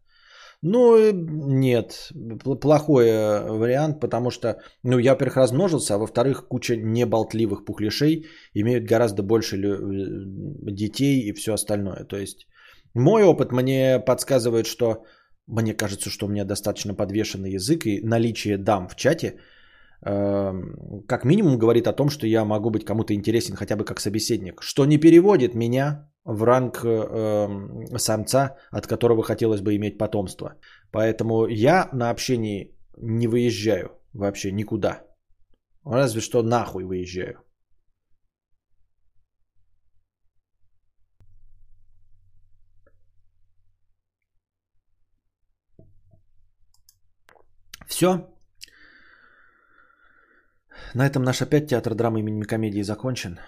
Ну, 0.62 0.96
э, 0.96 1.12
нет, 1.12 2.12
плохой 2.60 3.06
э, 3.06 3.50
вариант, 3.50 4.00
потому 4.00 4.30
что, 4.30 4.60
ну, 4.82 4.98
я, 4.98 5.12
во-первых, 5.12 5.36
размножился, 5.36 5.94
а 5.94 5.98
во-вторых, 5.98 6.48
куча 6.48 6.76
неболтливых 6.76 7.64
пухлишей 7.64 8.26
имеют 8.54 8.84
гораздо 8.84 9.22
больше 9.22 9.56
э, 9.56 9.78
детей 10.72 11.28
и 11.28 11.32
все 11.32 11.52
остальное. 11.52 12.04
То 12.04 12.16
есть, 12.16 12.46
мой 12.94 13.22
опыт 13.22 13.52
мне 13.52 14.00
подсказывает, 14.00 14.66
что 14.66 15.04
мне 15.46 15.74
кажется, 15.74 16.10
что 16.10 16.26
у 16.26 16.28
меня 16.28 16.44
достаточно 16.44 16.94
подвешенный 16.94 17.52
язык 17.52 17.86
и 17.86 18.00
наличие 18.02 18.58
дам 18.58 18.88
в 18.88 18.96
чате– 18.96 19.34
как 20.00 21.24
минимум 21.24 21.58
говорит 21.58 21.86
о 21.88 21.92
том, 21.92 22.08
что 22.08 22.26
я 22.26 22.44
могу 22.44 22.70
быть 22.70 22.84
кому-то 22.84 23.14
интересен 23.14 23.56
хотя 23.56 23.76
бы 23.76 23.84
как 23.84 24.00
собеседник, 24.00 24.62
что 24.62 24.86
не 24.86 24.98
переводит 24.98 25.54
меня 25.54 26.08
в 26.24 26.44
ранг 26.44 26.84
э, 26.84 27.96
самца, 27.96 28.56
от 28.70 28.86
которого 28.86 29.22
хотелось 29.22 29.60
бы 29.60 29.74
иметь 29.76 29.98
потомство. 29.98 30.54
Поэтому 30.92 31.46
я 31.46 31.88
на 31.92 32.10
общении 32.10 32.76
не 32.96 33.26
выезжаю 33.26 33.90
вообще 34.12 34.52
никуда. 34.52 35.02
Разве 35.84 36.20
что 36.20 36.42
нахуй 36.42 36.84
выезжаю. 36.84 37.42
Все. 47.88 48.37
На 50.94 51.06
этом 51.06 51.22
наш 51.22 51.42
опять 51.42 51.68
театр 51.68 51.94
драмы 51.94 52.20
имени 52.20 52.42
комедии 52.42 52.82
закончен. 52.82 53.38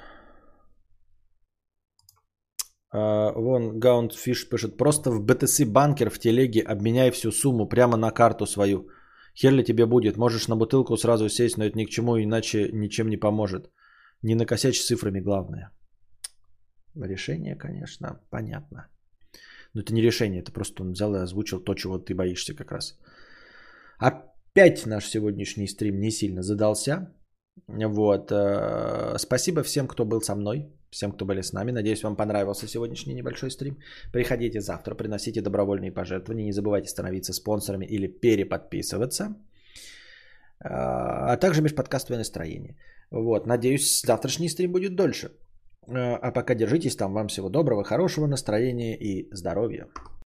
Uh, 2.92 3.32
вон 3.36 3.78
Гаундфиш 3.78 4.48
пишет, 4.48 4.76
просто 4.76 5.10
в 5.12 5.24
BTC 5.24 5.64
банкер 5.64 6.10
в 6.10 6.18
телеге 6.18 6.60
обменяй 6.60 7.12
всю 7.12 7.30
сумму 7.30 7.68
прямо 7.68 7.96
на 7.96 8.10
карту 8.10 8.46
свою. 8.46 8.88
Хер 9.36 9.52
ли 9.52 9.64
тебе 9.64 9.86
будет, 9.86 10.16
можешь 10.16 10.48
на 10.48 10.56
бутылку 10.56 10.96
сразу 10.96 11.28
сесть, 11.28 11.56
но 11.56 11.64
это 11.64 11.78
ни 11.78 11.84
к 11.84 11.90
чему, 11.90 12.18
иначе 12.18 12.70
ничем 12.72 13.08
не 13.08 13.16
поможет. 13.16 13.70
Не 14.22 14.34
накосячь 14.34 14.80
цифрами 14.80 15.20
главное. 15.20 15.70
Решение, 16.96 17.54
конечно, 17.54 18.20
понятно. 18.30 18.88
Но 19.72 19.82
это 19.82 19.94
не 19.94 20.02
решение, 20.02 20.42
это 20.42 20.50
просто 20.52 20.82
он 20.82 20.92
взял 20.92 21.14
и 21.14 21.18
озвучил 21.18 21.60
то, 21.60 21.74
чего 21.74 21.98
ты 21.98 22.14
боишься 22.14 22.54
как 22.54 22.72
раз. 22.72 22.98
Опять 23.98 24.84
наш 24.86 25.04
сегодняшний 25.04 25.68
стрим 25.68 26.00
не 26.00 26.10
сильно 26.10 26.42
задался. 26.42 27.14
Вот. 27.68 28.32
Э, 28.32 29.18
спасибо 29.18 29.62
всем, 29.62 29.86
кто 29.86 30.04
был 30.04 30.20
со 30.20 30.34
мной, 30.34 30.66
всем, 30.90 31.12
кто 31.12 31.24
были 31.24 31.42
с 31.42 31.52
нами. 31.52 31.72
Надеюсь, 31.72 32.02
вам 32.02 32.16
понравился 32.16 32.66
сегодняшний 32.66 33.14
небольшой 33.14 33.50
стрим. 33.50 33.78
Приходите 34.12 34.60
завтра, 34.60 34.94
приносите 34.94 35.40
добровольные 35.40 35.92
пожертвования. 35.92 36.46
Не 36.46 36.52
забывайте 36.52 36.88
становиться 36.88 37.32
спонсорами 37.32 37.86
или 37.86 38.06
переподписываться. 38.08 39.36
а 40.62 41.36
также 41.36 41.62
межподкастовое 41.62 42.18
настроение. 42.18 42.76
Вот, 43.10 43.46
надеюсь, 43.46 44.02
завтрашний 44.02 44.48
стрим 44.48 44.72
будет 44.72 44.94
дольше. 44.94 45.30
А 45.88 46.32
пока 46.32 46.54
держитесь 46.54 46.96
там. 46.96 47.12
Вам 47.14 47.28
всего 47.28 47.48
доброго, 47.48 47.84
хорошего 47.84 48.26
настроения 48.26 48.96
и 48.96 49.28
здоровья. 49.32 49.86